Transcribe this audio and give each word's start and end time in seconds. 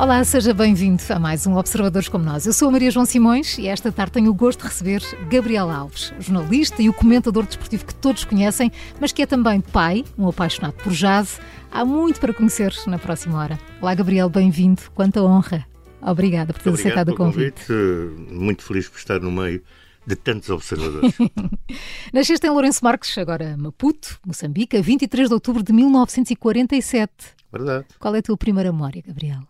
Olá, 0.00 0.24
seja 0.24 0.54
bem-vindo 0.54 1.02
a 1.10 1.18
mais 1.18 1.46
um 1.46 1.58
Observadores 1.58 2.08
como 2.08 2.24
Nós. 2.24 2.46
Eu 2.46 2.54
sou 2.54 2.68
a 2.68 2.70
Maria 2.70 2.90
João 2.90 3.04
Simões 3.04 3.58
e 3.58 3.68
esta 3.68 3.92
tarde 3.92 4.12
tenho 4.12 4.30
o 4.30 4.34
gosto 4.34 4.60
de 4.60 4.68
receber 4.68 5.02
Gabriel 5.28 5.68
Alves, 5.70 6.14
jornalista 6.18 6.80
e 6.80 6.88
o 6.88 6.94
comentador 6.94 7.44
desportivo 7.44 7.84
que 7.84 7.94
todos 7.94 8.24
conhecem, 8.24 8.72
mas 8.98 9.12
que 9.12 9.20
é 9.20 9.26
também 9.26 9.60
pai, 9.60 10.02
um 10.16 10.26
apaixonado 10.26 10.72
por 10.72 10.90
jazz. 10.94 11.38
Há 11.70 11.84
muito 11.84 12.18
para 12.18 12.32
conhecer 12.32 12.74
na 12.86 12.98
próxima 12.98 13.36
hora. 13.38 13.58
Olá, 13.78 13.94
Gabriel, 13.94 14.30
bem-vindo. 14.30 14.80
Quanta 14.94 15.22
honra. 15.22 15.66
Obrigada 16.00 16.54
por 16.54 16.62
ter 16.62 16.70
aceitado 16.70 17.10
o 17.10 17.14
convite. 17.14 17.66
convite. 17.66 18.32
Muito 18.32 18.62
feliz 18.64 18.88
por 18.88 18.96
estar 18.96 19.20
no 19.20 19.30
meio 19.30 19.62
de 20.06 20.16
tantos 20.16 20.48
observadores. 20.48 21.14
Nasceste 22.10 22.46
em 22.46 22.50
Lourenço 22.50 22.82
Marques, 22.82 23.18
agora 23.18 23.54
Maputo, 23.58 24.18
Moçambique, 24.26 24.78
a 24.78 24.80
23 24.80 25.28
de 25.28 25.34
outubro 25.34 25.62
de 25.62 25.74
1947. 25.74 27.12
Verdade. 27.52 27.84
Qual 27.98 28.14
é 28.14 28.20
a 28.20 28.22
tua 28.22 28.38
primeira 28.38 28.72
memória, 28.72 29.02
Gabriel? 29.06 29.49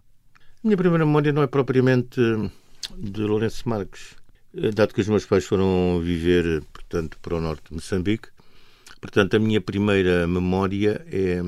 Minha 0.63 0.77
primeira 0.77 1.07
memória 1.07 1.33
não 1.33 1.43
é 1.43 1.47
propriamente 1.47 2.21
de 2.95 3.23
Lourenço 3.23 3.67
Marques, 3.67 4.15
dado 4.75 4.93
que 4.93 5.01
os 5.01 5.09
meus 5.09 5.25
pais 5.25 5.47
foram 5.47 5.99
viver, 6.03 6.63
portanto, 6.71 7.19
para 7.23 7.35
o 7.35 7.41
norte 7.41 7.71
de 7.71 7.77
Moçambique. 7.77 8.29
Portanto, 9.01 9.37
a 9.37 9.39
minha 9.39 9.59
primeira 9.59 10.27
memória 10.27 11.03
é 11.11 11.41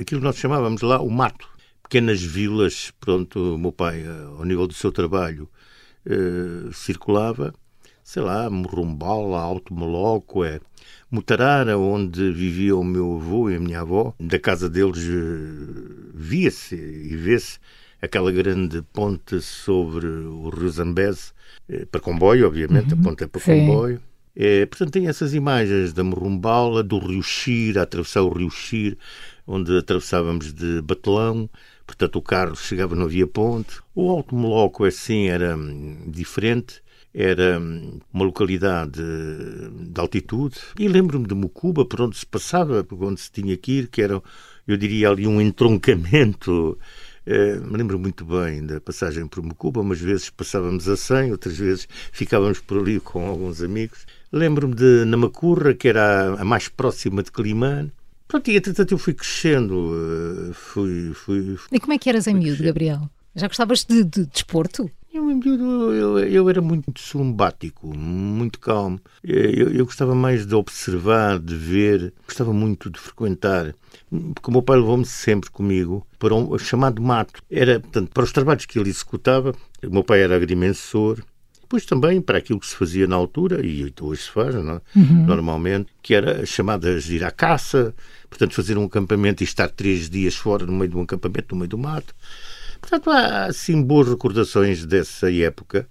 aquilo 0.00 0.22
que 0.22 0.26
nós 0.26 0.36
chamávamos 0.36 0.80
lá 0.80 0.98
o 0.98 1.10
mato. 1.10 1.46
Pequenas 1.82 2.22
vilas, 2.22 2.90
pronto, 2.98 3.56
o 3.56 3.58
meu 3.58 3.70
pai, 3.70 4.02
ao 4.38 4.46
nível 4.46 4.66
do 4.66 4.72
seu 4.72 4.90
trabalho, 4.90 5.46
eh, 6.06 6.70
circulava, 6.72 7.52
sei 8.02 8.22
lá, 8.22 8.48
Morrumbala, 8.48 9.42
Alto 9.42 9.74
Moloco, 9.74 10.42
é, 10.42 10.58
Mutarara, 11.10 11.76
onde 11.76 12.32
vivia 12.32 12.74
o 12.74 12.82
meu 12.82 13.16
avô 13.16 13.50
e 13.50 13.56
a 13.56 13.60
minha 13.60 13.82
avó. 13.82 14.14
Da 14.18 14.38
casa 14.38 14.70
deles 14.70 15.06
eh, 15.06 16.12
via-se 16.14 16.76
e 16.76 17.14
vê-se 17.14 17.58
aquela 18.00 18.30
grande 18.30 18.82
ponte 18.92 19.40
sobre 19.40 20.06
o 20.06 20.48
Rio 20.50 20.70
Zambeze, 20.70 21.32
eh, 21.68 21.86
para 21.90 22.00
comboio, 22.00 22.46
obviamente, 22.46 22.94
uhum. 22.94 23.00
a 23.00 23.02
ponte 23.02 23.24
é 23.24 23.26
para 23.26 23.40
Sim. 23.40 23.66
comboio. 23.66 24.00
É, 24.38 24.66
portanto, 24.66 24.90
tem 24.90 25.08
essas 25.08 25.32
imagens 25.32 25.94
da 25.94 26.04
Morrumbala, 26.04 26.82
do 26.82 26.98
Rio 26.98 27.22
Xir, 27.22 27.78
a 27.78 27.82
atravessar 27.82 28.20
o 28.20 28.28
Rio 28.28 28.50
Xir, 28.50 28.98
onde 29.46 29.78
atravessávamos 29.78 30.52
de 30.52 30.82
Batelão, 30.82 31.48
portanto 31.86 32.16
o 32.16 32.22
carro 32.22 32.54
chegava, 32.54 32.94
não 32.94 33.04
havia 33.04 33.26
ponte. 33.26 33.78
O 33.94 34.10
Alto 34.10 34.34
Moloco, 34.34 34.84
assim, 34.84 35.28
era 35.28 35.56
hum, 35.56 35.96
diferente, 36.08 36.82
era 37.14 37.58
hum, 37.58 37.98
uma 38.12 38.26
localidade 38.26 39.00
de 39.00 39.98
altitude. 39.98 40.58
E 40.78 40.86
lembro-me 40.86 41.26
de 41.26 41.34
Mucuba, 41.34 41.86
por 41.86 42.02
onde 42.02 42.18
se 42.18 42.26
passava, 42.26 42.84
por 42.84 43.02
onde 43.02 43.18
se 43.20 43.32
tinha 43.32 43.56
que 43.56 43.72
ir, 43.72 43.88
que 43.88 44.02
era, 44.02 44.22
eu 44.68 44.76
diria, 44.76 45.08
ali 45.08 45.26
um 45.26 45.40
entroncamento 45.40 46.78
é, 47.26 47.56
me 47.56 47.76
lembro 47.76 47.98
muito 47.98 48.24
bem 48.24 48.64
da 48.64 48.80
passagem 48.80 49.26
por 49.26 49.42
Mucuba, 49.42 49.80
umas 49.80 50.00
vezes 50.00 50.30
passávamos 50.30 50.88
a 50.88 50.96
100, 50.96 51.32
outras 51.32 51.56
vezes 51.58 51.88
ficávamos 52.12 52.60
por 52.60 52.78
ali 52.78 53.00
com 53.00 53.26
alguns 53.26 53.60
amigos. 53.60 54.06
Lembro-me 54.30 54.74
de 54.74 55.04
Namacurra, 55.04 55.74
que 55.74 55.88
era 55.88 56.40
a, 56.40 56.44
mais 56.44 56.68
próxima 56.68 57.24
de 57.24 57.32
Climane. 57.32 57.92
Pronto, 58.28 58.48
e 58.48 58.56
entretanto 58.56 58.92
eu 58.92 58.98
fui 58.98 59.12
crescendo, 59.12 59.92
eh, 60.50 60.52
fui... 60.52 61.12
fui, 61.14 61.56
e 61.70 61.80
como 61.80 61.92
é 61.92 61.98
que 61.98 62.08
eras 62.08 62.26
em 62.26 62.34
miúdo, 62.34 62.62
Gabriel? 62.62 63.10
Já 63.34 63.48
gostavas 63.48 63.84
de, 63.84 64.04
de 64.04 64.26
desporto? 64.26 64.90
Eu, 65.12 65.30
eu, 65.30 65.94
eu, 65.94 66.18
eu, 66.18 66.50
era 66.50 66.60
muito 66.60 67.00
sumbático, 67.00 67.86
muito 67.96 68.58
calmo. 68.58 69.00
Eu, 69.24 69.70
eu, 69.70 69.84
gostava 69.86 70.14
mais 70.14 70.46
de 70.46 70.54
observar, 70.54 71.38
de 71.38 71.54
ver, 71.54 72.12
gostava 72.26 72.52
muito 72.52 72.90
de 72.90 73.00
frequentar. 73.00 73.74
Porque 74.08 74.48
o 74.48 74.52
meu 74.52 74.62
pai 74.62 74.78
levou-me 74.78 75.04
sempre 75.04 75.50
comigo 75.50 76.06
para 76.18 76.34
um 76.34 76.56
chamado 76.58 77.02
mato. 77.02 77.40
Era, 77.50 77.80
portanto, 77.80 78.10
para 78.12 78.24
os 78.24 78.32
trabalhos 78.32 78.64
que 78.64 78.78
ele 78.78 78.88
executava, 78.88 79.52
o 79.84 79.90
meu 79.90 80.04
pai 80.04 80.22
era 80.22 80.36
agrimensor, 80.36 81.22
depois 81.60 81.84
também 81.84 82.20
para 82.20 82.38
aquilo 82.38 82.60
que 82.60 82.66
se 82.66 82.76
fazia 82.76 83.08
na 83.08 83.16
altura, 83.16 83.64
e 83.66 83.92
hoje 84.00 84.22
se 84.22 84.30
faz, 84.30 84.54
não? 84.54 84.76
É? 84.76 84.80
Uhum. 84.94 85.26
normalmente, 85.26 85.90
que 86.00 86.14
era 86.14 86.46
chamadas 86.46 87.04
de 87.04 87.16
ir 87.16 87.24
à 87.24 87.30
caça, 87.32 87.92
portanto, 88.30 88.54
fazer 88.54 88.78
um 88.78 88.84
acampamento 88.84 89.42
e 89.42 89.44
estar 89.44 89.68
três 89.68 90.08
dias 90.08 90.36
fora 90.36 90.64
no 90.64 90.72
meio 90.72 90.88
de 90.88 90.96
um 90.96 91.02
acampamento, 91.02 91.54
no 91.54 91.58
meio 91.58 91.68
do 91.68 91.78
mato. 91.78 92.14
Portanto, 92.80 93.10
há 93.10 93.46
assim 93.46 93.82
boas 93.82 94.08
recordações 94.08 94.86
dessa 94.86 95.32
época, 95.32 95.88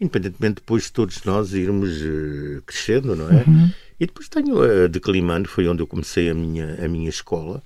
independentemente 0.00 0.54
depois 0.56 0.84
de 0.84 0.92
todos 0.92 1.22
nós 1.24 1.52
irmos 1.52 2.00
uh, 2.00 2.62
crescendo, 2.64 3.14
não 3.14 3.28
é? 3.28 3.44
Uhum. 3.46 3.70
E 4.00 4.06
depois 4.06 4.28
tenho 4.30 4.62
a 4.62 4.88
de 4.88 4.98
Climano, 4.98 5.46
foi 5.46 5.68
onde 5.68 5.82
eu 5.82 5.86
comecei 5.86 6.30
a 6.30 6.34
minha, 6.34 6.82
a 6.82 6.88
minha 6.88 7.10
escola. 7.10 7.62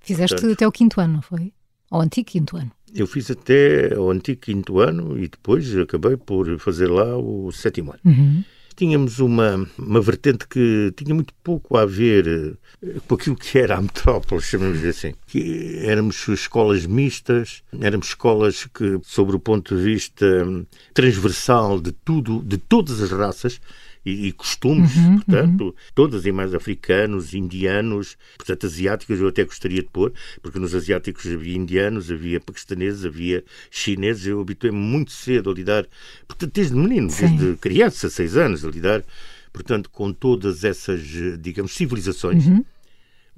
Fizeste 0.00 0.36
Portanto, 0.36 0.52
até 0.52 0.66
o 0.68 0.72
quinto 0.72 1.00
ano, 1.00 1.14
não 1.14 1.22
foi? 1.22 1.52
Ao 1.90 2.00
antigo 2.00 2.28
quinto 2.28 2.56
ano. 2.56 2.70
Eu 2.94 3.06
fiz 3.06 3.28
até 3.30 3.98
o 3.98 4.10
antigo 4.10 4.40
quinto 4.40 4.78
ano 4.78 5.18
e 5.18 5.26
depois 5.26 5.76
acabei 5.76 6.16
por 6.16 6.58
fazer 6.60 6.86
lá 6.86 7.16
o 7.16 7.50
sétimo 7.50 7.90
ano. 7.90 8.00
Uhum 8.04 8.44
tínhamos 8.78 9.18
uma, 9.18 9.68
uma 9.76 10.00
vertente 10.00 10.46
que 10.46 10.92
tinha 10.96 11.12
muito 11.12 11.34
pouco 11.42 11.76
a 11.76 11.84
ver 11.84 12.56
eh, 12.80 13.00
com 13.08 13.16
aquilo 13.16 13.34
que 13.34 13.58
era 13.58 13.76
a 13.76 13.82
metrópole, 13.82 14.40
chamamos 14.40 14.84
assim. 14.84 15.14
Que 15.26 15.80
éramos 15.82 16.28
escolas 16.28 16.86
mistas, 16.86 17.64
éramos 17.80 18.06
escolas 18.06 18.66
que, 18.66 19.00
sobre 19.02 19.34
o 19.34 19.40
ponto 19.40 19.76
de 19.76 19.82
vista 19.82 20.24
hum, 20.46 20.64
transversal 20.94 21.80
de 21.80 21.90
tudo, 21.90 22.40
de 22.40 22.56
todas 22.56 23.02
as 23.02 23.10
raças, 23.10 23.60
e, 24.08 24.28
e 24.28 24.32
costumes, 24.32 24.96
uhum, 24.96 25.16
portanto, 25.16 25.64
uhum. 25.64 25.74
todas 25.94 26.24
e 26.26 26.32
mais 26.32 26.54
africanos, 26.54 27.34
indianos, 27.34 28.16
portanto, 28.36 28.66
asiáticos, 28.66 29.20
eu 29.20 29.28
até 29.28 29.44
gostaria 29.44 29.82
de 29.82 29.88
pôr, 29.88 30.12
porque 30.42 30.58
nos 30.58 30.74
asiáticos 30.74 31.26
havia 31.26 31.56
indianos, 31.56 32.10
havia 32.10 32.40
paquistaneses, 32.40 33.04
havia 33.04 33.44
chineses, 33.70 34.26
eu 34.26 34.40
habituei-me 34.40 34.78
muito 34.78 35.12
cedo 35.12 35.50
a 35.50 35.54
lidar, 35.54 35.86
portanto, 36.26 36.52
desde 36.52 36.74
menino, 36.74 37.10
Sim. 37.10 37.36
desde 37.36 37.56
criança, 37.58 38.08
seis 38.08 38.36
anos, 38.36 38.64
a 38.64 38.70
lidar, 38.70 39.04
portanto, 39.52 39.90
com 39.90 40.12
todas 40.12 40.64
essas, 40.64 41.00
digamos, 41.40 41.74
civilizações. 41.74 42.46
Uhum 42.46 42.64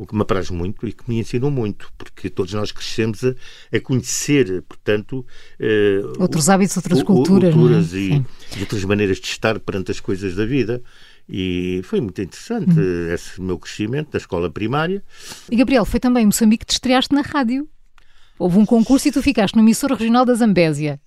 o 0.00 0.06
que 0.06 0.14
me 0.14 0.22
apraz 0.22 0.48
muito 0.48 0.88
e 0.88 0.94
que 0.94 1.04
me 1.06 1.18
ensinou 1.18 1.50
muito, 1.50 1.92
porque 1.98 2.30
todos 2.30 2.54
nós 2.54 2.72
crescemos 2.72 3.22
a, 3.22 3.34
a 3.70 3.78
conhecer, 3.80 4.62
portanto... 4.62 5.26
Uh, 5.60 6.22
outros 6.22 6.48
hábitos, 6.48 6.74
outras 6.78 7.02
culturas. 7.02 7.52
Culturas 7.52 7.92
é? 7.92 7.98
e, 7.98 8.24
e, 8.56 8.60
outras 8.60 8.82
maneiras 8.84 9.18
de 9.18 9.26
estar 9.26 9.60
perante 9.60 9.90
as 9.90 10.00
coisas 10.00 10.34
da 10.34 10.46
vida. 10.46 10.82
E 11.28 11.82
foi 11.84 12.00
muito 12.00 12.20
interessante 12.22 12.80
hum. 12.80 13.12
esse 13.12 13.38
meu 13.42 13.58
crescimento 13.58 14.10
da 14.12 14.16
escola 14.16 14.48
primária. 14.48 15.04
E 15.50 15.56
Gabriel, 15.56 15.84
foi 15.84 16.00
também 16.00 16.22
em 16.22 16.26
Moçambique 16.26 16.64
que 16.64 16.70
te 16.70 16.76
estreaste 16.76 17.14
na 17.14 17.20
rádio. 17.20 17.68
Houve 18.38 18.56
um 18.56 18.64
concurso 18.64 19.06
e 19.06 19.12
tu 19.12 19.22
ficaste 19.22 19.54
no 19.54 19.60
emissora 19.60 19.94
regional 19.94 20.24
da 20.24 20.32
Zambésia. 20.32 20.98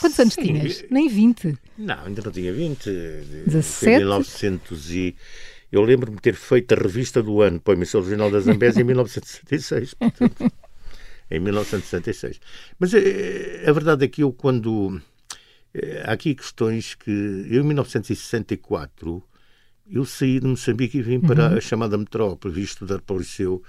Quantos 0.00 0.18
anos 0.18 0.34
Sim. 0.34 0.42
tinhas? 0.42 0.84
Nem 0.90 1.08
20. 1.08 1.56
Não, 1.78 2.04
ainda 2.04 2.22
não 2.24 2.32
tinha 2.32 2.52
20. 2.52 2.90
17? 3.46 3.86
Em 3.86 3.98
1900 3.98 4.90
e... 4.90 5.14
Eu 5.70 5.82
lembro-me 5.82 6.16
de 6.16 6.22
ter 6.22 6.34
feito 6.34 6.72
a 6.72 6.76
revista 6.76 7.22
do 7.22 7.40
ano 7.42 7.60
para 7.60 7.74
a 7.74 7.76
emissão 7.76 8.00
regional 8.00 8.30
da 8.30 8.40
Zambésia 8.40 8.80
em 8.80 8.84
1966. 8.86 9.94
Portanto, 9.94 10.52
em 11.30 11.40
1966. 11.40 12.40
Mas 12.78 12.94
a, 12.94 12.98
eh, 12.98 13.64
a 13.66 13.72
verdade 13.72 14.04
é 14.04 14.08
que 14.08 14.22
eu, 14.22 14.32
quando. 14.32 15.00
Eh, 15.74 16.02
há 16.06 16.12
aqui 16.12 16.34
questões 16.34 16.94
que. 16.94 17.10
Eu, 17.10 17.62
em 17.62 17.66
1964, 17.66 19.22
eu 19.90 20.04
saí 20.04 20.40
de 20.40 20.46
Moçambique 20.46 20.98
e 20.98 21.02
vim 21.02 21.20
para 21.20 21.50
uhum. 21.50 21.56
a 21.56 21.60
chamada 21.60 21.98
metrópole, 21.98 22.54
vim 22.54 22.62
estudar 22.62 23.00
para 23.00 23.16
o 23.16 23.18
Liceu 23.18 23.62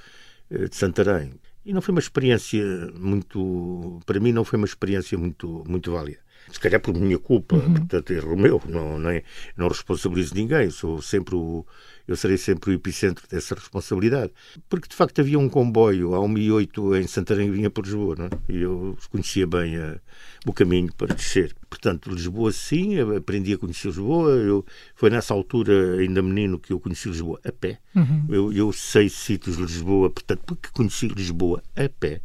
eh, 0.50 0.68
de 0.68 0.76
Santarém. 0.76 1.34
E 1.66 1.74
não 1.74 1.82
foi 1.82 1.94
uma 1.94 2.00
experiência 2.00 2.64
muito. 2.96 4.00
Para 4.06 4.20
mim, 4.20 4.32
não 4.32 4.46
foi 4.46 4.58
uma 4.58 4.68
experiência 4.68 5.18
muito, 5.18 5.64
muito 5.68 5.92
válida 5.92 6.27
se 6.52 6.60
calhar 6.60 6.80
por 6.80 6.94
minha 6.94 7.20
culpa, 7.20 7.56
uhum. 7.56 7.74
portanto, 7.74 8.12
erro 8.12 8.38
meu, 8.38 8.62
não, 8.68 9.10
é, 9.10 9.24
não 9.56 9.68
responsabilizo 9.68 10.34
ninguém, 10.34 10.70
sou 10.70 11.02
sempre 11.02 11.36
o, 11.36 11.66
eu 12.08 12.16
serei 12.16 12.38
sempre 12.38 12.72
o 12.72 12.74
epicentro 12.74 13.28
dessa 13.28 13.54
responsabilidade. 13.54 14.32
Porque, 14.70 14.88
de 14.88 14.96
facto, 14.96 15.20
havia 15.20 15.38
um 15.38 15.50
comboio 15.50 16.16
a 16.16 16.22
1 16.22 16.96
em 16.96 17.08
Santarém 17.08 17.52
vinha 17.52 17.70
para 17.70 17.84
Lisboa, 17.84 18.16
não 18.18 18.26
é? 18.26 18.30
e 18.48 18.62
eu 18.62 18.98
conhecia 19.12 19.46
bem 19.46 19.76
a, 19.76 20.00
o 20.46 20.54
caminho 20.54 20.92
para 20.94 21.14
descer. 21.14 21.54
Portanto, 21.70 22.10
Lisboa, 22.10 22.52
sim, 22.54 22.98
aprendi 23.00 23.54
a 23.54 23.58
conhecer 23.58 23.90
Lisboa. 23.90 24.32
Eu, 24.32 24.66
foi 24.96 25.10
nessa 25.10 25.34
altura, 25.34 25.98
ainda 26.00 26.22
menino, 26.22 26.58
que 26.58 26.72
eu 26.72 26.80
conheci 26.80 27.10
Lisboa 27.10 27.42
a 27.44 27.52
pé. 27.52 27.80
Uhum. 27.94 28.26
Eu, 28.30 28.54
eu 28.54 28.72
sei 28.72 29.10
sítios 29.10 29.58
de 29.58 29.64
Lisboa, 29.64 30.10
portanto, 30.10 30.44
porque 30.46 30.70
conheci 30.72 31.08
Lisboa 31.10 31.62
a 31.76 31.90
pé. 31.90 32.22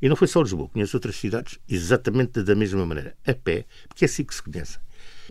E 0.00 0.08
não 0.08 0.16
foi 0.16 0.28
só 0.28 0.42
Lisboa, 0.42 0.68
conheço 0.68 0.96
outras 0.96 1.16
cidades 1.16 1.58
exatamente 1.68 2.42
da 2.42 2.54
mesma 2.54 2.84
maneira, 2.84 3.14
a 3.26 3.34
pé, 3.34 3.64
porque 3.88 4.04
é 4.04 4.06
assim 4.06 4.24
que 4.24 4.34
se 4.34 4.42
conhece. 4.42 4.78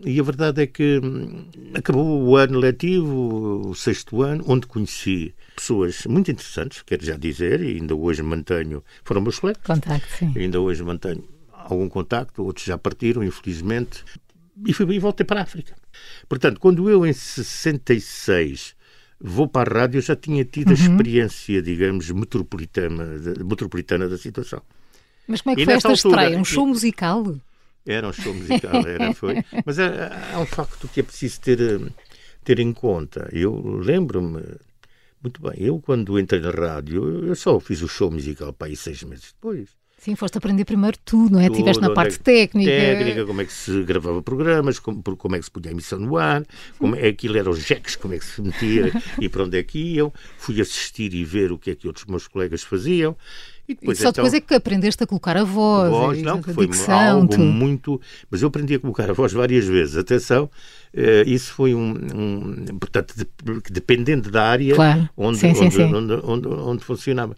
E 0.05 0.19
a 0.19 0.23
verdade 0.23 0.61
é 0.61 0.67
que 0.67 0.99
hum, 1.03 1.47
acabou 1.73 2.23
o 2.23 2.35
ano 2.35 2.59
letivo, 2.59 3.69
o 3.69 3.75
sexto 3.75 4.21
ano, 4.21 4.43
onde 4.47 4.67
conheci 4.67 5.33
pessoas 5.55 6.05
muito 6.05 6.29
interessantes, 6.29 6.83
quero 6.83 7.03
já 7.03 7.17
dizer, 7.17 7.61
e 7.61 7.77
ainda 7.77 7.95
hoje 7.95 8.21
mantenho, 8.21 8.83
foram 9.03 9.21
meus 9.21 9.39
colegas. 9.39 9.63
Contacto, 9.63 10.07
sim. 10.17 10.33
Ainda 10.35 10.59
hoje 10.59 10.83
mantenho 10.83 11.23
algum 11.51 11.89
contacto, 11.89 12.43
outros 12.43 12.65
já 12.65 12.77
partiram, 12.77 13.23
infelizmente, 13.23 14.03
e 14.65 14.73
fui 14.73 14.95
e 14.95 14.99
voltei 14.99 15.25
para 15.25 15.41
a 15.41 15.43
África. 15.43 15.75
Portanto, 16.27 16.59
quando 16.59 16.89
eu 16.89 17.05
em 17.05 17.13
66 17.13 18.75
vou 19.19 19.47
para 19.47 19.71
a 19.71 19.81
rádio, 19.81 19.97
eu 19.97 20.01
já 20.01 20.15
tinha 20.15 20.43
tido 20.45 20.67
uhum. 20.67 20.73
a 20.73 20.79
experiência, 20.79 21.61
digamos, 21.61 22.09
metropolitana, 22.11 23.05
metropolitana 23.43 24.07
da 24.07 24.17
situação. 24.17 24.61
Mas 25.27 25.41
como 25.41 25.53
é 25.53 25.55
que 25.55 25.61
e 25.61 25.65
foi 25.65 25.73
esta 25.73 25.89
altura, 25.89 26.21
estreia? 26.21 26.39
Um 26.39 26.45
show 26.45 26.65
musical? 26.65 27.35
Era 27.85 28.07
um 28.07 28.13
show 28.13 28.33
musical, 28.33 28.87
era, 28.87 29.13
foi. 29.13 29.43
Mas 29.65 29.79
é, 29.79 30.11
é 30.33 30.37
um 30.37 30.45
facto 30.45 30.87
que 30.87 30.99
é 30.99 31.03
preciso 31.03 31.39
ter, 31.41 31.91
ter 32.43 32.59
em 32.59 32.73
conta. 32.73 33.29
Eu 33.31 33.59
lembro-me 33.77 34.41
muito 35.21 35.41
bem, 35.41 35.53
eu 35.57 35.79
quando 35.79 36.19
entrei 36.19 36.39
na 36.39 36.51
rádio, 36.51 37.25
eu 37.25 37.35
só 37.35 37.59
fiz 37.59 37.81
o 37.81 37.87
show 37.87 38.11
musical 38.11 38.53
para 38.53 38.67
aí 38.67 38.75
seis 38.75 39.03
meses 39.03 39.33
depois. 39.33 39.69
Sim, 39.97 40.15
foste 40.15 40.37
aprender 40.37 40.63
primeiro 40.63 40.95
tudo, 41.03 41.33
não 41.33 41.39
é? 41.39 41.47
Estiveste 41.47 41.81
na 41.81 41.89
parte 41.89 42.15
é, 42.15 42.17
técnica. 42.19 42.69
Técnica, 42.69 43.25
como 43.25 43.41
é 43.41 43.45
que 43.45 43.51
se 43.51 43.83
gravava 43.83 44.21
programas, 44.21 44.77
como, 44.77 45.01
como 45.01 45.35
é 45.35 45.39
que 45.39 45.45
se 45.45 45.51
punha 45.51 45.69
a 45.69 45.71
emissão 45.71 45.97
no 45.97 46.15
ar, 46.17 46.45
como 46.77 46.95
é, 46.95 47.07
aquilo 47.07 47.35
eram 47.35 47.51
os 47.51 47.65
jacks, 47.65 47.95
como 47.95 48.13
é 48.13 48.19
que 48.19 48.25
se 48.25 48.39
metia 48.39 48.93
e 49.19 49.27
para 49.27 49.43
onde 49.43 49.57
é 49.57 49.63
que 49.63 49.79
iam. 49.79 50.13
Fui 50.37 50.61
assistir 50.61 51.13
e 51.15 51.25
ver 51.25 51.51
o 51.51 51.57
que 51.57 51.71
é 51.71 51.75
que 51.75 51.87
outros 51.87 52.05
meus 52.05 52.27
colegas 52.27 52.61
faziam. 52.61 53.17
E, 53.67 53.75
depois, 53.75 53.99
e 53.99 54.01
só 54.01 54.09
então, 54.09 54.23
depois 54.23 54.33
é 54.33 54.39
que 54.39 54.53
aprendeste 54.53 55.03
a 55.03 55.07
colocar 55.07 55.35
a 55.35 55.43
voz. 55.43 55.87
A 55.87 55.89
voz, 55.89 56.21
não, 56.21 56.41
que 56.41 56.53
foi 56.53 56.67
dicção, 56.67 56.97
algo 56.97 57.27
tu... 57.27 57.39
muito. 57.39 57.99
Mas 58.31 58.41
eu 58.41 58.47
aprendi 58.47 58.75
a 58.75 58.79
colocar 58.79 59.09
a 59.09 59.13
voz 59.13 59.33
várias 59.33 59.65
vezes. 59.65 59.97
Atenção, 59.97 60.49
eh, 60.93 61.23
isso 61.27 61.51
foi 61.51 61.75
um. 61.75 61.93
um 62.15 62.65
portanto, 62.79 63.13
de, 63.15 63.27
dependendo 63.69 64.31
da 64.31 64.43
área 64.43 64.73
claro. 64.73 65.09
onde, 65.17 65.39
sim, 65.39 65.47
onde, 65.49 65.71
sim, 65.71 65.83
onde, 65.83 66.13
onde, 66.23 66.47
onde 66.47 66.83
funcionava. 66.83 67.35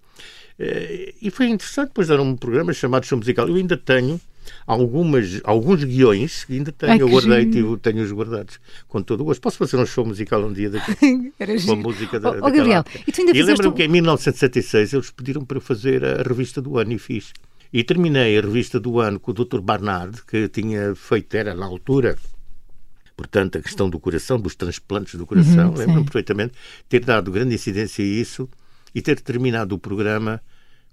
Eh, 0.59 1.15
e 1.19 1.31
foi 1.31 1.47
interessante, 1.47 1.87
depois 1.87 2.07
dar 2.07 2.19
um 2.19 2.35
programa 2.35 2.73
chamado 2.73 3.05
Show 3.05 3.17
Musical. 3.17 3.47
Eu 3.47 3.55
ainda 3.55 3.75
tenho 3.75 4.21
algumas, 4.65 5.41
alguns 5.43 5.83
guiões 5.83 6.43
que 6.45 6.53
ainda 6.53 6.71
tenho, 6.71 6.91
Ai, 6.93 7.01
eu 7.01 7.09
guardei, 7.09 7.45
tenho, 7.47 7.77
tenho 7.77 8.03
os 8.03 8.11
guardados 8.11 8.59
com 8.87 9.01
todo 9.01 9.21
o 9.21 9.23
gosto. 9.25 9.41
Posso 9.41 9.57
fazer 9.57 9.77
um 9.77 9.85
show 9.85 10.05
musical 10.05 10.43
um 10.43 10.53
dia 10.53 10.69
daqui? 10.69 11.33
com 11.65 11.71
a 11.71 11.75
música 11.75 12.19
da, 12.19 12.31
oh, 12.31 12.37
oh 12.37 12.51
Gabriel, 12.51 12.83
e 13.07 13.11
tu 13.11 13.21
ainda 13.21 13.37
E 13.37 13.43
lembro-me 13.43 13.75
que 13.75 13.83
em 13.83 13.87
1976 13.87 14.93
eles 14.93 15.11
pediram 15.11 15.43
para 15.45 15.59
fazer 15.59 16.03
a 16.03 16.23
revista 16.23 16.61
do 16.61 16.77
ano 16.77 16.93
e 16.93 16.99
fiz. 16.99 17.31
E 17.71 17.83
terminei 17.83 18.37
a 18.37 18.41
revista 18.41 18.79
do 18.79 18.99
ano 18.99 19.19
com 19.19 19.31
o 19.31 19.33
Dr. 19.33 19.61
Barnard, 19.61 20.23
que 20.25 20.47
tinha 20.49 20.95
feito, 20.95 21.35
era 21.35 21.53
na 21.53 21.67
altura, 21.67 22.17
portanto, 23.15 23.59
a 23.59 23.61
questão 23.61 23.89
do 23.89 23.99
coração, 23.99 24.39
dos 24.39 24.55
transplantes 24.55 25.15
do 25.15 25.25
coração. 25.25 25.69
Uhum, 25.69 25.77
Lembro-me 25.77 26.03
perfeitamente 26.05 26.53
ter 26.87 27.05
dado 27.05 27.31
grande 27.31 27.53
incidência 27.53 28.03
a 28.03 28.07
isso 28.07 28.49
e 28.93 29.01
ter 29.01 29.19
terminado 29.19 29.75
o 29.75 29.79
programa 29.79 30.41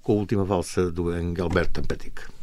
com 0.03 0.13
a 0.13 0.17
última 0.17 0.45
valsa 0.45 0.91
do 0.91 1.17
Engelbert 1.17 1.71
Humperdinck. 1.79 2.36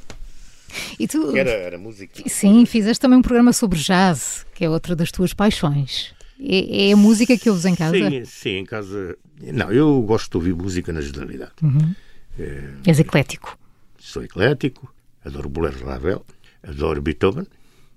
E 1.00 1.08
tu, 1.08 1.36
era, 1.36 1.52
era 1.52 1.78
música. 1.78 2.22
Sim, 2.28 2.66
fizeste 2.66 3.02
também 3.02 3.20
um 3.20 3.22
programa 3.22 3.54
sobre 3.54 3.80
jazz, 3.80 4.46
que 4.54 4.66
é 4.66 4.70
outra 4.70 4.96
das 4.96 5.12
tuas 5.12 5.34
paixões. 5.34 6.14
É, 6.40 6.90
é 6.90 6.94
a 6.94 6.98
música 6.98 7.38
que 7.38 7.50
ouves 7.50 7.66
em 7.66 7.76
casa? 7.76 7.98
Sim, 7.98 8.26
sim, 8.26 8.50
em 8.58 8.66
casa. 8.66 9.18
Não, 9.42 9.72
eu 9.72 10.02
gosto 10.02 10.32
de 10.32 10.38
ouvir 10.38 10.56
música 10.56 10.92
na 10.92 11.02
generalidade. 11.02 11.52
Uhum. 11.62 11.94
É, 12.38 12.74
És 12.86 13.00
eclético. 13.00 13.58
Sou 14.00 14.24
eclético, 14.24 14.94
adoro 15.24 15.48
Boleros 15.50 15.82
Ravel, 15.82 16.26
adoro 16.64 17.02
Beethoven, 17.02 17.48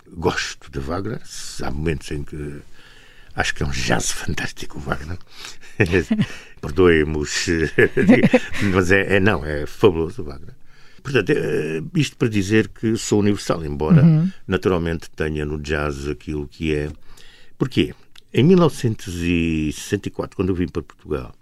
gosto 0.09 0.71
de 0.71 0.79
Wagner. 0.79 1.21
Há 1.63 1.71
momentos 1.71 2.11
em 2.11 2.23
que 2.23 2.61
acho 3.35 3.55
que 3.55 3.63
é 3.63 3.67
um 3.67 3.71
jazz 3.71 4.11
fantástico, 4.11 4.79
Wagner. 4.79 5.19
Perdoemos, 6.61 7.47
mas 8.73 8.91
é, 8.91 9.17
é, 9.17 9.21
não, 9.21 9.45
é 9.45 9.67
fabuloso, 9.67 10.23
Wagner. 10.23 10.55
Portanto, 11.07 11.31
é, 11.31 11.81
isto 11.95 12.17
para 12.17 12.27
dizer 12.29 12.67
que 12.67 12.97
sou 12.97 13.21
universal, 13.21 13.65
embora 13.65 14.03
uhum. 14.03 14.29
naturalmente 14.45 15.09
tenha 15.11 15.47
no 15.47 15.57
jazz 15.57 16.09
aquilo 16.09 16.49
que 16.49 16.75
é. 16.75 16.91
Porquê? 17.57 17.95
Em 18.35 18.43
1964, 18.43 20.35
quando 20.35 20.49
eu 20.49 20.55
vim 20.57 20.67
para 20.67 20.83
Portugal, 20.83 21.33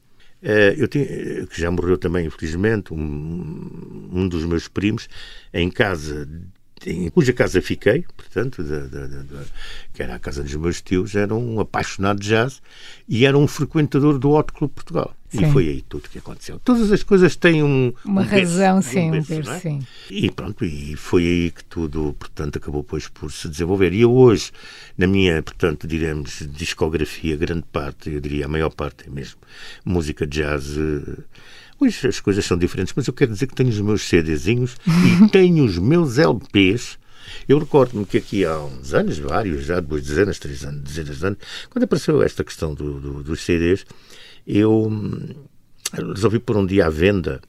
eh, 0.43 0.75
eu 0.77 0.87
tinha, 0.87 1.07
que 1.47 1.59
já 1.59 1.71
morreu 1.71 1.97
também, 1.97 2.27
infelizmente, 2.27 2.93
um, 2.93 4.11
um 4.13 4.29
dos 4.29 4.45
meus 4.45 4.69
primos, 4.69 5.09
em 5.51 5.71
casa 5.71 6.29
em 6.87 7.09
cuja 7.09 7.33
casa 7.33 7.63
fiquei, 7.63 8.05
portanto, 8.15 8.63
da, 8.63 8.81
da, 8.81 9.07
da, 9.07 9.45
que 9.95 10.03
era 10.03 10.17
a 10.17 10.19
casa 10.19 10.43
dos 10.43 10.55
meus 10.57 10.83
tios, 10.83 11.15
era 11.15 11.35
um 11.35 11.59
apaixonado 11.59 12.21
de 12.21 12.29
jazz 12.29 12.61
e 13.09 13.25
era 13.25 13.39
um 13.39 13.47
frequentador 13.47 14.19
do 14.19 14.33
Hot 14.33 14.53
Club 14.53 14.71
Portugal. 14.71 15.17
Sim. 15.37 15.49
E 15.49 15.53
foi 15.53 15.69
aí 15.69 15.83
tudo 15.83 16.09
que 16.09 16.19
aconteceu. 16.19 16.61
Todas 16.61 16.93
as 16.93 17.03
coisas 17.03 17.35
têm 17.37 17.63
um. 17.63 17.93
Uma 18.05 18.23
um 18.23 18.25
razão, 18.25 18.77
berço, 18.77 18.91
sim, 18.91 19.09
um 19.09 19.23
berço, 19.23 19.51
é? 19.51 19.61
sim. 19.61 19.87
E 20.11 20.31
pronto, 20.31 20.65
e 20.65 20.95
foi 20.97 21.23
aí 21.25 21.51
que 21.51 21.65
tudo, 21.65 22.15
portanto, 22.19 22.57
acabou 22.57 22.83
depois 22.83 23.09
por 23.09 23.31
se 23.33 23.49
desenvolver. 23.49 23.93
E 23.93 24.03
eu 24.03 24.13
hoje, 24.13 24.53
na 24.97 25.07
minha, 25.07 25.43
portanto, 25.43 25.87
diremos, 25.87 26.47
discografia, 26.51 27.37
grande 27.37 27.65
parte, 27.73 28.11
eu 28.11 28.21
diria 28.21 28.47
a 28.47 28.49
maior 28.49 28.71
parte 28.71 29.07
é 29.07 29.11
mesmo 29.11 29.39
música 29.85 30.27
de 30.27 30.41
jazz. 30.41 30.77
Uh, 30.77 31.25
Pois 31.79 32.05
as 32.05 32.21
coisas 32.21 32.45
são 32.45 32.57
diferentes, 32.57 32.95
mas 32.97 33.07
eu 33.07 33.13
quero 33.13 33.33
dizer 33.33 33.47
que 33.47 33.55
tenho 33.55 33.69
os 33.69 33.81
meus 33.81 34.09
CDzinhos 34.09 34.77
e 34.87 35.29
tenho 35.31 35.65
os 35.65 35.77
meus 35.79 36.19
LPs. 36.19 36.99
Eu 37.49 37.59
recordo-me 37.59 38.05
que 38.05 38.19
aqui 38.19 38.45
há 38.45 38.59
uns 38.59 38.95
anos, 38.95 39.19
vários, 39.19 39.65
já 39.65 39.81
duas 39.81 40.03
dezenas, 40.03 40.39
três 40.39 40.65
anos, 40.65 40.83
dezenas 40.83 41.19
de 41.19 41.27
anos, 41.27 41.39
quando 41.71 41.85
apareceu 41.85 42.23
esta 42.23 42.45
questão 42.45 42.75
do, 42.75 43.01
do, 43.01 43.23
dos 43.23 43.41
CDs, 43.43 43.85
eu 44.47 44.87
hum, 44.87 45.29
resolvi 45.93 46.39
pôr 46.39 46.57
um 46.57 46.67
dia 46.67 46.87
à 46.87 46.91
venda. 46.91 47.41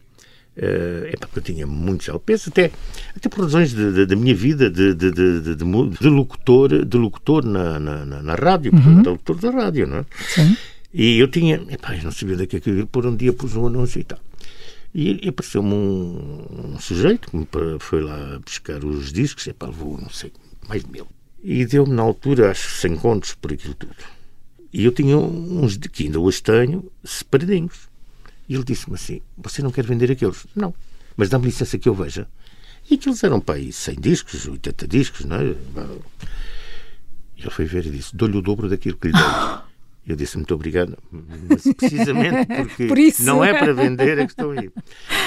Uh, 0.57 1.11
é 1.11 1.17
porque 1.19 1.39
eu 1.39 1.43
tinha 1.43 1.67
muitos 1.67 2.07
LPs, 2.07 2.47
até, 2.47 2.71
até 3.13 3.27
por 3.27 3.41
razões 3.41 3.73
da 3.73 4.15
minha 4.15 4.33
vida 4.33 4.69
de, 4.69 4.93
de, 4.93 5.11
de, 5.11 5.55
de, 5.55 6.07
locutor, 6.07 6.85
de 6.85 6.97
locutor 6.97 7.43
na, 7.43 7.77
na, 7.77 8.05
na 8.05 8.35
rádio, 8.35 8.73
uhum. 8.73 9.03
locutor 9.03 9.35
da 9.35 9.51
rádio, 9.51 9.85
não 9.85 9.97
é? 9.97 10.05
Sim. 10.29 10.55
E 10.93 11.19
eu 11.19 11.27
tinha, 11.27 11.55
epá, 11.69 11.93
eu 11.97 12.03
não 12.03 12.11
sabia 12.11 12.37
daqui 12.37 12.61
que 12.61 12.69
eu 12.69 12.87
por 12.87 13.05
um 13.05 13.13
dia 13.17 13.33
pus 13.33 13.53
um 13.53 13.67
anúncio 13.67 13.99
e 13.99 14.05
tal. 14.05 14.19
E, 14.93 15.27
apareceu-me 15.27 15.73
um, 15.73 16.71
um, 16.73 16.79
sujeito 16.79 17.29
que 17.29 17.37
foi 17.79 18.01
lá 18.01 18.39
buscar 18.39 18.81
os 18.85 19.11
discos, 19.11 19.45
epá, 19.45 19.65
levou, 19.65 19.99
não 19.99 20.09
sei, 20.09 20.31
mais 20.69 20.85
de 20.85 20.89
mil. 20.89 21.05
E 21.43 21.65
deu-me 21.65 21.93
na 21.93 22.01
altura, 22.01 22.49
acho, 22.49 22.77
100 22.77 22.95
contos 22.95 23.33
por 23.33 23.51
aquilo 23.51 23.73
tudo. 23.73 23.93
E 24.75 24.83
eu 24.83 24.91
tinha 24.91 25.17
uns 25.17 25.77
de 25.77 25.87
que 25.87 26.03
ainda 26.03 26.19
hoje 26.19 26.43
tenho, 26.43 26.91
separadinhos. 27.01 27.87
E 28.49 28.55
ele 28.55 28.63
disse-me 28.65 28.95
assim: 28.95 29.21
Você 29.37 29.61
não 29.61 29.71
quer 29.71 29.85
vender 29.85 30.11
aqueles? 30.11 30.45
Não. 30.53 30.75
Mas 31.15 31.29
dá-me 31.29 31.45
licença 31.45 31.79
que 31.79 31.87
eu 31.87 31.95
veja. 31.95 32.27
E 32.91 32.95
aqueles 32.95 33.23
eram 33.23 33.39
para 33.39 33.55
aí 33.55 33.71
100 33.71 33.95
discos, 34.01 34.45
80 34.45 34.85
discos, 34.85 35.23
não 35.23 35.37
é? 35.37 35.45
E 37.37 37.41
ele 37.41 37.49
foi 37.51 37.63
ver 37.63 37.85
e 37.85 37.89
disse: 37.89 38.13
Dou-lhe 38.13 38.37
o 38.37 38.41
dobro 38.41 38.67
daquilo 38.67 38.97
que 38.97 39.07
lhe 39.07 39.13
dei. 39.13 39.23
Eu 40.05 40.17
disse 40.17 40.35
muito 40.35 40.53
obrigado, 40.53 40.97
mas 41.09 41.63
precisamente 41.73 42.45
porque 42.53 42.87
Por 42.87 42.97
não 43.23 43.45
é 43.45 43.57
para 43.57 43.73
vender 43.73 44.17
é 44.17 44.25
que 44.25 44.33
estou 44.33 44.51
aí. 44.51 44.69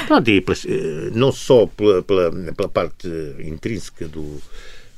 Pronto, 0.06 0.28
e 0.28 0.44
eh, 0.66 1.10
não 1.14 1.32
só 1.32 1.66
pela, 1.66 2.02
pela, 2.02 2.30
pela 2.52 2.68
parte 2.68 3.08
intrínseca 3.40 4.06
do 4.06 4.42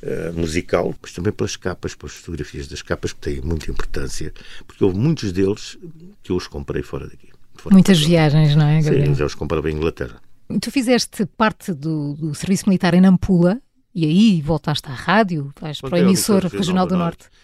uh, 0.03 0.33
musical, 0.33 0.93
mas 1.01 1.13
também 1.13 1.31
pelas 1.31 1.55
capas, 1.55 1.95
pelas 1.95 2.13
fotografias 2.13 2.67
das 2.67 2.81
capas, 2.81 3.13
que 3.13 3.19
têm 3.19 3.41
muita 3.41 3.69
importância, 3.69 4.33
porque 4.67 4.83
houve 4.83 4.97
muitos 4.97 5.31
deles 5.31 5.77
que 6.23 6.31
eu 6.31 6.35
os 6.35 6.47
comprei 6.47 6.83
fora 6.83 7.07
daqui. 7.07 7.29
Fora 7.55 7.73
Muitas 7.73 7.99
viagens, 7.99 8.55
não 8.55 8.65
é, 8.65 8.81
Gabriel? 8.81 9.07
Sim, 9.07 9.15
já 9.15 9.25
os 9.25 9.35
comprava 9.35 9.69
em 9.69 9.75
Inglaterra. 9.75 10.21
Tu 10.59 10.71
fizeste 10.71 11.25
parte 11.25 11.73
do, 11.73 12.13
do 12.13 12.35
serviço 12.35 12.67
militar 12.67 12.93
em 12.93 13.01
Nampula 13.01 13.61
e 13.93 14.05
aí 14.05 14.41
voltaste 14.41 14.87
à 14.89 14.93
rádio, 14.93 15.53
vais 15.59 15.79
para 15.79 15.95
o 15.95 15.97
emissor 15.97 16.45
regional 16.45 16.87
do 16.87 16.97
Norte. 16.97 17.23
Norte. 17.23 17.41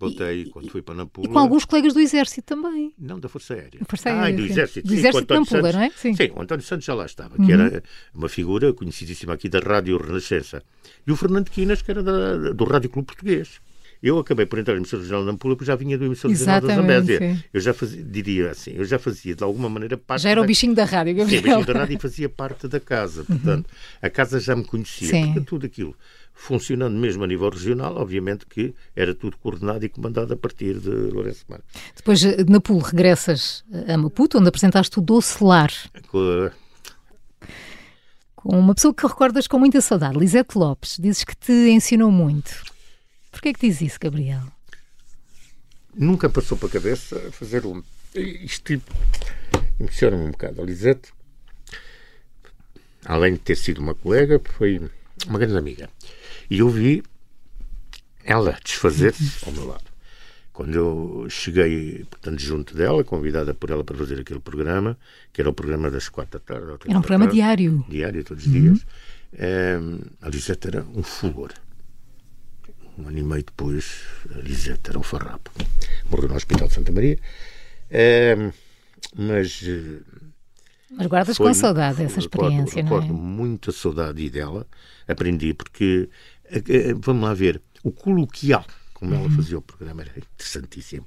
Voltei 0.00 0.46
quando 0.46 0.70
fui 0.70 0.80
para 0.80 0.94
Nampula. 0.94 1.28
E 1.28 1.30
com 1.30 1.38
alguns 1.38 1.66
colegas 1.66 1.92
do 1.92 2.00
Exército 2.00 2.42
também. 2.46 2.94
Não, 2.98 3.20
da 3.20 3.28
Força 3.28 3.52
Aérea. 3.52 3.80
Força 3.86 4.08
Aérea 4.08 4.34
ah, 4.34 4.36
do 4.38 4.46
Exército. 4.46 4.88
Do 4.88 4.94
Exército 4.94 5.26
de 5.26 5.34
Nampula, 5.34 5.60
Santos, 5.60 5.74
não 5.74 5.82
é? 5.82 5.90
Sim. 5.90 6.14
sim, 6.14 6.30
o 6.34 6.40
António 6.40 6.64
Santos 6.64 6.86
já 6.86 6.94
lá 6.94 7.04
estava, 7.04 7.36
uhum. 7.38 7.44
que 7.46 7.52
era 7.52 7.82
uma 8.14 8.28
figura 8.30 8.72
conhecidíssima 8.72 9.34
aqui 9.34 9.50
da 9.50 9.58
Rádio 9.58 9.98
Renascença. 9.98 10.62
E 11.06 11.12
o 11.12 11.16
Fernando 11.16 11.50
Quinas, 11.50 11.82
que 11.82 11.90
era 11.90 12.02
da, 12.02 12.52
do 12.52 12.64
Rádio 12.64 12.88
Clube 12.88 13.08
Português. 13.08 13.60
Eu 14.02 14.18
acabei 14.18 14.46
por 14.46 14.58
entrar 14.58 14.74
no 14.74 14.80
emissor 14.80 15.00
regional 15.00 15.20
de 15.22 15.26
Nampula 15.26 15.54
porque 15.54 15.66
já 15.66 15.76
vinha 15.76 15.98
do 15.98 16.06
emissor 16.06 16.30
regional 16.30 16.60
da 16.60 16.74
Zambésia. 16.74 17.44
Eu 17.52 17.60
já 17.60 17.74
fazia, 17.74 18.02
diria 18.02 18.50
assim, 18.50 18.72
eu 18.72 18.84
já 18.84 18.98
fazia 18.98 19.34
de 19.34 19.44
alguma 19.44 19.68
maneira 19.68 19.98
parte. 19.98 20.22
Já 20.22 20.30
era 20.30 20.40
da... 20.40 20.44
o 20.44 20.46
bichinho 20.46 20.74
da 20.74 20.84
rádio, 20.84 21.14
Gabriel. 21.14 21.42
Sim, 21.42 21.48
o 21.48 21.56
bichinho 21.58 21.74
da 21.74 21.80
rádio 21.80 21.96
e 21.96 22.00
fazia 22.00 22.28
parte 22.28 22.66
da 22.66 22.80
casa. 22.80 23.24
Portanto, 23.24 23.66
uhum. 23.66 23.98
a 24.00 24.08
casa 24.08 24.40
já 24.40 24.56
me 24.56 24.64
conhecia. 24.64 25.08
Sim. 25.08 25.26
Porque 25.26 25.40
tudo 25.42 25.66
aquilo 25.66 25.94
funcionando 26.40 26.96
mesmo 26.96 27.22
a 27.22 27.26
nível 27.26 27.50
regional, 27.50 27.96
obviamente 27.96 28.46
que 28.46 28.74
era 28.96 29.14
tudo 29.14 29.36
coordenado 29.36 29.84
e 29.84 29.90
comandado 29.90 30.32
a 30.32 30.36
partir 30.36 30.80
de 30.80 30.88
Lourenço 30.88 31.44
Marques. 31.46 31.68
Depois, 31.94 32.20
de 32.20 32.50
Napulo, 32.50 32.80
regressas 32.80 33.62
a 33.86 33.96
Maputo, 33.98 34.38
onde 34.38 34.48
apresentaste 34.48 34.98
o 34.98 35.02
Doce 35.02 35.44
Lar. 35.44 35.70
Com, 36.08 36.50
com 38.34 38.58
uma 38.58 38.74
pessoa 38.74 38.94
que 38.94 39.06
recordas 39.06 39.46
com 39.46 39.58
muita 39.58 39.82
saudade, 39.82 40.18
Lisete 40.18 40.56
Lopes. 40.56 40.96
Dizes 40.98 41.24
que 41.24 41.36
te 41.36 41.52
ensinou 41.52 42.10
muito. 42.10 42.62
Porquê 43.30 43.50
é 43.50 43.52
que 43.52 43.68
diz 43.68 43.80
isso, 43.80 43.98
Gabriel? 44.00 44.42
Nunca 45.94 46.28
passou 46.28 46.56
para 46.56 46.68
a 46.68 46.72
cabeça 46.72 47.30
fazer 47.32 47.66
um... 47.66 47.82
Isto 48.14 48.80
emociona-me 49.78 50.24
um 50.24 50.30
bocado. 50.30 50.60
A 50.60 50.64
Lisete, 50.64 51.12
além 53.04 53.34
de 53.34 53.38
ter 53.40 53.56
sido 53.56 53.78
uma 53.78 53.94
colega, 53.94 54.40
foi 54.56 54.80
uma 55.26 55.38
grande 55.38 55.56
amiga. 55.56 55.88
E 56.50 56.58
eu 56.58 56.68
vi 56.68 57.02
ela 58.24 58.58
desfazer-se 58.64 59.44
ao 59.46 59.52
meu 59.52 59.66
lado. 59.66 59.90
Quando 60.52 60.74
eu 60.74 61.26
cheguei, 61.30 62.04
portanto, 62.10 62.38
junto 62.38 62.76
dela, 62.76 63.02
convidada 63.02 63.54
por 63.54 63.70
ela 63.70 63.82
para 63.82 63.96
fazer 63.96 64.20
aquele 64.20 64.40
programa, 64.40 64.98
que 65.32 65.40
era 65.40 65.48
o 65.48 65.54
programa 65.54 65.90
das 65.90 66.08
quatro 66.08 66.38
da 66.38 66.44
tarde. 66.44 66.64
Era 66.86 66.98
um 66.98 67.00
programa 67.00 67.24
tarde, 67.24 67.36
diário. 67.36 67.84
Diário, 67.88 68.24
todos 68.24 68.46
os 68.46 68.52
uhum. 68.52 68.60
dias. 68.60 68.86
a 70.20 70.28
Lisete 70.28 70.68
era 70.68 70.84
um 70.94 71.02
fulgor. 71.02 71.52
Um 73.00 73.08
ano 73.08 73.18
e 73.18 73.22
meio 73.22 73.42
depois, 73.42 74.02
Lisete 74.42 74.90
era 74.90 74.98
um 74.98 75.02
farrapo. 75.02 75.50
Morreu 76.10 76.28
no 76.28 76.34
Hospital 76.34 76.68
de 76.68 76.74
Santa 76.74 76.92
Maria. 76.92 77.18
mas. 79.16 79.62
Mas 80.90 81.06
guardas 81.06 81.36
foi, 81.36 81.46
com 81.46 81.54
saudade 81.54 81.98
dessa 81.98 82.18
experiência, 82.18 82.82
recordo, 82.82 83.08
não 83.08 83.14
é? 83.14 83.18
muita 83.18 83.72
saudade 83.72 84.28
dela. 84.28 84.66
Aprendi 85.08 85.54
porque, 85.54 86.10
vamos 87.00 87.24
lá 87.24 87.32
ver, 87.32 87.62
o 87.82 87.90
coloquial, 87.90 88.66
como 88.92 89.14
ela 89.14 89.22
uhum. 89.24 89.30
fazia 89.30 89.56
o 89.56 89.62
programa, 89.62 90.02
era 90.02 90.12
interessantíssimo. 90.18 91.06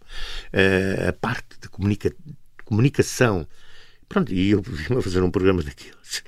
a 1.08 1.14
parte 1.14 1.60
de 1.62 1.70
comunica, 1.70 2.12
comunicação. 2.66 3.48
Pronto, 4.10 4.34
e 4.34 4.50
eu 4.50 4.62
vim 4.62 4.96
a 4.98 5.02
fazer 5.02 5.22
um 5.22 5.30
programa 5.30 5.62
daqueles 5.62 6.24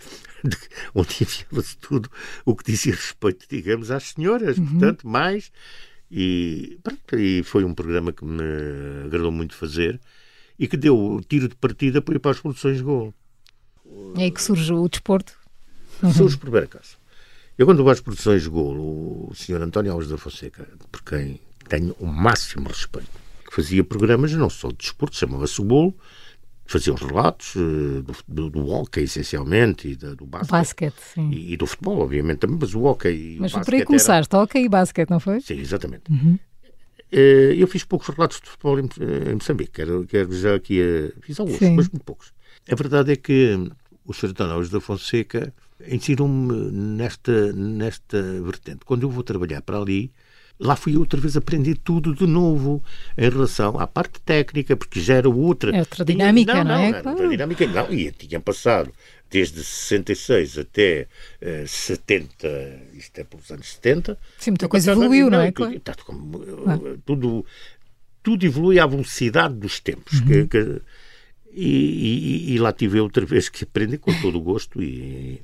onde 0.94 1.24
enviava-se 1.24 1.78
tudo 1.78 2.10
o 2.46 2.56
que 2.56 2.72
dizia 2.72 2.94
respeito, 2.94 3.46
digamos, 3.50 3.92
às 3.92 4.04
senhoras, 4.04 4.58
uhum. 4.58 4.66
portanto, 4.68 5.08
mais. 5.08 5.52
E, 6.12 6.78
pronto, 6.84 7.20
e 7.20 7.44
foi 7.44 7.64
um 7.64 7.74
programa 7.74 8.12
que 8.14 8.24
me 8.24 8.44
agradou 9.06 9.32
muito 9.32 9.56
fazer 9.56 10.00
e 10.58 10.68
que 10.68 10.78
deu 10.78 10.98
o 10.98 11.22
tiro 11.22 11.48
de 11.48 11.56
partida 11.56 12.02
para 12.02 12.16
ir 12.16 12.20
para 12.20 12.32
as 12.32 12.40
produções 12.40 12.78
de 12.78 12.84
gol. 12.84 13.14
É 14.18 14.24
aí 14.24 14.32
que 14.32 14.42
surge 14.42 14.72
o 14.72 14.88
desporto? 14.88 15.38
Uhum. 16.02 16.14
Surge 16.14 16.38
por 16.38 16.56
acaso. 16.58 16.98
Eu, 17.58 17.66
quando 17.66 17.84
vou 17.84 17.92
às 17.92 18.02
produções 18.02 18.44
de 18.44 18.50
golo, 18.50 19.30
o 19.30 19.36
senhor 19.36 19.62
António 19.62 19.92
Alves 19.92 20.10
da 20.10 20.18
Fonseca, 20.18 20.68
por 20.92 21.02
quem 21.04 21.40
tenho 21.70 21.96
o 22.00 22.06
máximo 22.06 22.68
respeito, 22.68 23.10
que 23.48 23.56
fazia 23.56 23.84
programas 23.84 24.34
não 24.34 24.50
só 24.50 24.70
de 24.70 24.76
desporto, 24.76 25.16
chamava-se 25.16 25.62
o 25.62 25.64
Golo, 25.64 25.96
fazia 26.66 26.94
os 26.94 27.02
relatos 27.02 27.56
uh, 27.56 28.02
do, 28.02 28.16
do, 28.28 28.50
do 28.50 28.68
hockey, 28.68 29.02
essencialmente, 29.02 29.90
e 29.90 29.96
do, 29.96 30.16
do 30.16 30.26
basquete. 30.26 30.52
basquete 30.52 30.96
e, 31.18 31.54
e, 31.54 31.58
do 31.58 31.68
futebol, 31.68 32.00
obviamente, 32.00 32.40
também, 32.40 32.58
mas 32.60 32.74
o 32.74 32.84
hockey 32.84 33.38
Mas 33.40 33.52
foi 33.52 33.64
por 33.64 33.74
aí 33.74 33.86
começaste, 33.86 34.36
era... 34.36 34.44
hockey 34.44 34.64
e 34.64 34.70
basquete, 34.70 35.10
não 35.10 35.20
foi? 35.20 35.42
Sim, 35.42 35.60
exatamente. 35.60 36.12
Uhum. 36.12 36.40
Uh, 37.14 37.54
eu 37.56 37.68
fiz 37.68 37.84
poucos 37.84 38.08
relatos 38.08 38.42
de 38.42 38.50
futebol 38.50 38.80
em, 38.80 38.90
em 39.30 39.36
Moçambique, 39.36 39.72
quero, 39.72 40.06
quero 40.08 40.34
já 40.38 40.56
aqui, 40.56 40.80
fiz 41.22 41.40
alguns, 41.40 41.58
Sim. 41.58 41.76
mas 41.76 41.88
muito 41.88 42.04
poucos. 42.04 42.34
A 42.70 42.76
verdade 42.76 43.12
é 43.12 43.16
que 43.16 43.70
o 44.04 44.14
Sr. 44.14 44.30
António 44.30 44.68
da 44.70 44.82
Fonseca 44.82 45.54
ensinou-me 45.88 46.72
nesta, 46.72 47.54
nesta 47.54 48.22
vertente. 48.42 48.80
Quando 48.86 49.04
eu 49.04 49.10
vou 49.10 49.24
trabalhar 49.24 49.62
para 49.62 49.78
ali, 49.78 50.12
lá 50.60 50.76
fui 50.76 50.98
outra 50.98 51.20
vez 51.20 51.36
aprender 51.36 51.78
tudo 51.84 52.14
de 52.14 52.26
novo 52.26 52.84
em 53.18 53.30
relação 53.30 53.80
à 53.80 53.86
parte 53.86 54.20
técnica, 54.22 54.76
porque 54.76 55.00
já 55.00 55.16
era 55.16 55.30
outra. 55.30 55.76
É 55.76 55.80
outra 55.80 56.06
dinâmica, 56.06 56.54
não, 56.56 56.64
não, 56.64 56.76
é? 56.76 56.90
Era 56.90 57.10
outra 57.10 57.28
dinâmica, 57.28 57.68
não, 57.68 57.92
e 57.92 58.12
tinha 58.12 58.40
passado 58.40 58.92
desde 59.30 59.64
66 59.64 60.60
até 60.60 61.08
uh, 61.42 61.68
70, 61.68 62.48
isto 62.94 63.20
é 63.20 63.24
pelos 63.24 63.52
anos 63.52 63.74
70. 63.74 64.18
Sim, 64.38 64.52
muita 64.52 64.68
coisa 64.68 64.92
evoluiu, 64.92 65.30
não, 65.30 65.40
não 65.40 65.46
é? 65.46 65.52
Tudo, 65.52 65.80
tá, 65.80 65.96
como, 66.06 66.42
ah. 66.68 66.98
tudo, 67.06 67.46
tudo 68.24 68.46
evolui 68.46 68.80
à 68.80 68.86
velocidade 68.86 69.56
dos 69.56 69.80
tempos. 69.80 70.20
Uhum. 70.22 70.28
Que, 70.28 70.48
que, 70.48 70.82
e, 71.52 72.50
e, 72.50 72.54
e, 72.54 72.58
lá 72.60 72.74
tive 72.74 73.00
outra 73.00 73.26
vez 73.26 73.48
que 73.48 73.64
aprender 73.64 73.98
com 73.98 74.14
todo 74.22 74.38
o 74.38 74.42
gosto. 74.42 74.82
E, 74.82 75.42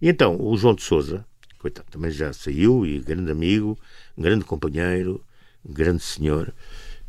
e 0.00 0.08
então, 0.08 0.38
o 0.38 0.56
João 0.56 0.74
de 0.74 0.82
Souza, 0.82 1.24
coitado, 1.66 1.88
também 1.90 2.10
já 2.10 2.32
saiu 2.32 2.86
e 2.86 3.00
grande 3.00 3.30
amigo, 3.30 3.76
grande 4.16 4.44
companheiro, 4.44 5.22
grande 5.68 6.02
senhor. 6.02 6.54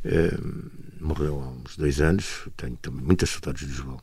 Uh, 0.04 0.72
morreu 1.00 1.40
há 1.40 1.50
uns 1.50 1.78
dois 1.78 2.02
anos, 2.02 2.48
tenho 2.56 2.76
também 2.78 3.04
muitas 3.04 3.30
saudades 3.30 3.68
de 3.68 3.74
João. 3.74 4.00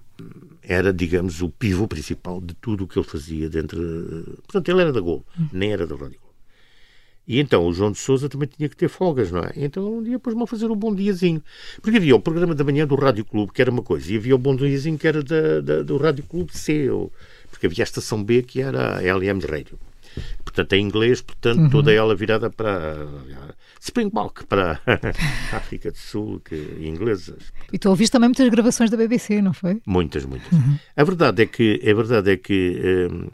Era, 0.62 0.92
digamos, 0.92 1.42
o 1.42 1.48
pivô 1.48 1.88
principal 1.88 2.40
de 2.40 2.54
tudo 2.54 2.84
o 2.84 2.86
que 2.86 2.98
ele 2.98 3.06
fazia 3.06 3.50
dentro. 3.50 3.80
Portanto, 4.46 4.68
ele 4.68 4.80
era 4.80 4.92
da 4.92 5.00
Gol, 5.00 5.24
nem 5.52 5.72
era 5.72 5.86
da 5.86 5.96
Rádio 5.96 6.18
Globo. 6.20 6.34
E 7.26 7.40
então 7.40 7.66
o 7.66 7.72
João 7.72 7.90
de 7.90 7.98
Souza 7.98 8.28
também 8.28 8.48
tinha 8.48 8.68
que 8.68 8.76
ter 8.76 8.88
folgas, 8.88 9.32
não 9.32 9.40
é? 9.40 9.52
Então 9.56 9.98
um 9.98 10.02
dia 10.02 10.18
pôs-me 10.18 10.42
a 10.42 10.46
fazer 10.46 10.70
um 10.70 10.76
bom 10.76 10.94
diazinho. 10.94 11.42
Porque 11.80 11.96
havia 11.96 12.14
o 12.14 12.20
programa 12.20 12.54
da 12.54 12.62
manhã 12.62 12.86
do 12.86 12.94
Rádio 12.94 13.24
Clube, 13.24 13.50
que 13.50 13.62
era 13.62 13.70
uma 13.70 13.82
coisa, 13.82 14.12
e 14.12 14.16
havia 14.16 14.34
o 14.34 14.38
bom 14.38 14.54
diazinho 14.54 14.98
que 14.98 15.08
era 15.08 15.22
da, 15.22 15.60
da 15.60 15.82
do 15.82 15.96
Rádio 15.96 16.22
Clube 16.24 16.56
C, 16.56 16.90
ou, 16.90 17.10
porque 17.50 17.66
havia 17.66 17.82
a 17.82 17.86
estação 17.86 18.22
B 18.22 18.42
que 18.42 18.60
era 18.60 18.98
a 18.98 19.00
LM 19.00 19.40
Radio 19.40 19.78
portanto, 20.44 20.72
em 20.74 20.84
inglês, 20.84 21.20
portanto, 21.20 21.60
uhum. 21.60 21.70
toda 21.70 21.92
ela 21.92 22.14
virada 22.14 22.50
para 22.50 23.06
Springbok, 23.80 24.46
para 24.46 24.80
a 25.52 25.56
África 25.56 25.90
do 25.90 25.98
Sul, 25.98 26.40
que, 26.40 26.54
inglesas. 26.80 27.52
E 27.72 27.78
tu 27.78 27.90
ouviste 27.90 28.12
também 28.12 28.28
muitas 28.28 28.48
gravações 28.48 28.90
da 28.90 28.96
BBC, 28.96 29.42
não 29.42 29.52
foi? 29.52 29.80
Muitas, 29.86 30.24
muitas. 30.24 30.52
Uhum. 30.52 30.78
A 30.96 31.04
verdade 31.04 31.42
é 31.42 31.46
que, 31.46 31.80
a 31.82 31.94
verdade 31.94 32.30
é 32.30 32.36
que 32.36 33.08
hum, 33.10 33.28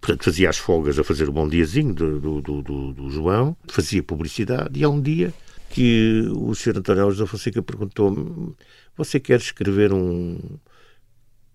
portanto, 0.00 0.24
fazia 0.24 0.50
as 0.50 0.58
folgas 0.58 0.98
a 0.98 1.04
fazer 1.04 1.28
o 1.28 1.32
bom 1.32 1.48
diazinho 1.48 1.94
do, 1.94 2.20
do, 2.20 2.62
do, 2.62 2.92
do 2.92 3.10
João, 3.10 3.56
fazia 3.68 4.02
publicidade, 4.02 4.78
e 4.78 4.84
há 4.84 4.88
um 4.88 5.00
dia 5.00 5.32
que 5.70 6.22
o 6.34 6.54
Sr. 6.54 6.78
António 6.78 7.04
Alves 7.04 7.18
da 7.18 7.26
Fonseca 7.26 7.62
perguntou-me: 7.62 8.54
Você 8.96 9.18
quer 9.18 9.38
escrever 9.38 9.92
um. 9.92 10.38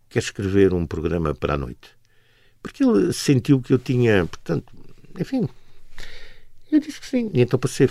Quer 0.09 0.19
escrever 0.19 0.73
um 0.73 0.85
programa 0.85 1.35
para 1.35 1.53
a 1.53 1.57
noite? 1.57 1.89
Porque 2.67 2.83
ele 2.83 3.13
sentiu 3.13 3.61
que 3.61 3.73
eu 3.73 3.79
tinha, 3.79 4.25
portanto, 4.25 4.73
enfim, 5.19 5.47
eu 6.71 6.79
disse 6.79 6.99
que 6.99 7.07
sim. 7.07 7.31
E 7.33 7.41
então 7.41 7.57
passei. 7.57 7.87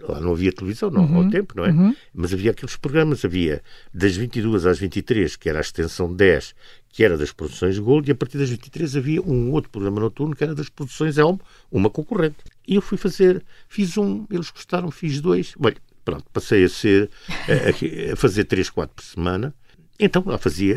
Lá 0.00 0.20
não 0.20 0.30
havia 0.30 0.52
televisão, 0.52 0.90
não, 0.90 1.04
uhum, 1.04 1.24
ao 1.24 1.30
tempo, 1.30 1.54
não 1.56 1.64
é? 1.64 1.70
Uhum. 1.70 1.94
Mas 2.14 2.32
havia 2.32 2.52
aqueles 2.52 2.76
programas, 2.76 3.24
havia 3.24 3.60
das 3.92 4.16
22 4.16 4.64
às 4.64 4.78
23, 4.78 5.34
que 5.34 5.48
era 5.48 5.58
a 5.58 5.60
extensão 5.60 6.14
10, 6.14 6.54
que 6.90 7.02
era 7.02 7.18
das 7.18 7.32
produções 7.32 7.78
Gold, 7.78 8.08
e 8.08 8.12
a 8.12 8.14
partir 8.14 8.38
das 8.38 8.48
23 8.48 8.96
havia 8.96 9.20
um 9.20 9.50
outro 9.50 9.70
programa 9.70 10.00
noturno, 10.00 10.36
que 10.36 10.44
era 10.44 10.54
das 10.54 10.68
produções 10.68 11.18
Elmo, 11.18 11.40
uma 11.70 11.90
concorrente. 11.90 12.36
E 12.66 12.76
eu 12.76 12.80
fui 12.80 12.96
fazer, 12.96 13.42
fiz 13.68 13.98
um, 13.98 14.24
eles 14.30 14.50
gostaram, 14.50 14.88
fiz 14.90 15.20
dois. 15.20 15.54
Olha, 15.60 15.76
pronto, 16.04 16.24
passei 16.32 16.64
a 16.64 16.68
ser, 16.68 17.10
a, 17.28 18.12
a 18.12 18.16
fazer 18.16 18.44
3, 18.44 18.70
4 18.70 18.94
por 18.94 19.02
semana. 19.02 19.52
Então 19.98 20.22
lá 20.24 20.38
fazia 20.38 20.76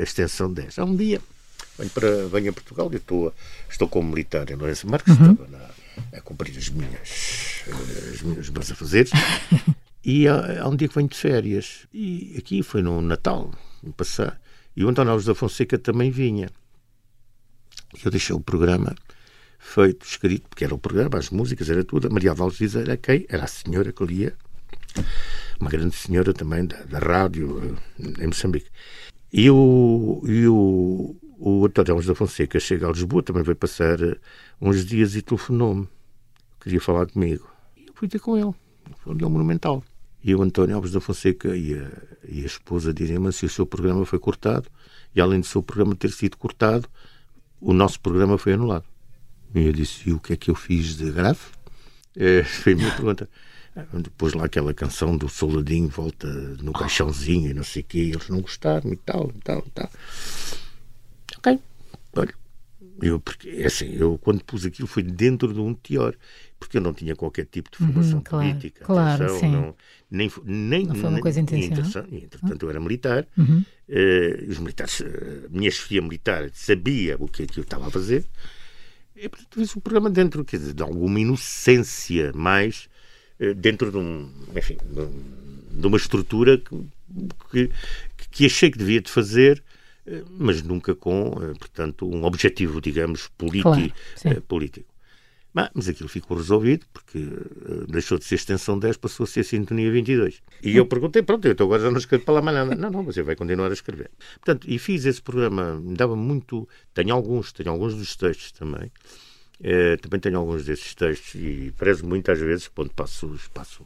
a 0.00 0.02
extensão 0.02 0.52
10. 0.52 0.80
Há 0.80 0.84
um 0.84 0.96
dia 0.96 1.20
venho, 1.78 1.90
para, 1.90 2.26
venho 2.28 2.50
a 2.50 2.52
Portugal 2.52 2.90
e 2.92 2.96
estou, 2.96 3.34
estou 3.68 3.88
como 3.88 4.10
militar 4.10 4.50
em 4.50 4.54
Lourenço 4.54 4.88
Marques, 4.88 5.16
uhum. 5.18 5.32
estava 5.32 5.48
na, 5.48 6.18
a 6.18 6.20
cumprir 6.20 6.56
as 6.56 6.68
minhas, 6.68 7.64
as 8.12 8.22
minhas 8.22 8.50
meus 8.50 8.70
afazeres. 8.70 9.10
e 10.04 10.26
há, 10.28 10.62
há, 10.62 10.68
um 10.68 10.76
dia 10.76 10.88
que 10.88 10.94
venho 10.94 11.08
de 11.08 11.16
férias. 11.16 11.86
E 11.92 12.34
aqui 12.38 12.62
foi 12.62 12.82
no 12.82 13.00
Natal, 13.00 13.52
no 13.82 13.92
passar. 13.92 14.40
E 14.76 14.84
o 14.84 14.88
António 14.88 15.12
Alves 15.12 15.26
da 15.26 15.34
Fonseca 15.34 15.78
também 15.78 16.10
vinha. 16.10 16.50
E 17.94 18.04
eu 18.04 18.10
deixei 18.10 18.34
o 18.34 18.40
programa 18.40 18.94
feito, 19.58 20.06
escrito, 20.06 20.48
porque 20.48 20.64
era 20.64 20.74
o 20.74 20.78
programa, 20.78 21.18
as 21.18 21.30
músicas, 21.30 21.68
era 21.68 21.84
tudo. 21.84 22.08
A 22.08 22.10
Maria 22.10 22.32
Alves 22.32 22.58
diz 22.58 22.74
era 22.74 22.96
quem? 22.96 23.26
Era 23.28 23.44
a 23.44 23.48
senhora 23.48 23.92
que 23.92 24.04
lia. 24.04 24.34
Uma 25.60 25.70
grande 25.70 25.94
senhora 25.96 26.32
também 26.32 26.64
da, 26.64 26.82
da 26.84 26.98
rádio 26.98 27.76
eh, 27.98 28.24
em 28.24 28.26
Moçambique. 28.26 28.68
E 29.32 29.50
o, 29.50 30.22
e 30.26 30.46
o, 30.46 31.16
o 31.38 31.64
António 31.64 32.02
da 32.02 32.14
Fonseca 32.14 32.58
chega 32.58 32.88
a 32.88 32.90
Lisboa, 32.90 33.22
também 33.22 33.44
veio 33.44 33.56
passar 33.56 34.02
eh, 34.02 34.16
uns 34.60 34.84
dias 34.84 35.14
e 35.14 35.22
telefonou-me. 35.22 35.88
Queria 36.60 36.80
falar 36.80 37.06
comigo. 37.06 37.48
E 37.76 37.86
eu 37.86 37.92
fui 37.94 38.08
ter 38.08 38.18
com 38.18 38.36
ele. 38.36 38.52
Foi 38.98 39.16
ao 39.22 39.30
Monumental. 39.30 39.84
E 40.22 40.34
o 40.34 40.42
António 40.42 40.74
Alves 40.74 40.90
da 40.90 41.00
Fonseca 41.00 41.56
e 41.56 41.74
a, 41.74 41.90
e 42.28 42.42
a 42.42 42.46
esposa 42.46 42.92
dizem-me 42.92 43.32
se 43.32 43.46
o 43.46 43.48
seu 43.48 43.64
programa 43.64 44.04
foi 44.04 44.18
cortado. 44.18 44.68
E 45.14 45.20
além 45.20 45.38
do 45.38 45.46
seu 45.46 45.62
programa 45.62 45.94
ter 45.94 46.10
sido 46.10 46.36
cortado, 46.36 46.88
o 47.60 47.72
nosso 47.72 48.00
programa 48.00 48.36
foi 48.36 48.54
anulado. 48.54 48.84
E 49.54 49.64
eu 49.64 49.72
disse: 49.72 50.10
E 50.10 50.12
o 50.12 50.18
que 50.18 50.32
é 50.32 50.36
que 50.36 50.50
eu 50.50 50.56
fiz 50.56 50.96
de 50.96 51.10
grave? 51.12 51.40
É, 52.16 52.42
foi 52.44 52.72
a 52.72 52.76
minha 52.76 52.90
pergunta. 52.90 53.28
Depois 53.92 54.34
lá 54.34 54.44
aquela 54.44 54.74
canção 54.74 55.16
do 55.16 55.28
Soldadinho 55.28 55.88
volta 55.88 56.26
no 56.60 56.72
caixãozinho 56.72 57.48
e 57.48 57.54
não 57.54 57.62
sei 57.62 57.82
o 57.82 57.84
quê. 57.84 57.98
Eles 58.12 58.28
não 58.28 58.40
gostaram 58.40 58.92
e 58.92 58.96
tal, 58.96 59.30
e 59.32 59.40
tal, 59.40 59.62
e 59.64 59.70
tal. 59.70 59.90
Ok, 61.38 61.58
olha. 62.16 62.34
Eu, 63.00 63.20
porque, 63.20 63.48
é 63.50 63.66
assim, 63.66 63.94
eu 63.94 64.18
quando 64.18 64.42
pus 64.42 64.66
aquilo 64.66 64.88
foi 64.88 65.02
dentro 65.04 65.52
de 65.52 65.60
um 65.60 65.72
teor, 65.72 66.16
porque 66.58 66.78
eu 66.78 66.80
não 66.80 66.92
tinha 66.92 67.14
qualquer 67.14 67.46
tipo 67.46 67.70
de 67.70 67.76
formação 67.76 68.18
uhum, 68.18 68.24
claro, 68.24 68.48
política. 68.48 68.84
Claro, 68.84 69.24
atenção, 69.24 69.40
sim. 69.40 69.52
Não, 69.52 69.76
nem, 70.10 70.32
nem, 70.44 70.86
não 70.86 70.94
foi 70.96 71.10
uma 71.10 71.20
coisa 71.20 71.40
intencional. 71.40 72.08
Entretanto, 72.10 72.62
eu 72.64 72.70
era 72.70 72.80
militar, 72.80 73.26
uhum. 73.36 73.64
uh, 73.88 74.50
os 74.50 74.58
militares, 74.58 75.00
uh, 75.00 75.46
a 75.46 75.56
minha 75.56 75.70
chefia 75.70 76.02
militar 76.02 76.50
sabia 76.52 77.16
o 77.20 77.28
que, 77.28 77.44
é 77.44 77.46
que 77.46 77.60
eu 77.60 77.62
estava 77.62 77.86
a 77.86 77.90
fazer. 77.90 78.24
E, 79.14 79.28
portanto, 79.28 79.54
fiz 79.54 79.76
um 79.76 79.80
programa 79.80 80.10
dentro 80.10 80.44
quer 80.44 80.58
dizer, 80.58 80.74
de 80.74 80.82
alguma 80.82 81.20
inocência 81.20 82.32
mais 82.34 82.88
uh, 83.38 83.54
dentro 83.54 83.92
de 83.92 83.96
um, 83.96 84.28
enfim, 84.56 84.76
de, 84.76 85.80
de 85.80 85.86
uma 85.86 85.96
estrutura 85.96 86.58
que, 86.58 86.76
que, 87.50 87.70
que 88.30 88.46
achei 88.46 88.70
que 88.70 88.78
devia 88.78 89.00
de 89.00 89.10
fazer 89.10 89.62
mas 90.30 90.62
nunca 90.62 90.94
com, 90.94 91.32
eh, 91.42 91.54
portanto, 91.58 92.08
um 92.08 92.24
objetivo, 92.24 92.80
digamos, 92.80 93.28
político. 93.28 93.70
Claro, 93.70 93.92
eh, 94.24 94.40
político. 94.40 94.94
Mas 95.52 95.88
aquilo 95.88 96.08
ficou 96.08 96.36
resolvido, 96.36 96.86
porque 96.92 97.18
deixou 97.88 98.16
de 98.16 98.24
ser 98.24 98.36
extensão 98.36 98.78
10, 98.78 98.96
passou 98.96 99.24
a 99.24 99.26
ser 99.26 99.42
sintonia 99.42 99.90
22. 99.90 100.40
E 100.62 100.76
eu 100.76 100.86
perguntei, 100.86 101.20
pronto, 101.22 101.44
eu 101.46 101.56
agora 101.58 101.82
já 101.82 101.90
não 101.90 101.98
escrevo 101.98 102.24
para 102.24 102.34
lá 102.34 102.42
mais 102.42 102.56
nada. 102.56 102.74
Não, 102.76 102.90
não, 102.90 103.02
você 103.02 103.22
vai 103.22 103.34
continuar 103.34 103.70
a 103.70 103.72
escrever. 103.72 104.10
Portanto, 104.34 104.70
e 104.70 104.78
fiz 104.78 105.04
esse 105.04 105.20
programa, 105.20 105.80
me 105.80 105.96
dava 105.96 106.14
muito. 106.14 106.68
Tenho 106.94 107.12
alguns, 107.12 107.50
tenho 107.50 107.70
alguns 107.70 107.96
dos 107.96 108.14
textos 108.14 108.52
também. 108.52 108.92
Também 110.00 110.20
tenho 110.20 110.38
alguns 110.38 110.64
desses 110.64 110.94
textos 110.94 111.34
e 111.34 111.72
prezo 111.76 112.06
muito 112.06 112.30
às 112.30 112.38
vezes 112.38 112.68
quando 112.68 112.90
passo, 112.90 113.34
passo 113.52 113.84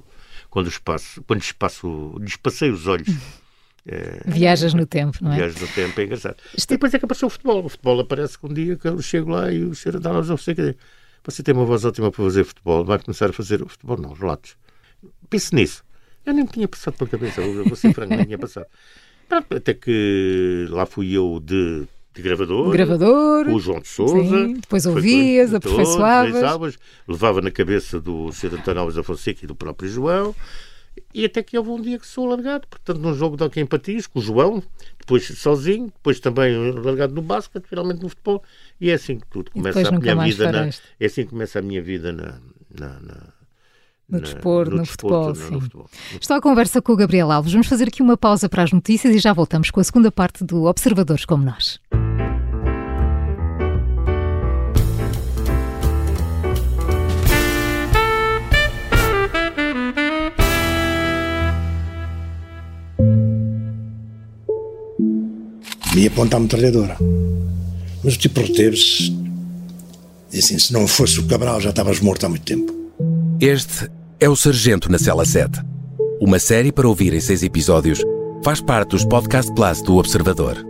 quando 0.53 0.67
os 0.67 0.77
passo, 0.77 1.23
quando 1.23 1.43
passei 2.43 2.71
os 2.71 2.87
olhos. 2.87 3.09
É, 3.87 4.21
Viajas 4.27 4.75
no 4.75 4.87
tempo, 4.87 5.19
não 5.21 5.33
é? 5.33 5.37
Viajas 5.37 5.61
no 5.61 5.69
tempo, 5.69 6.01
é 6.01 6.05
engraçado. 6.05 6.37
Este... 6.57 6.69
Depois 6.69 6.95
é 6.95 6.99
que 6.99 7.05
apareceu 7.05 7.27
o 7.27 7.31
futebol. 7.31 7.65
O 7.65 7.69
futebol 7.69 8.01
aparece 8.01 8.39
que 8.39 8.47
um 8.47 8.53
dia 8.53 8.77
que 8.77 8.87
eu 8.87 9.01
chego 9.03 9.31
lá 9.31 9.51
e 9.51 9.65
o 9.65 9.75
senhor 9.75 9.99
dá 9.99 10.13
não 10.13 10.37
sei 10.37 10.53
o 10.53 10.57
que 10.57 10.77
você 11.25 11.43
tem 11.43 11.55
uma 11.55 11.65
voz 11.65 11.85
ótima 11.85 12.11
para 12.11 12.25
fazer 12.25 12.45
futebol, 12.45 12.85
vai 12.85 12.99
começar 12.99 13.31
a 13.31 13.33
fazer 13.33 13.65
futebol, 13.67 13.97
não, 13.97 14.13
relatos. 14.13 14.57
Pense 15.31 15.55
nisso. 15.55 15.85
Eu 16.27 16.35
nem 16.35 16.45
me 16.45 16.51
tinha 16.51 16.67
passado 16.67 16.95
pela 16.95 17.11
cabeça, 17.11 17.41
vou 17.41 17.77
ser 17.77 17.93
franco, 17.95 18.15
nem 18.15 18.25
tinha 18.25 18.39
passado. 18.39 18.67
Até 19.31 19.73
que 19.73 20.67
lá 20.71 20.85
fui 20.85 21.13
eu 21.13 21.41
de, 21.43 21.87
de 22.13 22.23
gravador, 22.23 22.73
gravador, 22.73 23.49
o 23.49 23.59
João 23.59 23.81
de 23.81 23.89
Souza. 23.89 24.49
depois 24.49 24.85
ouvias, 24.85 25.55
aperfeiçoavas. 25.55 26.79
Levava 27.07 27.41
na 27.41 27.51
cabeça 27.51 28.01
do 28.01 28.33
Sr. 28.33 28.55
António 28.55 28.81
Alves 28.81 28.97
da 28.97 29.03
Fonseca 29.03 29.45
e 29.45 29.47
do 29.47 29.55
próprio 29.55 29.89
João. 29.89 30.35
E 31.15 31.25
até 31.25 31.43
que 31.43 31.57
houve 31.57 31.71
um 31.71 31.81
dia 31.81 31.99
que 31.99 32.07
sou 32.07 32.27
largado, 32.27 32.67
portanto, 32.69 32.99
num 32.99 33.15
jogo 33.15 33.37
de 33.37 33.45
hockey 33.45 33.61
empatias, 33.61 34.07
com 34.07 34.19
o 34.19 34.23
João, 34.23 34.63
depois 34.99 35.27
sozinho, 35.39 35.87
depois 35.87 36.21
também 36.21 36.55
largado 36.73 37.15
no 37.15 37.23
basquete, 37.23 37.65
finalmente 37.67 38.03
no 38.03 38.09
futebol, 38.09 38.43
e 38.81 38.91
é 38.91 38.95
assim 38.95 39.19
que 39.19 39.27
tudo 39.27 39.51
começa 39.51 39.89
a 39.89 39.93
minha 39.93 40.17
vida. 40.17 40.53
Na, 40.53 40.67
é 41.01 41.07
assim 41.07 41.25
que 41.25 41.31
começa 41.31 41.59
a 41.59 41.63
minha 41.63 41.83
vida 41.83 42.13
na, 42.13 42.39
na, 42.71 43.01
na 43.01 43.33
no 44.09 44.21
desporto, 44.21 44.71
no, 44.73 44.77
no, 44.79 44.87
futebol, 44.87 45.29
no, 45.29 45.61
futebol, 45.61 45.91
Estou 46.21 46.37
à 46.37 46.41
conversa 46.41 46.83
com 46.83 46.93
o 46.93 46.97
Gabriel 46.97 47.31
Alves. 47.31 47.53
Vamos 47.53 47.67
fazer 47.67 47.89
aqui 47.89 48.03
uma 48.03 48.17
pausa 48.17 48.49
para 48.49 48.63
as 48.63 48.73
notícias 48.73 49.15
e 49.15 49.19
já 49.19 49.33
voltamos 49.33 49.71
com 49.71 49.81
a 49.81 49.85
segunda 49.85 50.13
parte 50.13 50.45
do 50.45 50.65
Observadores 50.65 51.25
como 51.25 51.45
Nós. 51.45 51.81
Me 65.95 66.07
aponta 66.07 66.37
a 66.37 66.41
metralhadora. 66.41 66.97
Mas 68.03 68.15
o 68.15 68.19
tipo 68.19 68.41
reteve-se. 68.41 69.17
Disse 70.31 70.55
assim: 70.55 70.59
se 70.59 70.73
não 70.73 70.87
fosse 70.87 71.21
o 71.21 71.27
Cabral, 71.27 71.61
já 71.61 71.71
estavas 71.71 72.01
morto 72.01 72.25
há 72.25 72.29
muito 72.29 72.45
tempo. 72.45 72.73
Este 73.41 73.91
é 74.19 74.29
o 74.29 74.37
Sargento 74.37 74.91
na 74.91 74.99
Cela 74.99 75.25
7. 75.25 75.61
Uma 76.21 76.39
série 76.39 76.73
para 76.73 76.89
ouvir 76.89 77.13
em 77.13 77.21
seis 77.21 77.43
episódios. 77.43 78.01
Faz 78.45 78.61
parte 78.61 78.91
dos 78.91 79.05
Podcast 79.05 79.53
Plus 79.55 79.83
do 79.83 79.97
Observador. 79.97 80.65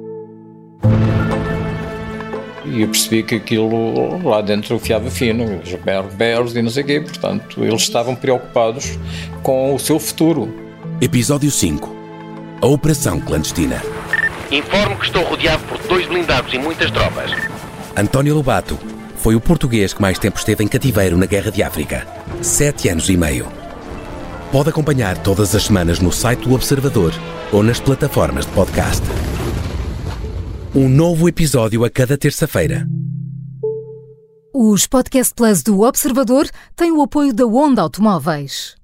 E 2.64 2.80
eu 2.80 2.88
percebi 2.88 3.22
que 3.22 3.34
aquilo 3.34 4.26
lá 4.26 4.40
dentro 4.40 4.78
fiava 4.78 5.10
fino, 5.10 5.60
os 5.60 5.74
berros, 5.74 6.14
berros 6.14 6.56
e 6.56 6.62
não 6.62 6.70
sei 6.70 6.82
o 6.82 6.86
quê. 6.86 7.00
Portanto, 7.00 7.62
eles 7.62 7.82
estavam 7.82 8.14
preocupados 8.14 8.98
com 9.42 9.74
o 9.74 9.78
seu 9.78 9.98
futuro. 9.98 10.52
Episódio 11.00 11.50
5 11.50 11.94
A 12.62 12.66
Operação 12.66 13.20
Clandestina. 13.20 13.82
Informo 14.52 14.98
que 14.98 15.06
estou 15.06 15.24
rodeado 15.24 15.64
por 15.64 15.78
dois 15.88 16.06
blindados 16.06 16.52
e 16.52 16.58
muitas 16.58 16.90
tropas. 16.90 17.30
António 17.96 18.34
Lobato 18.34 18.78
foi 19.16 19.34
o 19.34 19.40
português 19.40 19.94
que 19.94 20.02
mais 20.02 20.18
tempo 20.18 20.38
esteve 20.38 20.62
em 20.62 20.68
cativeiro 20.68 21.16
na 21.16 21.24
Guerra 21.24 21.50
de 21.50 21.62
África. 21.62 22.06
Sete 22.42 22.90
anos 22.90 23.08
e 23.08 23.16
meio. 23.16 23.48
Pode 24.50 24.68
acompanhar 24.68 25.16
todas 25.16 25.54
as 25.54 25.62
semanas 25.62 26.00
no 26.00 26.12
site 26.12 26.46
do 26.46 26.54
Observador 26.54 27.14
ou 27.50 27.62
nas 27.62 27.80
plataformas 27.80 28.44
de 28.44 28.52
podcast. 28.52 29.02
Um 30.74 30.86
novo 30.86 31.30
episódio 31.30 31.82
a 31.82 31.88
cada 31.88 32.18
terça-feira. 32.18 32.86
Os 34.52 34.86
Podcast 34.86 35.32
Plus 35.34 35.62
do 35.62 35.80
Observador 35.80 36.46
têm 36.76 36.92
o 36.92 37.00
apoio 37.00 37.32
da 37.32 37.46
Onda 37.46 37.80
Automóveis. 37.80 38.81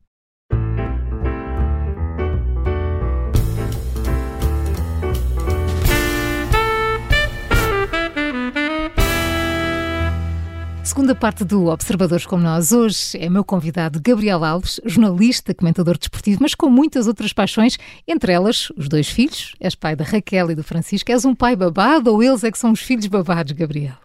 Segunda 10.88 11.14
parte 11.14 11.44
do 11.44 11.66
Observadores 11.66 12.24
como 12.24 12.42
nós. 12.42 12.72
Hoje 12.72 13.18
é 13.18 13.29
meu 13.29 13.44
convidado 13.44 14.01
Gabriel 14.01 14.42
Alves, 14.42 14.81
jornalista, 14.87 15.53
comentador 15.53 15.98
desportivo, 15.98 16.38
mas 16.40 16.55
com 16.55 16.70
muitas 16.70 17.07
outras 17.07 17.31
paixões, 17.31 17.77
entre 18.07 18.33
elas 18.33 18.70
os 18.74 18.88
dois 18.88 19.07
filhos. 19.07 19.55
És 19.61 19.74
pai 19.74 19.94
da 19.94 20.03
Raquel 20.03 20.51
e 20.51 20.55
do 20.55 20.64
Francisco. 20.64 21.12
És 21.12 21.27
um 21.27 21.35
pai 21.35 21.55
babado 21.55 22.11
ou 22.11 22.22
eles 22.22 22.42
é 22.42 22.51
que 22.51 22.59
são 22.59 22.72
os 22.72 22.81
filhos 22.81 23.07
babados, 23.07 23.53
Gabriel? 23.53 23.98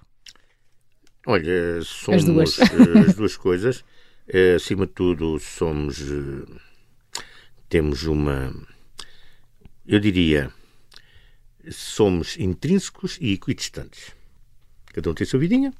Olha, 1.25 1.81
somos 1.83 2.21
as 2.21 2.25
duas, 2.25 2.59
eh, 2.59 2.99
as 3.07 3.15
duas 3.15 3.37
coisas. 3.37 3.81
É, 4.27 4.55
acima 4.55 4.85
de 4.85 4.91
tudo, 4.91 5.39
somos. 5.39 6.01
Eh, 6.01 7.23
temos 7.69 8.03
uma. 8.03 8.53
Eu 9.87 10.01
diria. 10.01 10.51
Somos 11.71 12.37
intrínsecos 12.37 13.17
e 13.21 13.31
equidistantes. 13.31 14.11
Cada 14.87 15.09
um 15.09 15.13
tem 15.13 15.23
a 15.23 15.29
sua 15.29 15.39
vidinha 15.39 15.73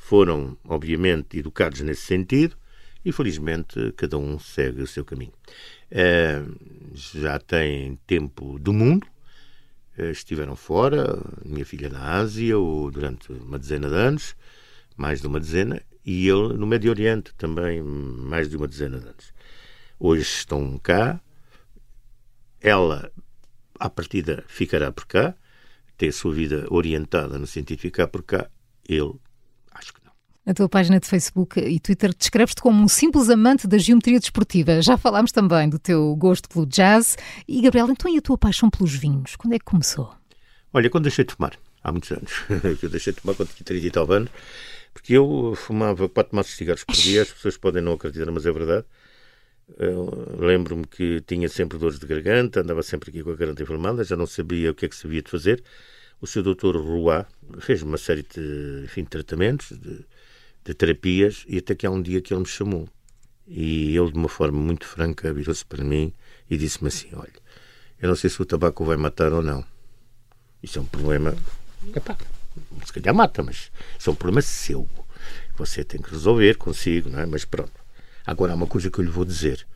foram, 0.00 0.56
obviamente, 0.64 1.38
educados 1.38 1.82
nesse 1.82 2.02
sentido 2.02 2.56
e, 3.04 3.12
felizmente, 3.12 3.92
cada 3.96 4.18
um 4.18 4.38
segue 4.40 4.82
o 4.82 4.86
seu 4.86 5.04
caminho. 5.04 5.32
Uh, 5.92 6.56
já 6.94 7.38
têm 7.38 7.96
tempo 8.06 8.58
do 8.58 8.72
mundo, 8.72 9.06
uh, 9.98 10.10
estiveram 10.10 10.56
fora, 10.56 11.22
minha 11.44 11.64
filha 11.64 11.88
na 11.90 12.16
Ásia, 12.16 12.58
ou 12.58 12.90
durante 12.90 13.30
uma 13.30 13.58
dezena 13.58 13.88
de 13.88 13.94
anos, 13.94 14.34
mais 14.96 15.20
de 15.20 15.28
uma 15.28 15.38
dezena, 15.38 15.80
e 16.04 16.26
ele 16.26 16.54
no 16.54 16.66
Médio 16.66 16.90
Oriente 16.90 17.32
também, 17.36 17.80
mais 17.82 18.48
de 18.48 18.56
uma 18.56 18.66
dezena 18.66 18.98
de 18.98 19.06
anos. 19.06 19.34
Hoje 19.98 20.22
estão 20.22 20.76
cá, 20.78 21.20
ela, 22.60 23.12
à 23.78 23.88
partida, 23.88 24.42
ficará 24.48 24.90
por 24.90 25.06
cá, 25.06 25.36
tem 25.96 26.08
a 26.08 26.12
sua 26.12 26.32
vida 26.32 26.66
orientada 26.70 27.38
no 27.38 27.46
sentido 27.46 27.76
de 27.76 27.82
ficar 27.82 28.08
por 28.08 28.22
cá, 28.22 28.50
ele 28.88 29.14
na 30.44 30.54
tua 30.54 30.68
página 30.68 30.98
de 30.98 31.06
Facebook 31.06 31.60
e 31.60 31.78
Twitter 31.78 32.14
descreves-te 32.16 32.62
como 32.62 32.82
um 32.82 32.88
simples 32.88 33.28
amante 33.28 33.66
da 33.66 33.78
geometria 33.78 34.18
desportiva. 34.18 34.80
Já 34.80 34.96
falámos 34.96 35.32
também 35.32 35.68
do 35.68 35.78
teu 35.78 36.14
gosto 36.16 36.48
pelo 36.48 36.66
jazz. 36.66 37.16
E, 37.46 37.60
Gabriel, 37.60 37.90
então 37.90 38.12
e 38.12 38.18
a 38.18 38.22
tua 38.22 38.38
paixão 38.38 38.70
pelos 38.70 38.94
vinhos? 38.94 39.36
Quando 39.36 39.54
é 39.54 39.58
que 39.58 39.64
começou? 39.64 40.14
Olha, 40.72 40.88
quando 40.88 41.04
deixei 41.04 41.24
de 41.24 41.34
fumar, 41.34 41.52
há 41.82 41.92
muitos 41.92 42.10
anos. 42.12 42.32
eu 42.82 42.88
deixei 42.88 43.12
de 43.12 43.20
fumar 43.20 43.36
quando 43.36 43.50
tinha 43.50 43.64
30 43.64 43.86
e 43.86 43.90
tal 43.90 44.10
anos, 44.10 44.30
porque 44.94 45.14
eu 45.14 45.54
fumava 45.56 46.08
quatro 46.08 46.34
maços 46.34 46.52
de 46.52 46.58
cigarros 46.58 46.84
por 46.84 46.94
dia. 46.94 47.22
As 47.22 47.30
pessoas 47.30 47.56
podem 47.56 47.82
não 47.82 47.92
acreditar, 47.92 48.30
mas 48.30 48.46
é 48.46 48.52
verdade. 48.52 48.84
Lembro-me 50.38 50.84
que 50.86 51.20
tinha 51.20 51.48
sempre 51.48 51.78
dores 51.78 51.98
de 51.98 52.06
garganta, 52.06 52.60
andava 52.60 52.82
sempre 52.82 53.10
aqui 53.10 53.22
com 53.22 53.30
a 53.30 53.36
garganta 53.36 53.62
inflamada, 53.62 54.02
já 54.02 54.16
não 54.16 54.26
sabia 54.26 54.70
o 54.70 54.74
que 54.74 54.86
é 54.86 54.88
que 54.88 54.96
se 54.96 55.06
havia 55.06 55.22
de 55.22 55.30
fazer. 55.30 55.62
O 56.20 56.26
seu 56.26 56.42
doutor 56.42 56.76
Roy 56.76 57.24
fez 57.60 57.82
uma 57.82 57.96
série 57.96 58.22
de, 58.22 58.82
enfim, 58.84 59.04
tratamentos, 59.04 59.78
de, 59.78 60.04
de 60.64 60.74
terapias, 60.74 61.44
e 61.48 61.58
até 61.58 61.74
que 61.74 61.86
há 61.86 61.90
um 61.90 62.02
dia 62.02 62.20
que 62.20 62.32
ele 62.32 62.40
me 62.40 62.46
chamou. 62.46 62.88
E 63.46 63.96
ele, 63.96 64.12
de 64.12 64.18
uma 64.18 64.28
forma 64.28 64.60
muito 64.60 64.86
franca, 64.86 65.32
virou-se 65.32 65.64
para 65.64 65.82
mim 65.82 66.12
e 66.48 66.56
disse-me 66.56 66.88
assim: 66.88 67.08
Olha, 67.14 67.32
eu 68.00 68.08
não 68.08 68.16
sei 68.16 68.30
se 68.30 68.40
o 68.40 68.44
tabaco 68.44 68.84
vai 68.84 68.96
matar 68.96 69.32
ou 69.32 69.42
não. 69.42 69.64
Isso 70.62 70.78
é 70.78 70.82
um 70.82 70.86
problema. 70.86 71.34
Epá, 71.94 72.16
se 72.84 72.92
calhar 72.92 73.14
mata, 73.14 73.42
mas 73.42 73.70
isso 73.98 74.10
é 74.10 74.12
um 74.12 74.16
problema 74.16 74.42
seu. 74.42 74.88
Você 75.56 75.82
tem 75.82 76.00
que 76.00 76.10
resolver 76.10 76.56
consigo, 76.56 77.10
não 77.10 77.20
é? 77.20 77.26
Mas 77.26 77.44
pronto. 77.44 77.72
Agora 78.24 78.52
há 78.52 78.54
uma 78.54 78.66
coisa 78.66 78.90
que 78.90 78.98
eu 79.00 79.04
lhe 79.04 79.10
vou 79.10 79.24
dizer: 79.24 79.66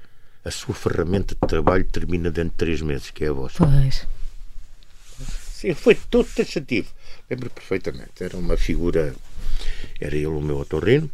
a 0.44 0.50
sua 0.50 0.74
ferramenta 0.74 1.34
de 1.34 1.48
trabalho 1.48 1.84
termina 1.84 2.30
dentro 2.30 2.50
de 2.50 2.56
três 2.56 2.80
meses, 2.80 3.10
que 3.10 3.24
é 3.24 3.28
a 3.28 3.32
voz. 3.32 3.54
Pois. 3.56 4.06
Sim, 5.50 5.74
foi 5.74 5.94
todo 5.94 6.28
taxativo. 6.28 6.92
Lembro 7.28 7.50
perfeitamente. 7.50 8.22
Era 8.22 8.36
uma 8.36 8.56
figura 8.56 9.14
era 10.00 10.14
ele 10.14 10.26
o 10.26 10.40
meu 10.40 10.58
otorrino. 10.58 11.10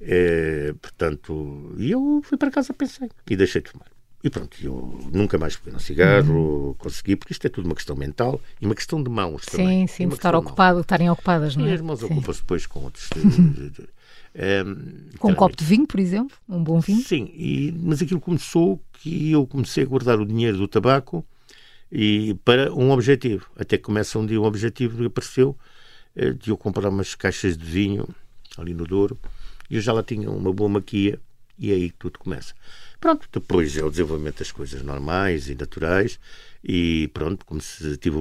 É, 0.00 0.74
portanto, 0.80 1.74
e 1.78 1.90
eu 1.90 2.20
fui 2.24 2.36
para 2.36 2.50
casa, 2.50 2.72
pensei, 2.72 3.08
e 3.30 3.36
deixei 3.36 3.62
de 3.62 3.70
fumar. 3.70 3.86
E 4.24 4.30
pronto, 4.30 4.56
eu 4.62 5.00
nunca 5.12 5.36
mais 5.36 5.56
peguei 5.56 5.74
um 5.74 5.80
cigarro, 5.80 6.68
uhum. 6.68 6.74
consegui, 6.74 7.16
porque 7.16 7.32
isto 7.32 7.44
é 7.44 7.50
tudo 7.50 7.66
uma 7.66 7.74
questão 7.74 7.96
mental 7.96 8.40
e 8.60 8.66
uma 8.66 8.74
questão 8.74 9.02
de 9.02 9.10
mãos 9.10 9.42
sim, 9.44 9.56
também. 9.56 9.86
Sim, 9.86 9.94
sim, 9.94 10.08
de 10.08 10.14
estar 10.14 10.34
ocupado, 10.34 10.78
de 10.78 10.82
estarem 10.82 11.10
ocupadas, 11.10 11.56
não 11.56 11.66
é? 11.66 11.70
E 11.70 11.72
as 11.74 11.80
mãos 11.80 12.02
ocupam-se 12.02 12.40
depois 12.40 12.66
com 12.66 12.84
outros. 12.84 13.08
De, 13.16 13.70
de, 13.70 13.82
um, 14.64 15.18
com 15.18 15.32
um 15.32 15.34
copo 15.34 15.56
de 15.56 15.64
vinho, 15.64 15.86
por 15.86 15.98
exemplo, 15.98 16.36
um 16.48 16.62
bom 16.62 16.80
vinho? 16.80 17.02
Sim, 17.02 17.30
e, 17.34 17.74
mas 17.82 18.00
aquilo 18.00 18.20
começou 18.20 18.80
que 18.92 19.32
eu 19.32 19.44
comecei 19.46 19.82
a 19.82 19.86
guardar 19.86 20.20
o 20.20 20.24
dinheiro 20.24 20.56
do 20.56 20.68
tabaco 20.68 21.24
e 21.90 22.34
para 22.44 22.72
um 22.72 22.92
objetivo. 22.92 23.46
Até 23.58 23.76
que 23.76 23.82
começa 23.82 24.18
um 24.18 24.24
dia 24.24 24.40
um 24.40 24.44
objetivo 24.44 24.98
que 24.98 25.06
apareceu 25.06 25.58
eh, 26.14 26.30
de 26.30 26.50
eu 26.50 26.56
comprar 26.56 26.88
umas 26.88 27.14
caixas 27.14 27.56
de 27.56 27.64
vinho 27.64 28.08
ali 28.56 28.74
no 28.74 28.86
Douro 28.86 29.18
e 29.70 29.76
eu 29.76 29.80
já 29.80 29.92
lá 29.92 30.02
tinha 30.02 30.30
uma 30.30 30.52
boa 30.52 30.68
maquia 30.68 31.18
e 31.58 31.72
aí 31.72 31.90
tudo 31.90 32.18
começa. 32.18 32.54
Pronto, 33.00 33.28
depois 33.32 33.76
é 33.76 33.84
o 33.84 33.90
desenvolvimento 33.90 34.38
das 34.38 34.52
coisas 34.52 34.82
normais 34.82 35.48
e 35.48 35.54
naturais 35.54 36.18
e 36.64 37.10
pronto, 37.12 37.44
como 37.44 37.60
se 37.60 37.96
tive 37.96 38.16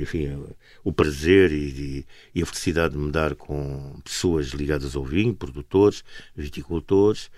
enfim, 0.00 0.38
o 0.84 0.92
prazer 0.92 1.52
e, 1.52 2.06
e, 2.34 2.42
a 2.42 2.46
felicidade 2.46 2.94
de 2.94 3.00
me 3.00 3.10
dar 3.10 3.34
com 3.34 3.98
pessoas 4.04 4.48
ligadas 4.48 4.94
ao 4.94 5.04
vinho, 5.04 5.34
produtores, 5.34 6.04
viticultores, 6.36 7.30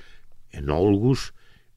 enólogos 0.53 1.33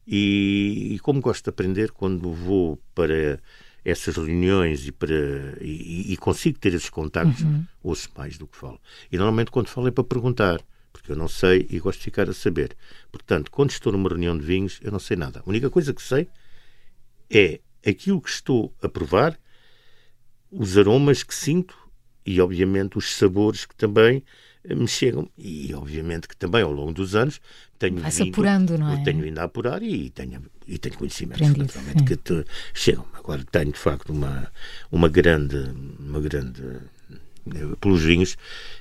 e, 0.07 0.93
e 0.95 0.99
como 0.99 1.21
gosto 1.21 1.43
de 1.43 1.49
aprender 1.49 1.91
quando 1.91 2.31
vou 2.31 2.79
para 2.95 3.39
essas 3.83 4.15
reuniões 4.15 4.87
e, 4.87 4.91
para, 4.91 5.13
e, 5.59 6.13
e 6.13 6.17
consigo 6.17 6.57
ter 6.57 6.73
esses 6.73 6.89
contactos, 6.89 7.41
uhum. 7.41 7.65
ouço 7.81 8.09
mais 8.15 8.37
do 8.37 8.47
que 8.47 8.57
falo. 8.57 8.79
E 9.11 9.17
normalmente 9.17 9.51
quando 9.51 9.67
falo 9.67 9.87
é 9.87 9.91
para 9.91 10.03
perguntar, 10.03 10.61
porque 10.91 11.11
eu 11.11 11.15
não 11.15 11.27
sei 11.27 11.67
e 11.69 11.79
gosto 11.79 11.99
de 11.99 12.05
ficar 12.05 12.29
a 12.29 12.33
saber. 12.33 12.75
Portanto, 13.11 13.51
quando 13.51 13.71
estou 13.71 13.91
numa 13.91 14.07
reunião 14.07 14.37
de 14.37 14.45
vinhos, 14.45 14.79
eu 14.81 14.91
não 14.91 14.99
sei 14.99 15.17
nada. 15.17 15.41
A 15.45 15.49
única 15.49 15.69
coisa 15.69 15.93
que 15.93 16.01
sei 16.01 16.27
é 17.29 17.59
aquilo 17.85 18.21
que 18.21 18.29
estou 18.29 18.73
a 18.81 18.87
provar, 18.87 19.37
os 20.49 20.77
aromas 20.77 21.23
que 21.23 21.33
sinto 21.33 21.75
e, 22.25 22.39
obviamente, 22.39 22.97
os 22.97 23.15
sabores 23.15 23.65
que 23.65 23.75
também 23.75 24.23
me 24.69 24.87
chegam. 24.87 25.29
E, 25.37 25.73
obviamente, 25.73 26.27
que 26.27 26.35
também 26.35 26.61
ao 26.61 26.71
longo 26.71 26.93
dos 26.93 27.15
anos 27.15 27.41
tenho 27.77 27.97
Vai-se 27.97 28.23
apurando, 28.23 28.77
não 28.77 28.93
é? 28.93 29.03
Tenho 29.03 29.21
vindo 29.21 29.39
a 29.39 29.43
apurar 29.43 29.83
e 29.83 30.09
tenho, 30.09 30.41
e 30.67 30.77
tenho 30.77 30.97
conhecimentos, 30.97 31.41
Aprendido, 31.41 31.65
naturalmente, 31.65 31.99
sim. 31.99 32.05
que 32.05 32.15
te 32.15 32.45
chegam. 32.73 33.05
Agora 33.13 33.43
tenho, 33.51 33.71
de 33.71 33.79
facto, 33.79 34.11
uma, 34.11 34.51
uma 34.91 35.09
grande, 35.09 35.57
uma 35.99 36.19
grande 36.19 36.61
pelos 37.79 38.01
vinhos, 38.03 38.37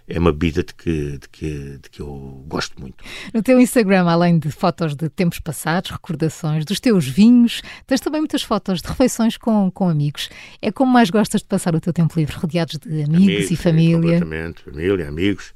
é 0.07 0.19
uma 0.19 0.33
bebida 0.33 0.63
de 0.63 0.75
que, 0.75 1.19
de, 1.19 1.29
que, 1.29 1.79
de 1.83 1.91
que 1.91 2.01
eu 2.01 2.45
gosto 2.47 2.81
muito. 2.81 3.05
No 3.33 3.43
teu 3.43 3.61
Instagram, 3.61 4.05
além 4.09 4.39
de 4.39 4.51
fotos 4.51 4.95
de 4.95 5.09
tempos 5.09 5.41
passados, 5.41 5.91
recordações 5.91 6.65
dos 6.65 6.81
teus 6.81 7.07
vinhos, 7.07 7.63
tens 7.87 8.01
também 8.01 8.21
muitas 8.21 8.43
fotos 8.43 8.81
de 8.81 8.89
refeições 8.89 9.37
com, 9.37 9.71
com 9.71 9.89
amigos. 9.89 10.29
É 10.61 10.71
como 10.71 10.93
mais 10.93 11.11
gostas 11.11 11.41
de 11.41 11.49
passar 11.49 11.75
o 11.75 11.81
teu 11.81 11.93
tempo 11.93 12.19
livre, 12.19 12.37
rodeados 12.37 12.79
de 12.79 13.03
amigos, 13.03 13.17
amigos 13.17 13.51
e 13.51 13.57
família? 13.57 14.21
Completamente, 14.21 14.63
família, 14.63 15.09
amigos 15.09 15.53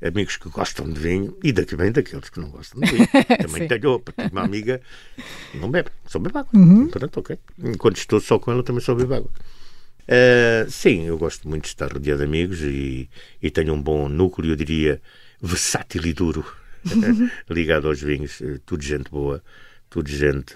amigos 0.00 0.36
que 0.36 0.48
gostam 0.48 0.88
de 0.88 0.98
vinho 0.98 1.36
e 1.42 1.52
daqui 1.52 1.74
bem 1.74 1.90
daqueles 1.90 2.30
que 2.30 2.40
não 2.40 2.50
gostam 2.50 2.80
de 2.80 2.90
vinho. 2.90 3.08
Também 3.42 3.66
tenho 3.66 4.02
uma 4.30 4.42
amiga 4.42 4.80
não 5.54 5.70
bebe, 5.70 5.90
só 6.06 6.18
bebe 6.18 6.38
água. 6.38 6.50
Uhum. 6.54 6.88
Portanto, 6.88 7.18
ok. 7.18 7.38
Enquanto 7.58 7.96
estou 7.96 8.20
só 8.20 8.38
com 8.38 8.52
ela, 8.52 8.62
também 8.62 8.80
só 8.80 8.94
bebo 8.94 9.14
água. 9.14 9.30
Uh, 10.08 10.70
sim, 10.70 11.04
eu 11.04 11.18
gosto 11.18 11.46
muito 11.46 11.64
de 11.64 11.68
estar 11.68 11.92
rodeado 11.92 12.20
de 12.20 12.24
amigos 12.24 12.62
e, 12.62 13.10
e 13.42 13.50
tenho 13.50 13.74
um 13.74 13.82
bom 13.82 14.08
núcleo, 14.08 14.52
eu 14.52 14.56
diria, 14.56 15.02
versátil 15.40 16.06
e 16.06 16.14
duro, 16.14 16.46
ligado 17.50 17.88
aos 17.88 18.00
vinhos. 18.00 18.40
Eh, 18.40 18.58
tudo 18.64 18.82
gente 18.82 19.10
boa, 19.10 19.42
tudo 19.90 20.08
gente 20.08 20.54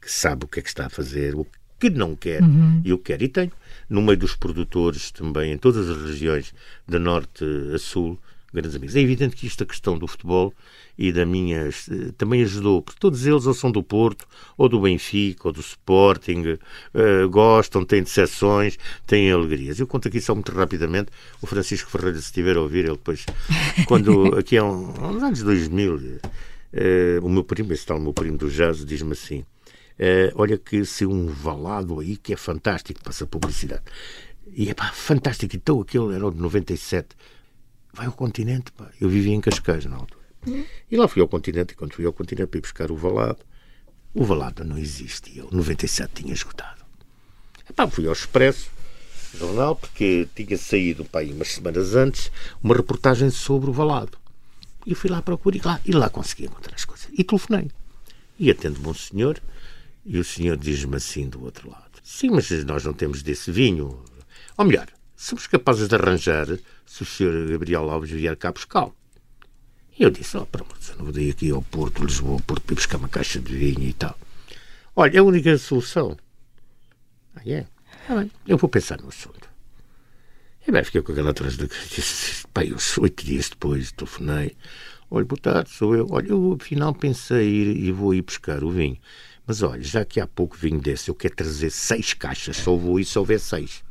que 0.00 0.10
sabe 0.10 0.44
o 0.44 0.48
que 0.48 0.58
é 0.58 0.62
que 0.62 0.68
está 0.68 0.86
a 0.86 0.90
fazer, 0.90 1.36
o 1.36 1.46
que 1.78 1.90
não 1.90 2.16
quer 2.16 2.42
uhum. 2.42 2.82
e 2.84 2.92
o 2.92 2.98
que 2.98 3.12
quer. 3.12 3.22
E 3.22 3.28
tenho, 3.28 3.52
no 3.88 4.02
meio 4.02 4.18
dos 4.18 4.34
produtores 4.34 5.12
também, 5.12 5.52
em 5.52 5.58
todas 5.58 5.88
as 5.88 6.02
regiões, 6.02 6.52
de 6.86 6.98
norte 6.98 7.44
a 7.72 7.78
sul, 7.78 8.18
grandes 8.52 8.74
amigos. 8.74 8.96
É 8.96 9.00
evidente 9.00 9.36
que 9.36 9.46
isto, 9.46 9.62
a 9.62 9.66
questão 9.66 9.98
do 9.98 10.06
futebol 10.06 10.54
e 10.96 11.12
da 11.12 11.24
minha. 11.24 11.68
também 12.16 12.42
ajudou, 12.42 12.82
porque 12.82 12.98
todos 12.98 13.26
eles 13.26 13.46
ou 13.46 13.54
são 13.54 13.70
do 13.70 13.82
Porto, 13.82 14.26
ou 14.56 14.68
do 14.68 14.80
Benfica, 14.80 15.48
ou 15.48 15.52
do 15.52 15.60
Sporting, 15.60 16.58
uh, 16.94 17.28
gostam, 17.30 17.84
têm 17.84 18.02
decepções, 18.02 18.78
têm 19.06 19.30
alegrias. 19.30 19.78
Eu 19.78 19.86
conto 19.86 20.08
aqui 20.08 20.20
só 20.20 20.34
muito 20.34 20.50
rapidamente. 20.52 21.10
O 21.40 21.46
Francisco 21.46 21.90
Ferreira, 21.90 22.18
se 22.18 22.24
estiver 22.24 22.56
a 22.56 22.60
ouvir, 22.60 22.84
ele 22.84 22.96
depois, 22.96 23.24
quando, 23.86 24.36
aqui 24.36 24.56
há, 24.56 24.64
um, 24.64 24.90
uns 24.90 25.22
anos 25.22 25.42
2000, 25.42 25.94
uh, 25.94 26.20
eh, 26.72 27.18
o 27.22 27.28
meu 27.28 27.44
primo, 27.44 27.72
esse 27.72 27.86
tal 27.86 28.00
meu 28.00 28.12
primo 28.12 28.36
do 28.36 28.50
jazz, 28.50 28.84
diz-me 28.84 29.12
assim. 29.12 29.44
Uh, 29.98 30.30
olha 30.34 30.56
que 30.56 30.84
se 30.84 31.04
um 31.04 31.26
valado 31.26 31.98
aí 31.98 32.16
que 32.16 32.32
é 32.32 32.36
fantástico, 32.36 33.02
passa 33.02 33.26
publicidade. 33.26 33.82
E 34.52 34.70
é 34.70 34.74
pá, 34.74 34.90
fantástico. 34.92 35.54
Então 35.56 35.80
aquele 35.80 36.14
era 36.14 36.26
o 36.26 36.30
de 36.30 36.40
97 36.40 37.08
vai 37.98 38.06
ao 38.06 38.12
continente, 38.12 38.70
pá. 38.70 38.88
Eu 39.00 39.08
vivia 39.08 39.34
em 39.34 39.40
Cascais 39.40 39.84
na 39.84 39.96
altura. 39.96 40.22
E 40.90 40.96
lá 40.96 41.08
fui 41.08 41.20
ao 41.20 41.26
continente, 41.26 41.72
e 41.72 41.76
quando 41.76 41.94
fui 41.94 42.06
ao 42.06 42.12
continente 42.12 42.48
para 42.48 42.58
ir 42.58 42.62
buscar 42.62 42.92
o 42.92 42.96
valado, 42.96 43.40
o 44.14 44.24
valado 44.24 44.64
não 44.64 44.78
existia. 44.78 45.44
O 45.44 45.54
97 45.54 46.22
tinha 46.22 46.32
esgotado. 46.32 46.84
Epá, 47.68 47.88
fui 47.88 48.06
ao 48.06 48.12
Expresso, 48.12 48.70
jornal, 49.36 49.74
porque 49.74 50.28
tinha 50.34 50.56
saído, 50.56 51.04
pá, 51.04 51.22
umas 51.24 51.48
semanas 51.48 51.96
antes, 51.96 52.30
uma 52.62 52.76
reportagem 52.76 53.30
sobre 53.30 53.68
o 53.68 53.72
valado. 53.72 54.16
E 54.86 54.94
fui 54.94 55.10
lá 55.10 55.20
procurar 55.20 55.56
e 55.56 55.60
lá, 55.60 55.80
e 55.84 55.92
lá 55.92 56.08
consegui 56.08 56.44
encontrar 56.44 56.76
as 56.76 56.84
coisas. 56.84 57.08
E 57.12 57.24
telefonei. 57.24 57.68
E 58.38 58.48
atendo-me 58.48 58.86
um 58.86 58.94
senhor, 58.94 59.42
e 60.06 60.18
o 60.18 60.24
senhor 60.24 60.56
diz-me 60.56 60.96
assim 60.96 61.28
do 61.28 61.42
outro 61.42 61.68
lado: 61.68 61.98
Sim, 62.04 62.30
mas 62.30 62.48
nós 62.64 62.84
não 62.84 62.92
temos 62.92 63.22
desse 63.22 63.50
vinho. 63.50 64.02
Ou 64.56 64.64
melhor, 64.64 64.88
somos 65.18 65.48
capazes 65.48 65.88
de 65.88 65.96
arranjar 65.96 66.46
se 66.86 67.02
o 67.02 67.04
Sr. 67.04 67.50
Gabriel 67.50 67.90
Alves 67.90 68.10
vier 68.10 68.36
cá 68.36 68.52
buscá-lo. 68.52 68.94
E 69.98 70.04
eu 70.04 70.10
disse, 70.10 70.36
oh, 70.36 70.46
para 70.46 70.64
eu 70.64 70.96
não 70.96 71.06
vou 71.06 71.12
daí 71.12 71.30
aqui 71.30 71.50
ao 71.50 71.60
Porto, 71.60 72.04
Lisboa, 72.04 72.40
Porto, 72.46 72.62
para 72.62 72.76
buscar 72.76 72.98
uma 72.98 73.08
caixa 73.08 73.40
de 73.40 73.52
vinho 73.52 73.82
e 73.82 73.92
tal. 73.92 74.16
Olha, 74.94 75.16
é 75.16 75.18
a 75.18 75.24
única 75.24 75.58
solução. 75.58 76.16
Ah, 77.34 77.42
é? 77.44 77.66
Ah, 78.08 78.24
eu 78.46 78.56
vou 78.56 78.70
pensar 78.70 79.00
no 79.00 79.08
assunto. 79.08 79.48
E 80.66 80.70
bem, 80.70 80.84
fiquei 80.84 81.02
com 81.02 81.10
aquela 81.10 81.30
atrás 81.30 81.56
da 81.56 81.66
Pai, 82.54 82.72
oito 83.00 83.24
dias 83.24 83.48
depois 83.48 83.90
telefonei. 83.90 84.56
Olha, 85.10 85.24
boa 85.24 85.40
tarde, 85.40 85.70
sou 85.70 85.96
eu. 85.96 86.06
Olha, 86.10 86.28
eu 86.28 86.56
afinal 86.60 86.94
pensei 86.94 87.48
ir 87.48 87.76
e 87.76 87.90
vou 87.90 88.14
ir 88.14 88.22
buscar 88.22 88.62
o 88.62 88.70
vinho. 88.70 88.98
Mas 89.44 89.62
olha, 89.62 89.82
já 89.82 90.04
que 90.04 90.20
há 90.20 90.28
pouco 90.28 90.56
vinho 90.56 90.80
desse, 90.80 91.10
eu 91.10 91.14
quero 91.14 91.34
trazer 91.34 91.70
seis 91.70 92.14
caixas, 92.14 92.58
só 92.58 92.76
vou 92.76 93.00
ir 93.00 93.04
se 93.04 93.18
houver 93.18 93.40
seis. 93.40 93.82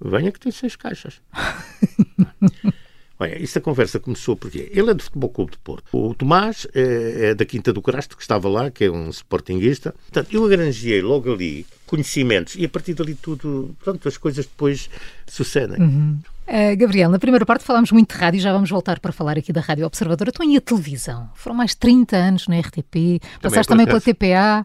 Venha 0.00 0.32
que 0.32 0.40
tem 0.40 0.52
seis 0.52 0.76
caixas. 0.76 1.20
Olha, 3.18 3.42
esta 3.42 3.62
conversa 3.62 3.98
começou 3.98 4.36
porque 4.36 4.70
ele 4.70 4.90
é 4.90 4.94
do 4.94 5.02
Futebol 5.02 5.30
Clube 5.30 5.52
de 5.52 5.58
Porto. 5.58 5.84
O 5.90 6.14
Tomás 6.14 6.66
é, 6.74 7.30
é 7.30 7.34
da 7.34 7.46
Quinta 7.46 7.72
do 7.72 7.80
Crasto, 7.80 8.14
que 8.14 8.22
estava 8.22 8.46
lá, 8.46 8.70
que 8.70 8.84
é 8.84 8.90
um 8.90 9.08
sportinguista. 9.08 9.94
Portanto, 10.12 10.34
eu 10.34 10.44
agranjei 10.44 11.00
logo 11.00 11.32
ali 11.32 11.64
conhecimentos 11.86 12.56
e 12.56 12.64
a 12.66 12.68
partir 12.68 12.92
dali 12.92 13.14
tudo, 13.14 13.74
pronto, 13.82 14.06
as 14.06 14.18
coisas 14.18 14.44
depois 14.44 14.90
sucedem. 15.26 15.80
Uhum. 15.80 16.18
Uh, 16.46 16.76
Gabriel, 16.76 17.10
na 17.10 17.18
primeira 17.18 17.46
parte 17.46 17.64
falámos 17.64 17.90
muito 17.90 18.14
de 18.14 18.20
rádio, 18.20 18.40
já 18.40 18.52
vamos 18.52 18.70
voltar 18.70 19.00
para 19.00 19.12
falar 19.12 19.38
aqui 19.38 19.52
da 19.52 19.62
Rádio 19.62 19.86
Observadora. 19.86 20.28
Estou 20.28 20.44
em 20.44 20.56
a 20.56 20.60
televisão? 20.60 21.30
Foram 21.34 21.56
mais 21.56 21.74
30 21.74 22.16
anos 22.16 22.46
na 22.48 22.60
RTP, 22.60 22.92
também 22.92 23.20
passaste 23.40 23.68
também 23.68 23.86
pela 23.86 24.00
TPA. 24.00 24.62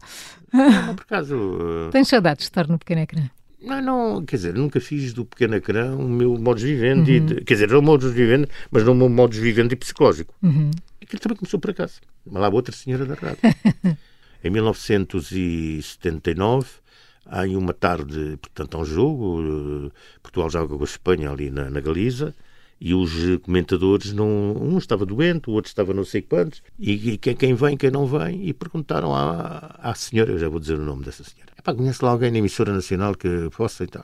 Não, 0.54 0.96
por 0.96 1.04
acaso... 1.04 1.90
Tens 1.92 2.10
saudades 2.10 2.44
de 2.44 2.50
estar 2.50 2.68
no 2.68 2.78
pequeno 2.78 3.02
ecrã? 3.02 3.30
Não, 3.62 3.82
não, 3.82 4.26
quer 4.26 4.36
dizer, 4.38 4.56
nunca 4.56 4.80
fiz 4.80 5.14
do 5.14 5.24
pequeno 5.24 5.54
ecrã 5.56 5.96
o 5.96 6.10
meu 6.10 6.36
modus 6.38 6.64
vivendi, 6.64 7.20
uhum. 7.20 7.26
de, 7.28 7.36
quer 7.42 7.54
dizer, 7.54 7.70
era 7.70 7.78
o 7.78 7.82
modus 7.82 8.12
vivendi, 8.12 8.48
mas 8.72 8.84
não 8.84 8.94
o 8.94 8.96
meu 8.96 9.08
modus 9.08 9.38
vivendi 9.38 9.76
psicológico. 9.76 10.34
Uhum. 10.42 10.72
Aquilo 11.02 11.22
também 11.22 11.38
começou 11.38 11.60
por 11.60 11.70
acaso. 11.70 12.02
Mas 12.26 12.42
lá 12.42 12.50
outra 12.50 12.74
senhora 12.74 13.06
da 13.06 13.14
rádio. 13.14 13.38
em 14.44 14.50
1979, 14.50 16.68
há 17.26 17.44
uma 17.44 17.74
tarde, 17.74 18.40
portanto, 18.42 18.78
há 18.78 18.80
um 18.82 18.86
jogo, 18.86 19.88
eh, 19.88 19.92
Portugal 20.24 20.50
joga 20.50 20.76
com 20.76 20.82
a 20.82 20.86
Espanha 20.86 21.30
ali 21.30 21.52
na, 21.52 21.70
na 21.70 21.80
Galiza, 21.80 22.34
e 22.84 22.96
os 22.96 23.12
comentadores, 23.44 24.12
não, 24.12 24.28
um 24.28 24.80
estava 24.80 25.06
doente, 25.06 25.52
o 25.52 25.54
outro 25.54 25.70
estava 25.70 25.94
não 25.94 26.04
sei 26.04 26.24
quantos, 26.24 26.64
e, 26.80 27.12
e 27.12 27.18
quem, 27.18 27.54
vem, 27.54 27.78
quem 27.78 27.92
não 27.92 28.08
vem, 28.08 28.48
e 28.48 28.54
perguntaram 28.54 29.14
à, 29.14 29.80
à 29.80 29.94
senhora, 29.94 30.32
eu 30.32 30.40
já 30.40 30.50
vou 30.50 30.60
dizer 30.60 30.80
o 30.80 30.84
nome 30.84 31.06
dessa 31.06 31.24
senhora, 31.24 31.52
Epá, 31.58 31.76
conhece 31.76 32.04
lá 32.04 32.10
alguém 32.10 32.32
na 32.32 32.40
emissora 32.40 32.74
nacional 32.74 33.14
que 33.14 33.52
possa 33.56 33.84
e 33.84 33.88
tal. 33.88 34.04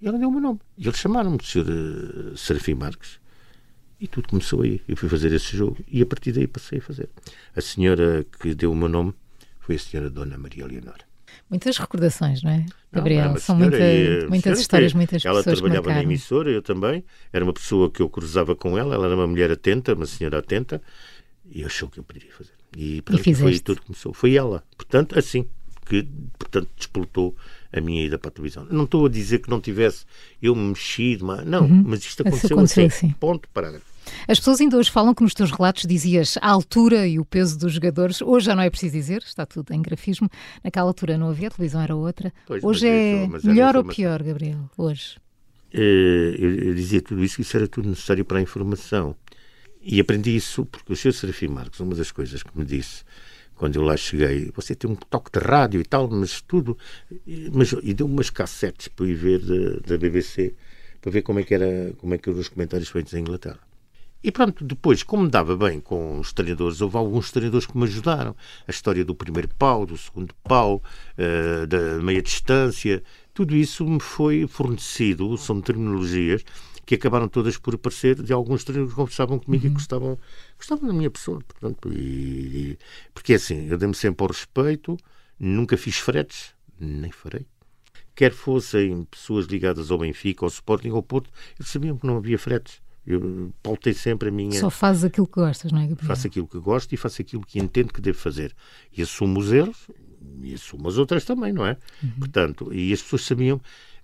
E 0.00 0.08
ela 0.08 0.18
deu 0.18 0.28
o 0.28 0.32
meu 0.32 0.40
nome. 0.40 0.58
E 0.76 0.86
eles 0.86 0.98
chamaram-me 0.98 1.38
de 1.38 1.46
Sr. 1.46 1.68
Uh, 1.68 2.36
Serafim 2.36 2.74
Marques. 2.74 3.20
E 4.00 4.08
tudo 4.08 4.28
começou 4.28 4.62
aí. 4.62 4.82
Eu 4.88 4.96
fui 4.96 5.08
fazer 5.08 5.32
esse 5.32 5.56
jogo 5.56 5.76
e 5.86 6.02
a 6.02 6.06
partir 6.06 6.32
daí 6.32 6.48
passei 6.48 6.80
a 6.80 6.82
fazer. 6.82 7.08
A 7.54 7.60
senhora 7.60 8.24
que 8.40 8.52
deu 8.52 8.72
o 8.72 8.76
meu 8.76 8.88
nome 8.88 9.14
foi 9.60 9.76
a 9.76 9.78
senhora 9.78 10.10
Dona 10.10 10.36
Maria 10.36 10.66
Leonor. 10.66 11.07
Muitas 11.50 11.78
recordações, 11.78 12.42
não 12.42 12.50
é, 12.50 12.66
Gabriel? 12.92 13.30
Não, 13.30 13.36
São 13.38 13.56
muita, 13.56 13.78
e, 13.78 14.26
muitas 14.28 14.60
histórias, 14.60 14.92
muitas 14.92 15.24
ela 15.24 15.38
pessoas 15.38 15.58
Ela 15.58 15.70
trabalhava 15.70 15.94
na 15.94 16.02
emissora, 16.02 16.50
eu 16.50 16.60
também. 16.60 17.02
Era 17.32 17.44
uma 17.44 17.54
pessoa 17.54 17.90
que 17.90 18.02
eu 18.02 18.08
cruzava 18.08 18.54
com 18.54 18.76
ela. 18.76 18.94
Ela 18.94 19.06
era 19.06 19.14
uma 19.14 19.26
mulher 19.26 19.50
atenta, 19.50 19.94
uma 19.94 20.06
senhora 20.06 20.38
atenta. 20.38 20.82
E 21.50 21.64
achou 21.64 21.88
que 21.88 21.98
eu 21.98 22.04
poderia 22.04 22.30
fazer. 22.32 22.52
E, 22.76 23.00
pronto, 23.00 23.26
e 23.26 23.34
foi 23.34 23.58
tudo 23.60 23.80
começou. 23.82 24.12
Foi 24.12 24.34
ela. 24.34 24.62
Portanto, 24.76 25.18
assim 25.18 25.48
que, 25.88 26.06
portanto, 26.38 26.68
despoltou 26.76 27.34
a 27.72 27.80
minha 27.80 28.04
ida 28.04 28.18
para 28.18 28.28
a 28.28 28.32
televisão. 28.32 28.66
Não 28.70 28.84
estou 28.84 29.06
a 29.06 29.08
dizer 29.08 29.38
que 29.38 29.48
não 29.48 29.60
tivesse 29.60 30.04
eu 30.40 30.54
mexido, 30.54 31.24
mas, 31.24 31.46
não, 31.46 31.62
uhum. 31.62 31.84
mas 31.86 32.00
isto 32.00 32.20
aconteceu, 32.20 32.56
aconteceu 32.56 32.86
assim. 32.86 33.10
Ponto, 33.18 33.48
parágrafo. 33.48 33.86
As 34.26 34.38
pessoas 34.38 34.60
ainda 34.60 34.76
hoje 34.76 34.90
falam 34.90 35.14
que 35.14 35.22
nos 35.22 35.34
teus 35.34 35.50
relatos 35.50 35.84
dizias 35.86 36.38
a 36.40 36.50
altura 36.50 37.06
e 37.06 37.18
o 37.18 37.24
peso 37.24 37.58
dos 37.58 37.72
jogadores. 37.72 38.20
Hoje 38.20 38.46
já 38.46 38.54
não 38.54 38.62
é 38.62 38.70
preciso 38.70 38.92
dizer, 38.92 39.22
está 39.22 39.46
tudo 39.46 39.72
em 39.72 39.82
grafismo. 39.82 40.28
Naquela 40.62 40.88
altura 40.88 41.16
não 41.18 41.30
havia, 41.30 41.48
a 41.48 41.50
televisão 41.50 41.80
era 41.80 41.94
outra. 41.94 42.32
Pois, 42.46 42.62
hoje 42.62 42.88
é 42.88 43.24
isso, 43.24 43.46
melhor 43.46 43.76
ou 43.76 43.84
pior, 43.84 44.22
Gabriel? 44.22 44.70
Hoje? 44.76 45.16
Eh, 45.72 46.36
eu, 46.38 46.54
eu 46.54 46.74
dizia 46.74 47.00
tudo 47.00 47.22
isso, 47.24 47.40
isso 47.40 47.56
era 47.56 47.68
tudo 47.68 47.88
necessário 47.88 48.24
para 48.24 48.38
a 48.38 48.42
informação. 48.42 49.14
E 49.82 50.00
aprendi 50.00 50.34
isso 50.34 50.66
porque 50.66 50.92
o 50.92 50.96
Sr. 50.96 51.12
Serafim 51.12 51.48
Marques, 51.48 51.80
uma 51.80 51.94
das 51.94 52.10
coisas 52.10 52.42
que 52.42 52.58
me 52.58 52.64
disse 52.64 53.04
quando 53.58 53.74
eu 53.74 53.82
lá 53.82 53.96
cheguei, 53.96 54.52
você 54.54 54.74
tem 54.74 54.88
um 54.88 54.94
toque 54.94 55.36
de 55.36 55.44
rádio 55.44 55.80
e 55.80 55.84
tal, 55.84 56.08
mas 56.08 56.40
tudo. 56.40 56.78
Mas, 57.52 57.74
e 57.82 57.92
deu 57.92 58.06
umas 58.06 58.30
cassetes 58.30 58.86
para 58.86 59.04
ir 59.04 59.14
ver 59.14 59.40
da, 59.40 59.80
da 59.80 59.98
BBC 59.98 60.54
para 61.00 61.10
ver 61.10 61.22
como 61.22 61.40
é 61.40 61.42
que 61.42 61.54
era, 61.54 61.92
como 61.98 62.14
é 62.14 62.18
que 62.18 62.28
eram 62.28 62.38
os 62.38 62.48
comentários 62.48 62.88
feitos 62.88 63.14
em 63.14 63.20
Inglaterra. 63.20 63.58
E 64.22 64.32
pronto, 64.32 64.64
depois, 64.64 65.02
como 65.04 65.24
me 65.24 65.30
dava 65.30 65.56
bem 65.56 65.78
com 65.78 66.18
os 66.18 66.32
treinadores, 66.32 66.80
houve 66.80 66.96
alguns 66.96 67.30
treinadores 67.30 67.66
que 67.66 67.78
me 67.78 67.84
ajudaram. 67.84 68.34
A 68.66 68.70
história 68.70 69.04
do 69.04 69.14
primeiro 69.14 69.48
pau, 69.56 69.86
do 69.86 69.96
segundo 69.96 70.34
pau, 70.42 70.82
uh, 71.16 71.66
da 71.66 72.02
meia 72.02 72.20
distância, 72.20 73.02
tudo 73.32 73.54
isso 73.54 73.86
me 73.86 74.00
foi 74.00 74.46
fornecido, 74.48 75.36
são 75.36 75.60
terminologias 75.60 76.44
que 76.84 76.94
acabaram 76.94 77.28
todas 77.28 77.58
por 77.58 77.74
aparecer 77.74 78.20
de 78.20 78.32
alguns 78.32 78.64
treinadores 78.64 78.94
que 78.94 78.96
conversavam 78.96 79.38
comigo 79.38 79.66
uhum. 79.66 79.70
e 79.70 79.74
gostavam, 79.74 80.18
gostavam 80.56 80.88
da 80.88 80.94
minha 80.94 81.10
pessoa. 81.10 81.38
Portanto, 81.46 81.92
e, 81.92 81.98
e, 81.98 82.78
porque 83.12 83.34
assim, 83.34 83.68
eu 83.68 83.76
dei-me 83.76 83.94
sempre 83.94 84.24
ao 84.24 84.28
respeito, 84.28 84.96
nunca 85.38 85.76
fiz 85.76 85.98
fretes, 85.98 86.54
nem 86.80 87.12
farei. 87.12 87.46
Quer 88.14 88.32
fossem 88.32 89.04
pessoas 89.04 89.44
ligadas 89.46 89.90
ao 89.90 89.98
Benfica, 89.98 90.44
ao 90.44 90.48
Sporting, 90.48 90.88
ao 90.88 91.02
Porto, 91.02 91.30
eles 91.58 91.70
sabiam 91.70 91.96
que 91.96 92.06
não 92.06 92.16
havia 92.16 92.38
fretes. 92.38 92.80
Eu 93.08 93.50
pautei 93.62 93.94
sempre 93.94 94.28
a 94.28 94.30
minha. 94.30 94.60
Só 94.60 94.68
fazes 94.68 95.02
aquilo 95.02 95.26
que 95.26 95.40
gostas, 95.40 95.72
não 95.72 95.80
é, 95.80 95.86
Gabriel? 95.86 96.06
Faço 96.06 96.26
aquilo 96.26 96.46
que 96.46 96.58
gosto 96.58 96.92
e 96.92 96.96
faço 96.98 97.22
aquilo 97.22 97.42
que 97.42 97.58
entendo 97.58 97.90
que 97.90 98.02
devo 98.02 98.18
fazer. 98.18 98.54
E 98.94 99.00
assumo 99.00 99.40
os 99.40 99.50
erros 99.50 99.86
e 100.42 100.52
assumo 100.52 100.86
as 100.88 100.98
outras 100.98 101.24
também, 101.24 101.50
não 101.50 101.64
é? 101.64 101.78
Uhum. 102.02 102.10
Portanto, 102.18 102.70
e 102.70 102.92
as 102.92 103.00
pessoas 103.00 103.22
sabiam. 103.22 103.58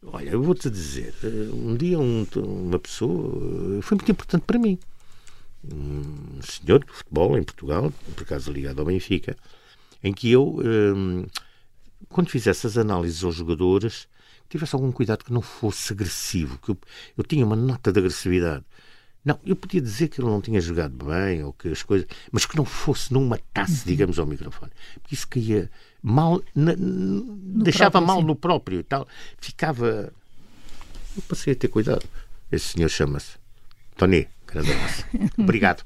Olha, 0.06 0.30
eu 0.30 0.42
vou-te 0.42 0.70
dizer, 0.70 1.14
eh, 1.22 1.50
um 1.52 1.76
dia 1.76 1.98
um, 1.98 2.26
uma 2.36 2.78
pessoa 2.78 3.78
eh, 3.78 3.82
foi 3.82 3.96
muito 3.96 4.10
importante 4.10 4.42
para 4.46 4.58
mim. 4.58 4.78
Um 5.70 6.40
senhor 6.42 6.82
de 6.84 6.90
futebol 6.90 7.38
em 7.38 7.42
Portugal, 7.42 7.92
por 8.14 8.22
acaso 8.22 8.52
ligado 8.52 8.80
ao 8.80 8.86
Benfica, 8.86 9.36
em 10.02 10.12
que 10.12 10.30
eu, 10.30 10.60
um, 10.62 11.26
quando 12.08 12.28
fizesse 12.28 12.66
as 12.66 12.76
análises 12.76 13.22
aos 13.24 13.34
jogadores, 13.34 14.06
tivesse 14.48 14.74
algum 14.74 14.92
cuidado 14.92 15.24
que 15.24 15.32
não 15.32 15.42
fosse 15.42 15.92
agressivo, 15.92 16.58
que 16.58 16.70
eu, 16.70 16.78
eu 17.16 17.24
tinha 17.24 17.44
uma 17.44 17.56
nota 17.56 17.90
de 17.90 17.98
agressividade. 17.98 18.64
Não, 19.24 19.38
eu 19.44 19.56
podia 19.56 19.80
dizer 19.80 20.08
que 20.08 20.20
ele 20.20 20.28
não 20.28 20.40
tinha 20.40 20.60
jogado 20.60 21.06
bem, 21.06 21.42
ou 21.42 21.52
que 21.52 21.68
as 21.68 21.82
coisas, 21.82 22.06
mas 22.30 22.44
que 22.44 22.56
não 22.56 22.64
fosse, 22.64 23.12
não 23.12 23.24
matasse, 23.24 23.80
uhum. 23.80 23.86
digamos, 23.86 24.18
ao 24.18 24.26
microfone. 24.26 24.70
Porque 25.00 25.14
isso 25.14 25.26
caía 25.26 25.70
mal, 26.02 26.42
na, 26.54 26.74
deixava 26.76 27.92
próprio, 27.92 28.06
mal 28.06 28.20
sim. 28.20 28.26
no 28.26 28.36
próprio 28.36 28.80
e 28.80 28.82
tal. 28.82 29.08
Ficava. 29.38 30.12
Eu 31.16 31.22
passei 31.26 31.54
a 31.54 31.56
ter 31.56 31.68
cuidado. 31.68 32.04
Esse 32.52 32.74
senhor 32.74 32.88
chama-se 32.90 33.38
Tony 33.96 34.28
Grandelaço. 34.46 35.04
Obrigado. 35.38 35.84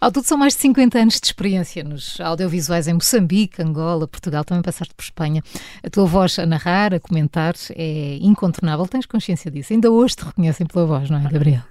Ao 0.00 0.10
todo 0.10 0.24
são 0.24 0.36
mais 0.36 0.54
de 0.54 0.60
50 0.60 0.98
anos 0.98 1.20
de 1.20 1.26
experiência 1.26 1.84
nos 1.84 2.20
audiovisuais 2.20 2.88
em 2.88 2.94
Moçambique, 2.94 3.62
Angola, 3.62 4.06
Portugal, 4.06 4.44
também 4.44 4.62
passaste 4.62 4.92
por 4.94 5.02
Espanha. 5.02 5.42
A 5.82 5.88
tua 5.88 6.04
voz 6.04 6.38
a 6.38 6.44
narrar, 6.44 6.92
a 6.92 7.00
comentar, 7.00 7.54
é 7.70 8.18
incontornável. 8.20 8.86
Tens 8.86 9.06
consciência 9.06 9.50
disso? 9.50 9.72
Ainda 9.72 9.90
hoje 9.90 10.16
te 10.16 10.24
reconhecem 10.24 10.66
pela 10.66 10.84
voz, 10.84 11.08
não 11.08 11.18
é, 11.18 11.30
Gabriel? 11.30 11.62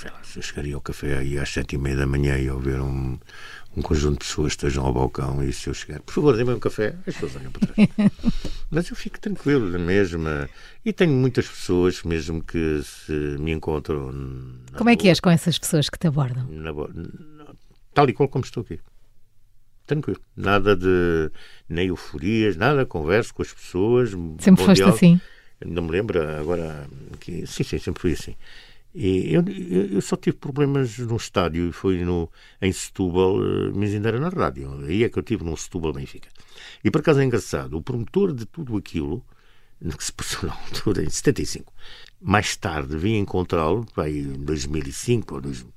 Sei 0.00 0.10
lá, 0.10 0.18
se 0.24 0.38
eu 0.38 0.42
chegaria 0.42 0.74
ao 0.74 0.80
café 0.80 1.18
aí 1.18 1.38
às 1.38 1.50
sete 1.50 1.74
e 1.74 1.78
meia 1.78 1.94
da 1.94 2.06
manhã 2.06 2.38
e 2.38 2.48
ouvir 2.48 2.80
um, 2.80 3.18
um 3.76 3.82
conjunto 3.82 4.12
de 4.12 4.18
pessoas 4.20 4.52
estejam 4.52 4.86
ao 4.86 4.94
balcão 4.94 5.42
e 5.42 5.52
se 5.52 5.68
eu 5.68 5.74
chegar, 5.74 6.00
por 6.00 6.14
favor, 6.14 6.34
dê-me 6.34 6.54
um 6.54 6.58
café, 6.58 6.96
as 7.06 7.12
pessoas 7.12 7.36
olham 7.36 7.50
para 7.50 7.66
trás. 7.66 7.88
Mas 8.70 8.88
eu 8.88 8.96
fico 8.96 9.20
tranquilo 9.20 9.68
na 9.68 9.78
mesma. 9.78 10.48
E 10.86 10.90
tenho 10.90 11.12
muitas 11.12 11.46
pessoas 11.46 12.02
mesmo 12.02 12.42
que 12.42 12.80
se 12.82 13.12
me 13.12 13.52
encontram. 13.52 14.10
Como 14.74 14.88
é 14.88 14.96
que 14.96 15.06
és 15.06 15.20
com 15.20 15.28
essas 15.28 15.58
pessoas 15.58 15.90
que 15.90 15.98
te 15.98 16.06
abordam? 16.06 16.46
Na, 16.48 16.72
tal 17.92 18.08
e 18.08 18.14
qual 18.14 18.26
como 18.26 18.42
estou 18.42 18.62
aqui. 18.62 18.80
Tranquilo. 19.86 20.20
Nada 20.34 20.74
de 20.74 21.30
nem 21.68 21.88
euforias, 21.88 22.56
nada, 22.56 22.86
converso 22.86 23.34
com 23.34 23.42
as 23.42 23.52
pessoas. 23.52 24.12
Sempre 24.38 24.64
foste 24.64 24.76
diálogo. 24.76 24.96
assim? 24.96 25.20
Não 25.62 25.82
me 25.82 25.90
lembro 25.90 26.22
agora 26.22 26.88
que. 27.20 27.46
Sim, 27.46 27.64
sim, 27.64 27.78
sempre 27.78 28.00
fui 28.00 28.12
assim. 28.12 28.34
Eu, 28.92 29.44
eu 29.46 30.00
só 30.00 30.16
tive 30.16 30.36
problemas 30.36 30.98
no 30.98 31.16
estádio 31.16 31.68
e 31.68 31.72
foi 31.72 32.04
no, 32.04 32.28
em 32.60 32.72
Setúbal, 32.72 33.40
eh, 33.40 33.72
mas 33.74 33.94
ainda 33.94 34.08
era 34.08 34.18
na 34.18 34.28
rádio. 34.28 34.84
Aí 34.84 35.04
é 35.04 35.08
que 35.08 35.18
eu 35.18 35.22
tive 35.22 35.44
num 35.44 35.56
Setúbal 35.56 35.92
Benfica. 35.92 36.28
E 36.82 36.90
por 36.90 37.00
acaso 37.00 37.20
é 37.20 37.24
engraçado, 37.24 37.76
o 37.76 37.82
promotor 37.82 38.32
de 38.32 38.46
tudo 38.46 38.76
aquilo, 38.76 39.24
que 39.80 40.04
se 40.04 40.12
passou 40.12 40.48
na 40.48 40.56
altura, 40.56 41.04
em 41.04 41.10
75, 41.10 41.72
mais 42.20 42.56
tarde 42.56 42.96
vim 42.96 43.16
encontrá-lo, 43.18 43.86
em 44.06 44.32
2005 44.44 45.34
ou 45.36 45.40
2000, 45.40 45.72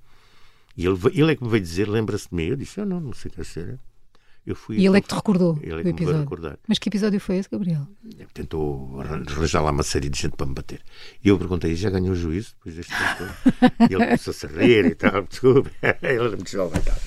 e 0.76 0.86
ele, 0.86 0.98
ele 1.14 1.32
é 1.32 1.36
que 1.36 1.44
me 1.44 1.50
veio 1.50 1.62
dizer, 1.62 1.88
lembra-se 1.88 2.30
de 2.30 2.36
mim? 2.36 2.46
Eu 2.46 2.56
disse, 2.56 2.80
eu 2.80 2.86
não, 2.86 3.00
não 3.00 3.14
sei 3.14 3.30
o 3.30 3.34
que 3.34 3.42
é 3.42 3.44
ser. 3.44 3.80
Eu 4.46 4.56
fui 4.56 4.78
e 4.78 4.86
ele 4.86 4.98
é 4.98 5.02
que 5.02 5.08
te 5.08 5.16
recordou 5.16 5.58
ele 5.62 5.88
é 5.88 5.90
episódio. 5.90 6.20
Recordar. 6.20 6.60
Mas 6.68 6.78
que 6.78 6.90
episódio 6.90 7.20
foi 7.20 7.38
esse, 7.38 7.50
Gabriel? 7.50 7.88
Tentou 8.34 9.00
arranjar 9.00 9.62
lá 9.62 9.72
uma 9.72 9.84
série 9.84 10.10
de 10.10 10.20
gente 10.20 10.36
para 10.36 10.46
me 10.46 10.54
bater. 10.54 10.82
E 11.24 11.30
eu 11.30 11.38
perguntei, 11.38 11.74
já 11.76 11.90
ganhou 11.90 12.12
o 12.12 12.16
juízo 12.16 12.54
depois 12.58 12.76
deste 12.76 12.92
tempo? 12.92 13.32
e 13.90 13.94
ele 13.96 14.06
começou-se 14.06 14.46
a 14.46 14.50
rir 14.50 14.86
e 14.86 14.96
tal, 14.96 15.22
desculpe. 15.30 15.72
ele 15.82 15.98
era 16.02 16.30
muito 16.30 16.50
jovem 16.50 16.82
e 16.82 16.84
tal. 16.84 16.98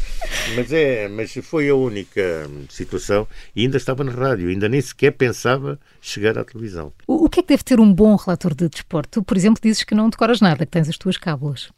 Mas, 0.57 0.73
é, 0.73 1.09
mas 1.09 1.35
foi 1.43 1.69
a 1.69 1.75
única 1.75 2.49
situação 2.71 3.29
e 3.55 3.63
ainda 3.63 3.77
estava 3.77 4.03
na 4.03 4.13
rádio, 4.13 4.49
ainda 4.49 4.69
nem 4.69 4.81
sequer 4.81 5.11
pensava 5.13 5.79
chegar 6.01 6.39
à 6.39 6.45
televisão. 6.45 6.91
O, 7.07 7.27
o 7.27 7.29
que 7.29 7.41
é 7.41 7.43
que 7.43 7.49
deve 7.51 7.65
ter 7.65 7.79
um 7.79 7.93
bom 7.93 8.17
relator 8.17 8.55
de 8.55 8.69
desporto? 8.69 9.21
Tu, 9.21 9.23
por 9.23 9.37
exemplo, 9.37 9.61
dizes 9.63 9.85
que 9.85 9.95
não 9.95 10.09
decoras 10.09 10.41
nada, 10.41 10.65
que 10.65 10.73
tens 10.73 10.89
as 10.89 10.97
tuas 10.97 11.19
cábulas. 11.19 11.71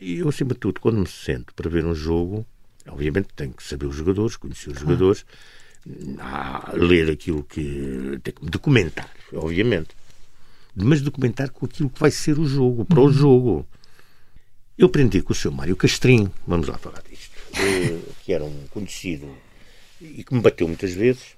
Eu, 0.00 0.28
acima 0.28 0.50
de 0.50 0.60
tudo, 0.60 0.80
quando 0.80 0.98
me 0.98 1.08
sento 1.08 1.54
para 1.54 1.68
ver 1.68 1.84
um 1.84 1.94
jogo, 1.94 2.46
obviamente 2.90 3.28
tenho 3.34 3.52
que 3.52 3.62
saber 3.62 3.86
os 3.86 3.96
jogadores, 3.96 4.36
conhecer 4.36 4.70
os 4.70 4.78
jogadores, 4.78 5.24
ah, 6.18 6.72
ler 6.74 7.10
aquilo 7.10 7.44
que. 7.44 8.18
Tem 8.22 8.34
que 8.34 8.46
documentar, 8.46 9.10
obviamente. 9.32 9.90
Mas 10.74 11.00
documentar 11.00 11.50
com 11.50 11.66
aquilo 11.66 11.90
que 11.90 12.00
vai 12.00 12.10
ser 12.10 12.38
o 12.38 12.46
jogo, 12.46 12.84
para 12.84 13.00
o 13.00 13.04
uhum. 13.04 13.12
jogo. 13.12 13.66
Eu 14.76 14.86
aprendi 14.86 15.22
com 15.22 15.32
o 15.32 15.36
seu 15.36 15.50
Mário 15.50 15.74
Castrinho, 15.74 16.32
vamos 16.46 16.68
lá 16.68 16.78
falar 16.78 17.02
disto, 17.02 17.34
que 18.24 18.32
era 18.32 18.44
um 18.44 18.66
conhecido 18.70 19.28
e 20.00 20.22
que 20.22 20.32
me 20.32 20.40
bateu 20.40 20.68
muitas 20.68 20.92
vezes, 20.92 21.36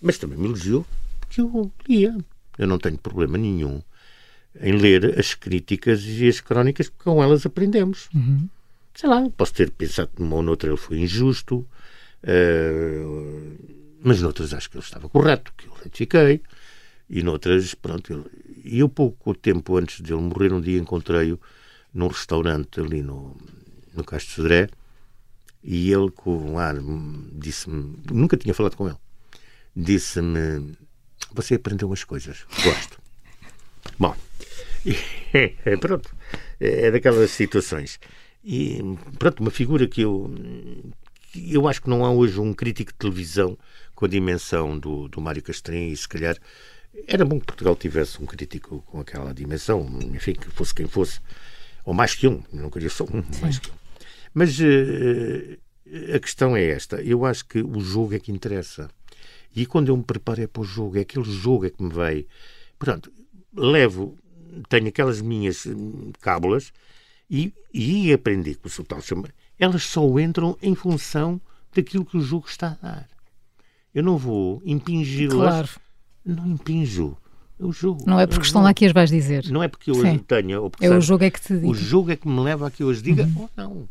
mas 0.00 0.16
também 0.16 0.38
me 0.38 0.46
elogiou, 0.46 0.86
porque 1.20 1.42
eu 1.42 1.70
lia. 1.86 2.16
Eu 2.56 2.66
não 2.66 2.78
tenho 2.78 2.96
problema 2.96 3.36
nenhum 3.36 3.82
em 4.60 4.72
ler 4.72 5.18
as 5.18 5.34
críticas 5.34 6.04
e 6.04 6.28
as 6.28 6.40
crónicas, 6.40 6.88
porque 6.88 7.04
com 7.04 7.22
elas 7.22 7.44
aprendemos. 7.44 8.08
Uhum. 8.14 8.48
Sei 8.94 9.08
lá, 9.08 9.28
posso 9.36 9.52
ter 9.52 9.70
pensado 9.70 10.10
que 10.14 10.22
numa 10.22 10.36
ou 10.36 10.42
noutra 10.42 10.70
ele 10.70 10.76
foi 10.76 10.98
injusto, 10.98 11.66
uh, 12.22 13.58
mas 14.02 14.22
noutras 14.22 14.54
acho 14.54 14.70
que 14.70 14.76
ele 14.76 14.84
estava 14.84 15.08
correto, 15.08 15.52
que 15.56 15.66
eu 15.66 15.72
retifiquei, 15.72 16.40
e 17.10 17.22
noutras, 17.22 17.74
pronto. 17.74 18.30
E 18.64 18.78
eu, 18.78 18.88
pouco 18.88 19.34
tempo 19.34 19.76
antes 19.76 20.00
dele 20.00 20.20
morrer, 20.20 20.52
um 20.52 20.60
dia 20.60 20.78
encontrei-o 20.78 21.40
num 21.92 22.06
restaurante 22.06 22.80
ali 22.80 23.02
no, 23.02 23.36
no 23.92 24.04
Castro 24.04 24.30
de 24.30 24.34
Sodré, 24.36 24.68
e 25.62 25.90
ele, 25.90 26.10
com 26.10 26.36
um 26.52 26.58
ar, 26.58 26.76
disse-me, 27.32 27.98
nunca 28.10 28.36
tinha 28.36 28.54
falado 28.54 28.76
com 28.76 28.86
ele, 28.86 28.98
disse-me: 29.74 30.76
Você 31.32 31.54
aprendeu 31.54 31.88
umas 31.88 32.04
coisas, 32.04 32.46
gosto. 32.62 32.98
Bom, 33.98 34.14
pronto, 35.80 36.14
é 36.60 36.90
daquelas 36.90 37.30
situações. 37.32 37.98
E 38.44 38.78
pronto, 39.18 39.40
uma 39.40 39.50
figura 39.50 39.88
que 39.88 40.02
eu, 40.02 40.30
eu 41.34 41.66
acho 41.66 41.80
que 41.80 41.88
não 41.88 42.04
há 42.04 42.10
hoje 42.10 42.38
um 42.38 42.52
crítico 42.52 42.92
de 42.92 42.98
televisão 42.98 43.56
com 43.94 44.04
a 44.04 44.08
dimensão 44.08 44.78
do, 44.78 45.08
do 45.08 45.20
Mário 45.20 45.42
Castrinho 45.42 45.90
e 45.90 45.96
se 45.96 46.06
calhar 46.06 46.36
era 47.06 47.24
bom 47.24 47.40
que 47.40 47.46
Portugal 47.46 47.74
tivesse 47.74 48.22
um 48.22 48.26
crítico 48.26 48.82
com 48.82 49.00
aquela 49.00 49.32
dimensão, 49.32 49.88
enfim, 50.14 50.34
que 50.34 50.48
fosse 50.50 50.74
quem 50.74 50.86
fosse, 50.86 51.20
ou 51.84 51.94
mais 51.94 52.14
que 52.14 52.28
um, 52.28 52.42
não 52.52 52.70
queria 52.70 52.90
só 52.90 53.04
um, 53.04 53.22
Sim. 53.32 53.40
mais 53.40 53.58
que 53.58 53.70
um. 53.70 53.74
Mas 54.32 54.58
uh, 54.60 56.14
a 56.14 56.18
questão 56.18 56.56
é 56.56 56.64
esta, 56.66 57.02
eu 57.02 57.24
acho 57.24 57.46
que 57.46 57.60
o 57.62 57.80
jogo 57.80 58.14
é 58.14 58.18
que 58.18 58.30
interessa. 58.30 58.88
E 59.56 59.66
quando 59.66 59.88
eu 59.88 59.96
me 59.96 60.04
preparo 60.04 60.42
é 60.42 60.46
para 60.46 60.62
o 60.62 60.64
jogo, 60.64 60.98
é 60.98 61.00
aquele 61.00 61.24
jogo 61.24 61.66
é 61.66 61.70
que 61.70 61.82
me 61.82 61.92
vai. 61.92 62.26
Pronto, 62.78 63.12
levo, 63.54 64.18
tenho 64.68 64.88
aquelas 64.88 65.20
minhas 65.20 65.64
hum, 65.66 66.12
cábulas 66.20 66.72
e, 67.30 67.52
e 67.72 68.12
aprendi 68.12 68.54
com 68.54 68.68
o 68.68 68.70
Sultão 68.70 69.00
Chamar. 69.00 69.32
Elas 69.58 69.84
só 69.84 70.18
entram 70.18 70.56
em 70.62 70.74
função 70.74 71.40
daquilo 71.74 72.04
que 72.04 72.16
o 72.16 72.20
jogo 72.20 72.46
está 72.48 72.78
a 72.82 72.86
dar. 72.86 73.08
Eu 73.94 74.02
não 74.02 74.18
vou 74.18 74.62
impingi-las. 74.64 75.36
Claro. 75.36 75.68
Não 76.24 76.46
impinjo. 76.46 77.16
É 77.58 77.64
o 77.64 77.72
jogo. 77.72 78.04
Não 78.06 78.18
é 78.18 78.26
porque 78.26 78.42
é 78.42 78.46
estão 78.46 78.62
lá 78.62 78.74
que 78.74 78.84
as 78.84 78.92
vais 78.92 79.10
dizer. 79.10 79.48
Não 79.50 79.62
é 79.62 79.68
porque 79.68 79.90
eu 79.90 79.94
Sim. 79.94 80.16
as 80.16 80.22
tenha. 80.22 80.60
Ou 80.60 80.70
porque, 80.70 80.84
é 80.84 80.88
sabe, 80.88 80.98
o 80.98 81.02
jogo 81.02 81.24
é 81.24 81.30
que 81.30 81.40
te 81.40 81.54
diga. 81.54 81.68
O 81.68 81.74
jogo 81.74 82.10
é 82.10 82.16
que 82.16 82.26
me 82.26 82.40
leva 82.40 82.66
a 82.66 82.70
que 82.70 82.82
eu 82.82 82.90
as 82.90 83.00
diga 83.00 83.24
uhum. 83.24 83.42
ou 83.42 83.50
não. 83.56 83.88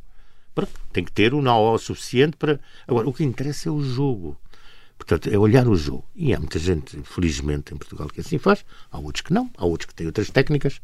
Tem 0.92 1.04
que 1.04 1.12
ter 1.12 1.34
o 1.34 1.42
know-how 1.42 1.80
suficiente 1.80 2.38
para. 2.38 2.60
Agora, 2.88 3.08
o 3.08 3.14
que 3.14 3.24
interessa 3.24 3.70
é 3.70 3.72
o 3.72 3.82
jogo. 3.82 4.38
Portanto, 4.98 5.28
é 5.28 5.38
olhar 5.38 5.68
o 5.68 5.76
jogo. 5.76 6.06
E 6.16 6.34
há 6.34 6.40
muita 6.40 6.60
gente, 6.60 7.02
felizmente, 7.04 7.74
em 7.74 7.78
Portugal 7.78 8.08
que 8.08 8.22
assim 8.22 8.38
faz. 8.38 8.64
Há 8.92 9.00
outros 9.00 9.22
que 9.22 9.34
não. 9.34 9.50
Há 9.58 9.66
outros 9.66 9.88
que 9.88 9.96
têm 9.96 10.06
outras 10.06 10.30
técnicas. 10.30 10.80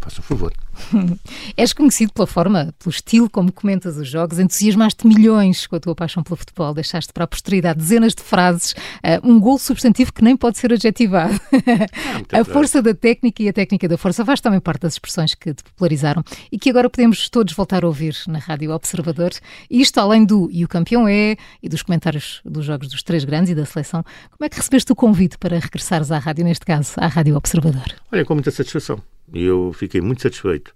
Faça 0.00 0.20
o 0.20 0.22
favor. 0.22 0.52
És 1.56 1.72
conhecido 1.72 2.12
pela 2.12 2.26
forma, 2.26 2.74
pelo 2.78 2.90
estilo 2.90 3.28
como 3.28 3.52
comentas 3.52 3.98
os 3.98 4.08
jogos, 4.08 4.38
entusiasmaste 4.38 5.06
milhões 5.06 5.66
com 5.66 5.76
a 5.76 5.80
tua 5.80 5.94
paixão 5.94 6.22
pelo 6.22 6.36
futebol, 6.36 6.72
deixaste 6.72 7.12
para 7.12 7.24
a 7.24 7.26
posteridade 7.26 7.78
dezenas 7.78 8.14
de 8.14 8.22
frases, 8.22 8.72
uh, 8.72 9.20
um 9.22 9.38
gol 9.38 9.58
substantivo 9.58 10.12
que 10.12 10.24
nem 10.24 10.36
pode 10.36 10.58
ser 10.58 10.72
adjetivado. 10.72 11.38
Ah, 12.32 12.40
a 12.40 12.44
força 12.44 12.80
da 12.80 12.94
técnica 12.94 13.42
e 13.42 13.48
a 13.48 13.52
técnica 13.52 13.88
da 13.88 13.98
força 13.98 14.24
faz 14.24 14.40
também 14.40 14.60
parte 14.60 14.82
das 14.82 14.94
expressões 14.94 15.34
que 15.34 15.52
te 15.52 15.62
popularizaram 15.62 16.22
e 16.50 16.58
que 16.58 16.70
agora 16.70 16.88
podemos 16.88 17.28
todos 17.28 17.52
voltar 17.52 17.84
a 17.84 17.86
ouvir 17.86 18.16
na 18.26 18.38
Rádio 18.38 18.70
Observador. 18.72 19.30
Isto 19.68 20.00
além 20.00 20.24
do 20.24 20.48
E 20.50 20.64
o 20.64 20.68
campeão 20.68 21.06
é 21.06 21.36
e 21.62 21.68
dos 21.68 21.82
comentários 21.82 22.40
dos 22.44 22.64
jogos 22.64 22.88
dos 22.88 23.02
três 23.02 23.24
grandes 23.24 23.50
e 23.50 23.54
da 23.54 23.64
seleção. 23.66 24.02
Como 24.30 24.46
é 24.46 24.48
que 24.48 24.56
recebeste 24.56 24.92
o 24.92 24.96
convite 24.96 25.36
para 25.38 25.58
regressares 25.58 26.10
à 26.10 26.18
rádio, 26.18 26.44
neste 26.44 26.64
caso, 26.64 26.92
à 26.96 27.06
Rádio 27.06 27.36
Observador? 27.36 27.94
Olha, 28.10 28.24
com 28.24 28.34
muita 28.34 28.50
satisfação. 28.50 29.00
E 29.32 29.44
eu 29.44 29.72
fiquei 29.72 30.00
muito 30.00 30.22
satisfeito. 30.22 30.74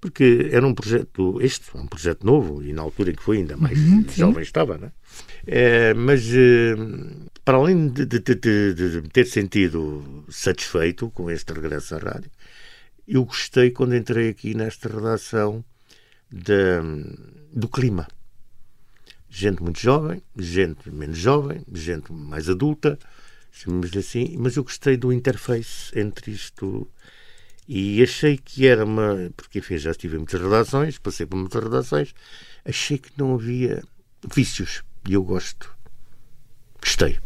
Porque 0.00 0.50
era 0.52 0.66
um 0.66 0.74
projeto, 0.74 1.40
este 1.40 1.64
é 1.74 1.80
um 1.80 1.86
projeto 1.86 2.26
novo, 2.26 2.62
e 2.62 2.74
na 2.74 2.82
altura 2.82 3.10
em 3.10 3.14
que 3.14 3.22
foi 3.22 3.38
ainda 3.38 3.56
mais 3.56 3.78
uhum, 3.78 4.04
jovem 4.14 4.42
estava, 4.42 4.76
né? 4.76 4.92
É, 5.46 5.94
mas 5.94 6.28
eh, 6.30 6.74
para 7.42 7.56
além 7.56 7.88
de, 7.88 8.04
de, 8.04 8.18
de, 8.20 8.74
de, 8.74 9.02
ter 9.08 9.26
sentido 9.26 10.24
satisfeito 10.28 11.10
com 11.10 11.30
este 11.30 11.52
regresso 11.54 11.94
à 11.94 11.98
rádio, 11.98 12.30
eu 13.08 13.24
gostei 13.24 13.70
quando 13.70 13.96
entrei 13.96 14.28
aqui 14.28 14.54
nesta 14.54 14.88
redação 14.88 15.64
do 17.52 17.68
clima. 17.68 18.08
Gente 19.28 19.62
muito 19.62 19.80
jovem, 19.80 20.22
gente 20.36 20.90
menos 20.90 21.18
jovem, 21.18 21.62
gente 21.72 22.12
mais 22.12 22.48
adulta, 22.48 22.98
chamemos-lhe 23.50 23.98
assim, 23.98 24.36
mas 24.38 24.56
eu 24.56 24.64
gostei 24.64 24.96
do 24.96 25.12
interface 25.12 25.98
entre 25.98 26.30
isto 26.30 26.88
e 27.66 28.02
achei 28.02 28.36
que 28.36 28.66
era 28.66 28.84
uma. 28.84 29.30
Porque, 29.36 29.58
enfim, 29.58 29.78
já 29.78 29.90
estive 29.90 30.16
em 30.16 30.18
muitas 30.18 30.40
redações, 30.40 30.98
passei 30.98 31.26
por 31.26 31.36
muitas 31.36 31.62
redações, 31.62 32.14
achei 32.64 32.98
que 32.98 33.10
não 33.16 33.34
havia 33.34 33.82
vícios. 34.34 34.82
E 35.08 35.14
eu 35.14 35.22
gosto. 35.22 35.74
Gostei. 36.80 37.18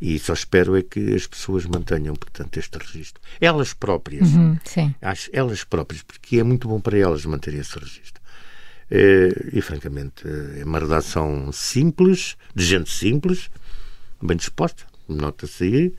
E 0.00 0.18
só 0.18 0.34
espero 0.34 0.76
é 0.76 0.82
que 0.82 1.14
as 1.14 1.26
pessoas 1.26 1.64
mantenham, 1.64 2.14
portanto, 2.14 2.58
este 2.58 2.76
registro. 2.76 3.22
Elas 3.40 3.72
próprias. 3.72 4.28
Uhum, 4.28 4.58
sim. 4.64 4.94
Elas 5.32 5.64
próprias, 5.64 6.02
porque 6.02 6.38
é 6.38 6.42
muito 6.42 6.68
bom 6.68 6.80
para 6.80 6.98
elas 6.98 7.24
manter 7.24 7.54
esse 7.54 7.78
registro. 7.78 8.22
É, 8.90 9.28
e, 9.52 9.62
francamente, 9.62 10.24
é 10.58 10.64
uma 10.64 10.78
redação 10.78 11.50
simples, 11.52 12.36
de 12.54 12.64
gente 12.64 12.90
simples, 12.90 13.50
bem 14.22 14.36
disposta, 14.36 14.84
nota-se 15.08 15.64
aí, 15.64 15.94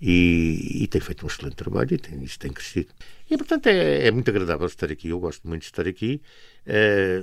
e, 0.00 0.82
e, 0.82 0.86
tem 0.86 1.00
feito 1.00 1.24
um 1.24 1.28
excelente 1.28 1.56
trabalho 1.56 1.92
e 1.92 1.98
tem, 1.98 2.22
isto 2.24 2.38
tem 2.38 2.50
crescido. 2.50 2.88
E, 3.30 3.36
portanto, 3.36 3.66
é, 3.66 4.06
é, 4.06 4.10
muito 4.10 4.30
agradável 4.30 4.66
estar 4.66 4.90
aqui. 4.90 5.08
Eu 5.08 5.20
gosto 5.20 5.46
muito 5.46 5.60
de 5.60 5.68
estar 5.68 5.86
aqui. 5.86 6.22
É, 6.64 7.20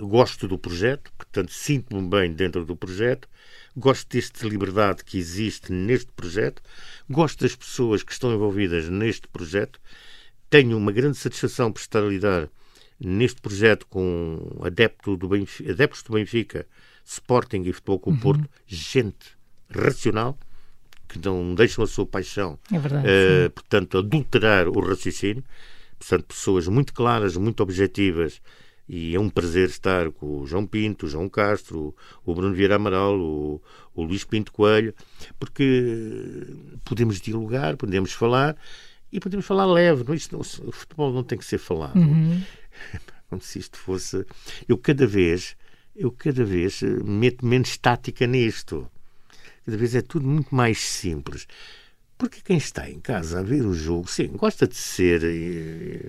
gosto 0.00 0.48
do 0.48 0.58
projeto, 0.58 1.12
portanto, 1.12 1.52
sinto-me 1.52 2.08
bem 2.08 2.32
dentro 2.32 2.64
do 2.64 2.74
projeto. 2.74 3.28
Gosto 3.76 4.08
desta 4.08 4.48
liberdade 4.48 5.04
que 5.04 5.18
existe 5.18 5.70
neste 5.70 6.10
projeto. 6.12 6.62
Gosto 7.10 7.42
das 7.42 7.54
pessoas 7.54 8.02
que 8.02 8.12
estão 8.12 8.32
envolvidas 8.32 8.88
neste 8.88 9.28
projeto. 9.28 9.78
Tenho 10.48 10.78
uma 10.78 10.92
grande 10.92 11.18
satisfação 11.18 11.70
por 11.70 11.80
estar 11.80 12.02
a 12.02 12.08
lidar 12.08 12.48
neste 12.98 13.42
projeto 13.42 13.86
com 13.88 14.58
adepto 14.62 15.18
do 15.18 15.28
Benfica, 15.28 15.70
adeptos 15.70 16.02
do 16.02 16.14
Benfica, 16.14 16.66
Sporting 17.04 17.62
e 17.66 17.72
Futebol 17.74 18.00
com 18.00 18.10
o 18.10 18.14
uhum. 18.14 18.20
Porto, 18.20 18.48
gente 18.66 19.36
racional, 19.68 20.38
que 21.16 21.28
não 21.28 21.54
deixam 21.54 21.82
a 21.84 21.86
sua 21.86 22.06
paixão, 22.06 22.58
é 22.72 22.78
verdade, 22.78 23.06
uh, 23.06 23.50
portanto, 23.50 23.98
adulterar 23.98 24.68
o 24.68 24.80
raciocínio. 24.80 25.44
Portanto, 25.98 26.24
pessoas 26.26 26.68
muito 26.68 26.92
claras, 26.92 27.36
muito 27.36 27.62
objetivas, 27.62 28.40
e 28.88 29.16
é 29.16 29.20
um 29.20 29.28
prazer 29.28 29.68
estar 29.68 30.10
com 30.12 30.42
o 30.42 30.46
João 30.46 30.66
Pinto, 30.66 31.06
o 31.06 31.08
João 31.08 31.28
Castro, 31.28 31.94
o 32.24 32.34
Bruno 32.34 32.54
Vieira 32.54 32.76
Amaral, 32.76 33.18
o, 33.18 33.60
o 33.94 34.02
Luís 34.02 34.24
Pinto 34.24 34.52
Coelho, 34.52 34.94
porque 35.40 36.46
podemos 36.84 37.20
dialogar, 37.20 37.76
podemos 37.76 38.12
falar 38.12 38.56
e 39.10 39.18
podemos 39.18 39.44
falar 39.44 39.66
leve. 39.66 40.04
Não, 40.06 40.14
isto 40.14 40.32
não, 40.32 40.40
o 40.40 40.72
futebol 40.72 41.12
não 41.12 41.24
tem 41.24 41.36
que 41.36 41.44
ser 41.44 41.58
falado. 41.58 41.96
Uhum. 41.96 42.40
Como 43.28 43.42
se 43.42 43.58
isto 43.58 43.76
fosse. 43.76 44.24
Eu 44.68 44.78
cada 44.78 45.04
vez, 45.04 45.56
eu 45.96 46.12
cada 46.12 46.44
vez 46.44 46.80
meto 47.04 47.44
menos 47.44 47.70
estática 47.70 48.24
nisto. 48.24 48.88
Cada 49.66 49.76
vez 49.76 49.96
é 49.96 50.00
tudo 50.00 50.26
muito 50.26 50.54
mais 50.54 50.78
simples. 50.78 51.46
Porque 52.16 52.40
quem 52.40 52.56
está 52.56 52.88
em 52.88 53.00
casa 53.00 53.40
a 53.40 53.42
ver 53.42 53.66
o 53.66 53.74
jogo, 53.74 54.08
sim, 54.08 54.28
gosta 54.28 54.66
de 54.66 54.76
ser, 54.76 55.22
eh, 55.22 56.08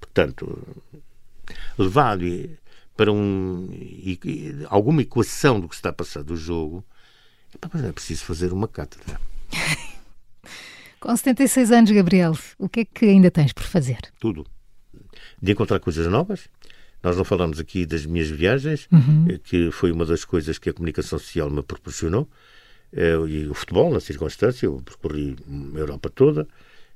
portanto, 0.00 0.66
levado 1.76 2.24
para 2.96 3.12
um, 3.12 3.68
alguma 4.68 5.02
equação 5.02 5.60
do 5.60 5.68
que 5.68 5.74
está 5.74 5.90
a 5.90 5.92
passar 5.92 6.22
do 6.22 6.36
jogo, 6.36 6.82
mas 7.72 7.84
é 7.84 7.92
preciso 7.92 8.24
fazer 8.24 8.52
uma 8.52 8.66
cátedra. 8.66 9.20
Com 11.00 11.16
76 11.16 11.70
anos, 11.70 11.90
Gabriel, 11.90 12.36
o 12.58 12.68
que 12.68 12.80
é 12.80 12.84
que 12.84 13.04
ainda 13.04 13.30
tens 13.30 13.52
por 13.52 13.64
fazer? 13.64 13.98
Tudo. 14.18 14.46
De 15.40 15.52
encontrar 15.52 15.80
coisas 15.80 16.06
novas, 16.06 16.48
nós 17.02 17.16
não 17.16 17.24
falamos 17.24 17.60
aqui 17.60 17.86
das 17.86 18.04
minhas 18.04 18.28
viagens, 18.28 18.88
uhum. 18.90 19.26
Eh, 19.30 19.38
que 19.42 19.70
foi 19.70 19.92
uma 19.92 20.04
das 20.04 20.24
coisas 20.24 20.58
que 20.58 20.70
a 20.70 20.72
comunicação 20.72 21.18
social 21.18 21.50
me 21.50 21.62
proporcionou, 21.62 22.28
eh, 22.92 23.16
e 23.28 23.46
o 23.48 23.54
futebol, 23.54 23.92
na 23.92 24.00
circunstância. 24.00 24.66
Eu 24.66 24.82
percorri 24.84 25.36
a 25.74 25.78
Europa 25.78 26.10
toda, 26.10 26.46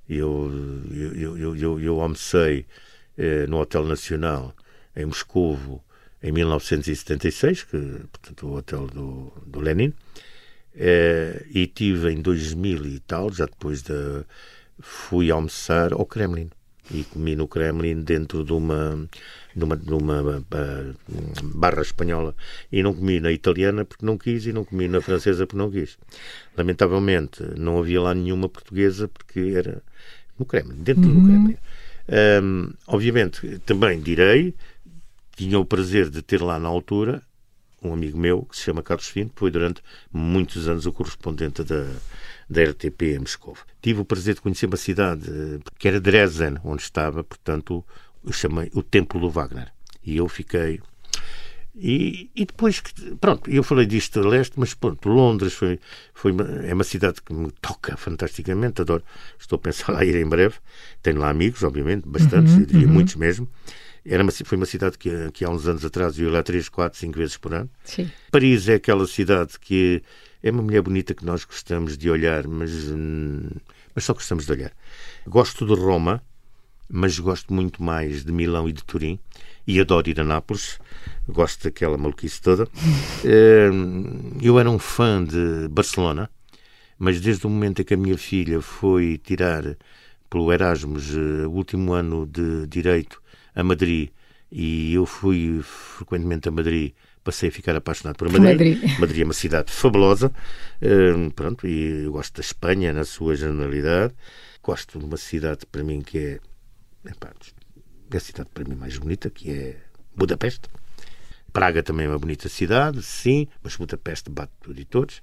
eu, 0.08 0.50
eu, 0.90 1.36
eu, 1.38 1.56
eu, 1.56 1.80
eu 1.80 2.00
almocei 2.00 2.66
eh, 3.16 3.46
no 3.46 3.58
Hotel 3.58 3.84
Nacional 3.84 4.54
em 4.96 5.06
Moscovo 5.06 5.82
em 6.22 6.32
1976, 6.32 7.64
que, 7.64 7.78
portanto, 8.10 8.46
o 8.46 8.56
hotel 8.56 8.86
do, 8.86 9.32
do 9.46 9.60
Lenin, 9.60 9.92
e 11.50 11.66
tive 11.66 12.12
em 12.12 12.22
2000 12.22 12.86
e 12.86 13.00
tal, 13.00 13.32
já 13.32 13.44
depois 13.44 13.82
de. 13.82 13.92
fui 14.80 15.30
almoçar 15.30 15.92
ao 15.92 16.06
Kremlin 16.06 16.50
e 16.92 17.04
comi 17.04 17.34
no 17.34 17.48
Kremlin 17.48 18.02
dentro 18.02 18.44
de 18.44 18.52
uma 18.52 19.08
numa, 19.54 19.76
numa 19.76 20.44
barra 21.54 21.82
espanhola 21.82 22.34
e 22.70 22.82
não 22.82 22.94
comi 22.94 23.20
na 23.20 23.32
italiana 23.32 23.84
porque 23.84 24.04
não 24.04 24.18
quis 24.18 24.46
e 24.46 24.52
não 24.52 24.64
comi 24.64 24.88
na 24.88 25.00
francesa 25.00 25.46
porque 25.46 25.58
não 25.58 25.70
quis. 25.70 25.98
Lamentavelmente, 26.56 27.42
não 27.56 27.78
havia 27.78 28.00
lá 28.00 28.14
nenhuma 28.14 28.48
portuguesa 28.48 29.08
porque 29.08 29.54
era 29.56 29.82
no 30.38 30.44
Kremlin, 30.44 30.76
dentro 30.76 31.04
uhum. 31.04 31.20
do 31.20 31.26
Kremlin. 31.26 31.56
Um, 32.42 32.72
obviamente, 32.86 33.58
também 33.60 34.00
direi, 34.00 34.54
tinha 35.36 35.58
o 35.58 35.64
prazer 35.64 36.10
de 36.10 36.22
ter 36.22 36.42
lá 36.42 36.58
na 36.58 36.68
altura 36.68 37.22
um 37.82 37.92
amigo 37.92 38.18
meu 38.18 38.42
que 38.44 38.56
se 38.56 38.62
chama 38.62 38.82
Carlos 38.82 39.08
Fino, 39.08 39.30
que 39.30 39.38
foi 39.38 39.50
durante 39.50 39.82
muitos 40.12 40.68
anos 40.68 40.86
o 40.86 40.92
correspondente 40.92 41.62
da, 41.64 41.86
da 42.48 42.62
RTP 42.64 43.02
em 43.02 43.18
Moscou. 43.20 43.56
Tive 43.80 44.00
o 44.00 44.04
prazer 44.04 44.34
de 44.34 44.40
conhecer 44.40 44.66
uma 44.66 44.76
cidade 44.76 45.24
que 45.78 45.88
era 45.88 46.00
Dresden, 46.00 46.58
onde 46.64 46.82
estava, 46.82 47.24
portanto, 47.24 47.84
eu 48.24 48.32
chamei 48.32 48.70
o 48.74 48.82
Templo 48.82 49.20
do 49.20 49.30
Wagner. 49.30 49.72
E 50.04 50.16
eu 50.16 50.28
fiquei. 50.28 50.80
E, 51.74 52.30
e 52.36 52.44
depois, 52.44 52.82
pronto, 53.18 53.50
eu 53.50 53.62
falei 53.62 53.86
disto 53.86 54.20
a 54.20 54.28
leste, 54.28 54.52
mas 54.56 54.74
pronto, 54.74 55.08
Londres 55.08 55.54
foi, 55.54 55.80
foi 56.12 56.32
uma, 56.32 56.44
é 56.44 56.74
uma 56.74 56.84
cidade 56.84 57.22
que 57.22 57.32
me 57.32 57.50
toca 57.62 57.96
fantasticamente, 57.96 58.82
adoro. 58.82 59.02
Estou 59.38 59.56
a 59.56 59.60
pensar 59.60 59.92
lá 59.92 60.04
ir 60.04 60.14
em 60.16 60.28
breve. 60.28 60.56
Tenho 61.02 61.18
lá 61.18 61.30
amigos, 61.30 61.62
obviamente, 61.62 62.06
bastantes, 62.06 62.52
uhum, 62.52 62.60
eu 62.60 62.66
diria 62.66 62.86
uhum. 62.86 62.92
muitos 62.92 63.16
mesmo. 63.16 63.48
Era 64.04 64.22
uma, 64.22 64.32
foi 64.32 64.56
uma 64.56 64.66
cidade 64.66 64.98
que, 64.98 65.30
que 65.32 65.44
há 65.44 65.50
uns 65.50 65.66
anos 65.66 65.84
atrás 65.84 66.18
eu 66.18 66.26
ia 66.26 66.32
lá 66.32 66.42
três, 66.42 66.68
quatro, 66.68 66.98
cinco 66.98 67.18
vezes 67.18 67.36
por 67.36 67.54
ano. 67.54 67.70
Sim. 67.84 68.10
Paris 68.30 68.68
é 68.68 68.74
aquela 68.74 69.06
cidade 69.06 69.58
que 69.60 70.02
é 70.42 70.50
uma 70.50 70.62
mulher 70.62 70.82
bonita 70.82 71.14
que 71.14 71.24
nós 71.24 71.44
gostamos 71.44 71.96
de 71.96 72.10
olhar, 72.10 72.46
mas, 72.48 72.90
hum, 72.90 73.48
mas 73.94 74.04
só 74.04 74.12
gostamos 74.12 74.44
de 74.44 74.52
olhar. 74.52 74.72
Gosto 75.26 75.64
de 75.64 75.74
Roma, 75.74 76.20
mas 76.90 77.18
gosto 77.18 77.54
muito 77.54 77.80
mais 77.82 78.24
de 78.24 78.32
Milão 78.32 78.68
e 78.68 78.72
de 78.72 78.82
Turim 78.82 79.20
e 79.66 79.80
adoro 79.80 80.10
ir 80.10 80.20
a 80.20 80.24
Nápoles. 80.24 80.80
Gosto 81.28 81.64
daquela 81.64 81.96
maluquice 81.96 82.40
toda. 82.40 82.68
Hum, 83.24 84.32
eu 84.42 84.58
era 84.58 84.68
um 84.68 84.80
fã 84.80 85.22
de 85.22 85.68
Barcelona, 85.68 86.28
mas 86.98 87.20
desde 87.20 87.46
o 87.46 87.50
momento 87.50 87.80
em 87.80 87.84
que 87.84 87.94
a 87.94 87.96
minha 87.96 88.18
filha 88.18 88.60
foi 88.60 89.16
tirar 89.16 89.76
pelo 90.28 90.52
Erasmus 90.52 91.14
eh, 91.14 91.46
o 91.46 91.50
último 91.50 91.92
ano 91.92 92.26
de 92.26 92.66
Direito 92.66 93.21
a 93.54 93.62
Madrid 93.62 94.10
e 94.50 94.94
eu 94.94 95.06
fui 95.06 95.60
frequentemente 95.62 96.48
a 96.48 96.52
Madrid 96.52 96.92
passei 97.24 97.48
a 97.48 97.52
ficar 97.52 97.74
apaixonado 97.76 98.16
por 98.16 98.28
Madrid. 98.30 98.78
Madrid. 98.78 98.98
Madrid 98.98 99.20
é 99.20 99.24
uma 99.24 99.32
cidade 99.32 99.72
fabulosa, 99.72 100.32
hum, 100.82 101.30
pronto, 101.30 101.66
e 101.66 102.04
eu 102.04 102.12
gosto 102.12 102.34
da 102.34 102.40
Espanha 102.40 102.92
na 102.92 103.04
sua 103.04 103.36
generalidade. 103.36 104.14
Gosto 104.62 104.98
de 104.98 105.04
uma 105.04 105.16
cidade 105.16 105.66
para 105.66 105.82
mim 105.82 106.02
que 106.02 106.18
é 106.18 106.40
epá, 107.04 107.32
é 108.10 108.16
a 108.16 108.20
cidade 108.20 108.48
para 108.52 108.64
mim 108.64 108.74
mais 108.74 108.96
bonita, 108.96 109.30
que 109.30 109.50
é 109.50 109.76
Budapeste. 110.14 110.68
Praga 111.52 111.82
também 111.82 112.06
é 112.06 112.08
uma 112.08 112.18
bonita 112.18 112.48
cidade, 112.48 113.02
sim, 113.02 113.46
mas 113.62 113.76
Budapeste 113.76 114.30
bate 114.30 114.52
tudo 114.60 114.80
e 114.80 114.84
todos. 114.84 115.22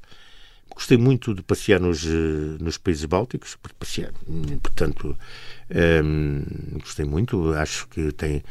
Gostei 0.74 0.98
muito 0.98 1.34
de 1.34 1.42
passear 1.42 1.80
nos, 1.80 2.06
eh, 2.06 2.58
nos 2.60 2.78
países 2.78 3.04
bálticos, 3.06 3.58
passear, 3.78 4.14
portanto, 4.62 5.16
um, 6.04 6.44
gostei 6.80 7.06
muito. 7.06 7.54
Acho 7.54 7.88
que 7.90 8.12
tem, 8.14 8.44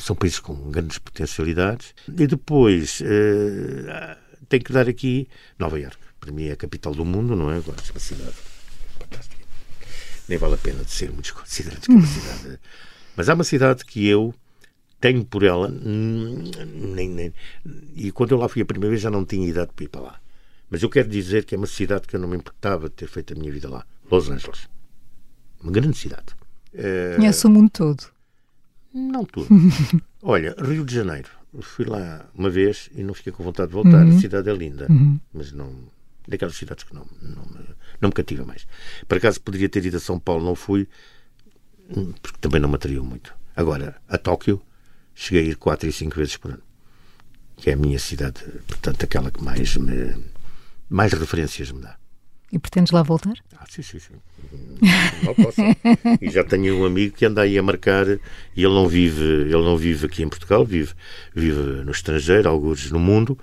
são 0.00 0.16
países 0.16 0.40
com 0.40 0.54
grandes 0.70 0.98
potencialidades. 0.98 1.94
E 2.08 2.26
depois, 2.26 3.00
uh, 3.00 4.16
tenho 4.48 4.64
que 4.64 4.72
dar 4.72 4.88
aqui 4.88 5.28
Nova 5.58 5.78
Iorque. 5.78 6.04
Para 6.18 6.32
mim 6.32 6.46
é 6.46 6.52
a 6.52 6.56
capital 6.56 6.94
do 6.94 7.04
mundo, 7.04 7.36
não 7.36 7.50
é? 7.50 7.58
Agora, 7.58 7.78
é 7.86 7.92
uma 7.92 8.00
cidade 8.00 8.34
fantástica. 8.98 9.44
Nem 10.28 10.38
vale 10.38 10.54
a 10.54 10.58
pena 10.58 10.82
de 10.82 10.90
ser 10.90 11.10
muitos 11.12 11.30
considerados 11.30 11.86
que 11.86 11.92
é 11.92 11.96
uma 11.96 12.06
cidade. 12.06 12.58
Mas 13.14 13.28
há 13.28 13.34
uma 13.34 13.44
cidade 13.44 13.84
que 13.84 14.06
eu 14.06 14.34
tenho 15.00 15.24
por 15.24 15.42
ela, 15.42 15.68
nem, 15.68 17.08
nem, 17.08 17.34
e 17.94 18.10
quando 18.10 18.32
eu 18.32 18.38
lá 18.38 18.48
fui 18.48 18.62
a 18.62 18.64
primeira 18.64 18.90
vez 18.90 19.02
já 19.02 19.10
não 19.10 19.24
tinha 19.24 19.46
idade 19.46 19.70
para 19.74 19.84
ir 19.84 19.88
para 19.88 20.00
lá. 20.00 20.20
Mas 20.70 20.82
eu 20.82 20.90
quero 20.90 21.08
dizer 21.08 21.44
que 21.44 21.54
é 21.54 21.58
uma 21.58 21.66
cidade 21.66 22.06
que 22.06 22.16
eu 22.16 22.20
não 22.20 22.28
me 22.28 22.36
importava 22.36 22.88
de 22.88 22.94
ter 22.94 23.08
feito 23.08 23.32
a 23.32 23.36
minha 23.36 23.52
vida 23.52 23.68
lá. 23.68 23.86
Los 24.10 24.28
Angeles. 24.28 24.68
Uma 25.62 25.72
grande 25.72 25.96
cidade. 25.96 26.26
É... 26.74 27.14
Conhece 27.16 27.46
o 27.46 27.50
mundo 27.50 27.70
todo. 27.70 28.04
Não 28.92 29.24
tudo. 29.24 29.48
Olha, 30.22 30.54
Rio 30.58 30.84
de 30.84 30.94
Janeiro. 30.94 31.28
Fui 31.60 31.84
lá 31.84 32.28
uma 32.34 32.50
vez 32.50 32.90
e 32.94 33.02
não 33.02 33.14
fiquei 33.14 33.32
com 33.32 33.42
vontade 33.42 33.68
de 33.68 33.74
voltar. 33.74 34.04
Uhum. 34.04 34.16
A 34.16 34.20
cidade 34.20 34.50
é 34.50 34.54
linda, 34.54 34.86
uhum. 34.90 35.18
mas 35.32 35.52
não. 35.52 35.72
Daquelas 36.28 36.56
cidades 36.56 36.82
que 36.82 36.92
não, 36.92 37.06
não, 37.22 37.42
me, 37.44 37.66
não 38.00 38.08
me 38.08 38.12
cativa 38.12 38.44
mais. 38.44 38.66
Por 39.06 39.16
acaso 39.16 39.40
poderia 39.40 39.68
ter 39.68 39.84
ido 39.86 39.96
a 39.96 40.00
São 40.00 40.18
Paulo, 40.18 40.44
não 40.44 40.56
fui, 40.56 40.88
hum, 41.88 42.12
porque 42.20 42.38
também 42.40 42.60
não 42.60 42.68
me 42.68 42.74
atraiu 42.74 43.04
muito. 43.04 43.32
Agora, 43.54 43.96
a 44.08 44.18
Tóquio, 44.18 44.60
cheguei 45.14 45.44
a 45.44 45.50
ir 45.50 45.56
quatro 45.56 45.88
e 45.88 45.92
cinco 45.92 46.16
vezes 46.16 46.36
por 46.36 46.50
ano. 46.50 46.62
Que 47.56 47.70
é 47.70 47.74
a 47.74 47.76
minha 47.76 47.98
cidade, 47.98 48.42
portanto, 48.66 49.04
aquela 49.04 49.30
que 49.30 49.42
mais 49.42 49.76
me, 49.76 50.16
mais 50.88 51.12
referências 51.12 51.70
me 51.70 51.80
dá. 51.80 51.96
E 52.52 52.58
pretendes 52.58 52.92
lá 52.92 53.02
voltar? 53.02 53.34
Ah, 53.58 53.64
sim, 53.68 53.82
sim, 53.82 53.98
sim. 53.98 54.14
Não 55.24 55.34
posso. 55.34 55.60
e 56.20 56.30
já 56.30 56.44
tenho 56.44 56.80
um 56.80 56.84
amigo 56.84 57.16
que 57.16 57.24
anda 57.24 57.42
aí 57.42 57.58
a 57.58 57.62
marcar 57.62 58.06
e 58.08 58.18
ele 58.54 58.72
não 58.72 58.86
vive, 58.86 59.24
ele 59.24 59.52
não 59.52 59.76
vive 59.76 60.06
aqui 60.06 60.22
em 60.22 60.28
Portugal, 60.28 60.64
vive, 60.64 60.94
vive 61.34 61.60
no 61.84 61.90
estrangeiro, 61.90 62.48
alguns 62.48 62.90
no 62.92 63.00
mundo, 63.00 63.36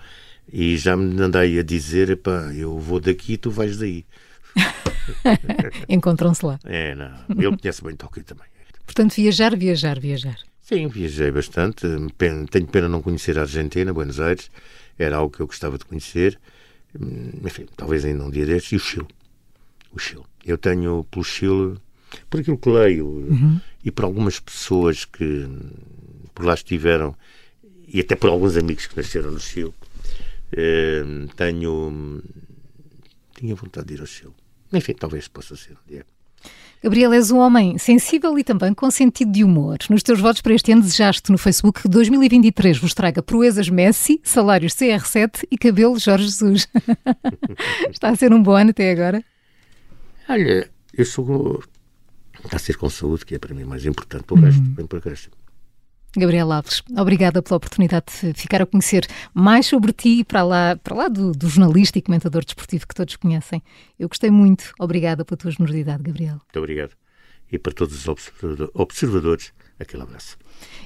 e 0.52 0.78
já 0.78 0.96
me 0.96 1.22
andei 1.22 1.60
a 1.60 1.64
dizer, 1.64 2.16
pá, 2.18 2.54
eu 2.56 2.80
vou 2.80 3.00
daqui, 3.00 3.38
tu 3.38 3.52
vais 3.52 3.78
daí. 3.78 4.06
Encontram-se 5.90 6.46
lá. 6.46 6.60
É, 6.64 6.96
não. 6.96 7.12
Ele 7.30 7.58
conhece 7.58 7.84
bem 7.84 7.96
Tóquio 7.96 8.24
também. 8.24 8.46
Portanto, 8.86 9.16
viajar, 9.16 9.56
viajar, 9.56 10.00
viajar. 10.00 10.38
Sim, 10.62 10.88
viajei 10.88 11.30
bastante. 11.30 11.86
Tenho 12.50 12.68
pena 12.68 12.88
não 12.88 13.02
conhecer 13.02 13.38
a 13.38 13.42
Argentina, 13.42 13.94
Buenos 13.94 14.20
Aires. 14.20 14.50
Era 14.98 15.18
algo 15.18 15.36
que 15.36 15.42
eu 15.42 15.48
gostava 15.48 15.78
de 15.78 15.86
conhecer. 15.86 16.40
Hum, 17.00 17.32
enfim, 17.44 17.66
talvez 17.76 18.06
ainda 18.06 18.24
um 18.24 18.30
dia 18.30 18.46
destes. 18.46 18.72
E 18.72 18.76
o 18.76 18.80
Chile. 18.80 19.08
O 19.92 20.00
Chile. 20.00 20.24
Eu 20.46 20.58
tenho 20.58 21.04
pelo 21.06 21.24
Chile, 21.24 21.78
por 22.30 22.40
aquilo 22.40 22.58
que 22.58 22.70
leio 22.70 23.08
uhum. 23.08 23.62
e 23.84 23.92
por 23.92 24.06
algumas 24.06 24.40
pessoas 24.40 25.06
que 25.06 25.48
por 26.34 26.46
lá 26.46 26.54
estiveram 26.54 27.16
e 27.88 28.00
até 28.00 28.16
por 28.16 28.30
alguns 28.30 28.58
amigos 28.58 28.88
que 28.88 28.98
nasceram 28.98 29.32
no 29.32 29.40
Chile, 29.40 29.74
eh, 30.52 31.04
tenho. 31.36 32.22
tinha 33.36 33.56
vontade 33.56 33.88
de 33.88 33.94
ir 33.96 34.02
ao 34.02 34.08
Chile. 34.08 34.34
Enfim, 34.72 34.94
talvez 34.94 35.28
possa 35.28 35.56
ser 35.56 35.74
um 35.74 35.88
dia. 35.88 36.06
Gabriel, 36.84 37.14
és 37.14 37.32
um 37.32 37.38
homem 37.38 37.78
sensível 37.78 38.38
e 38.38 38.44
também 38.44 38.74
com 38.74 38.92
sentido 38.92 39.32
de 39.32 39.42
humor. 39.42 39.78
Nos 39.90 40.04
teus 40.04 40.20
votos 40.20 40.42
para 40.42 40.54
este 40.54 40.74
ano 40.74 40.82
desejaste 40.82 41.32
no 41.32 41.38
Facebook 41.38 41.82
que 41.82 41.88
2023 41.88 42.78
vos 42.78 42.94
traga 42.94 43.24
proezas 43.24 43.70
Messi, 43.70 44.20
salários 44.22 44.74
CR7 44.74 45.48
e 45.50 45.58
cabelo 45.58 45.98
Jorge 45.98 46.26
Jesus. 46.26 46.68
Está 47.90 48.10
a 48.10 48.16
ser 48.18 48.34
um 48.34 48.44
bom 48.44 48.52
ano 48.52 48.72
até 48.72 48.92
agora? 48.92 49.24
Olha, 50.28 50.70
eu 50.94 51.06
sou... 51.06 51.64
Está 52.44 52.58
a 52.58 52.60
ser 52.60 52.76
com 52.76 52.90
saúde, 52.90 53.26
que 53.26 53.36
é 53.36 53.40
para 53.40 53.56
mim 53.56 53.64
mais 53.64 53.86
importante. 53.86 54.26
O 54.32 54.36
resto, 54.36 54.62
bem 54.62 54.86
para 54.86 55.00
o 55.00 55.02
resto. 55.02 55.32
Gabriel 56.16 56.52
Alves, 56.52 56.84
obrigada 56.96 57.42
pela 57.42 57.58
oportunidade 57.58 58.06
de 58.22 58.34
ficar 58.34 58.62
a 58.62 58.66
conhecer 58.66 59.08
mais 59.34 59.66
sobre 59.66 59.92
ti 59.92 60.24
para 60.24 60.44
lá, 60.44 60.76
para 60.76 60.96
lá 60.96 61.08
do, 61.08 61.32
do, 61.32 61.50
jornalista 61.50 61.98
e 61.98 62.02
comentador 62.02 62.46
desportivo 62.46 62.88
que 62.88 62.94
todos 62.94 63.16
conhecem. 63.16 63.64
Eu 63.98 64.08
gostei 64.08 64.30
muito. 64.30 64.74
Obrigada 64.80 65.26
pela 65.26 65.38
tua 65.38 65.52
generosidade, 65.52 66.04
Gabriel. 66.04 66.36
Muito 66.36 66.60
obrigado. 66.60 66.92
E 67.52 67.58
para 67.58 67.74
todos 67.74 68.08
os 68.08 68.70
observadores, 68.74 69.54
aquele 69.80 70.04
abraço. 70.04 70.38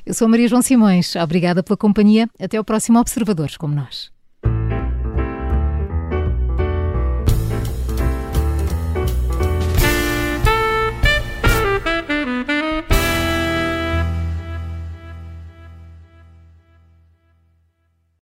Eu 0.06 0.14
sou 0.14 0.28
Maria 0.28 0.48
João 0.48 0.62
Simões. 0.62 1.16
Obrigada 1.16 1.62
pela 1.62 1.78
companhia. 1.78 2.30
Até 2.40 2.58
ao 2.58 2.64
próximo 2.64 3.00
Observadores 3.00 3.58
como 3.58 3.76
nós. 3.76 4.12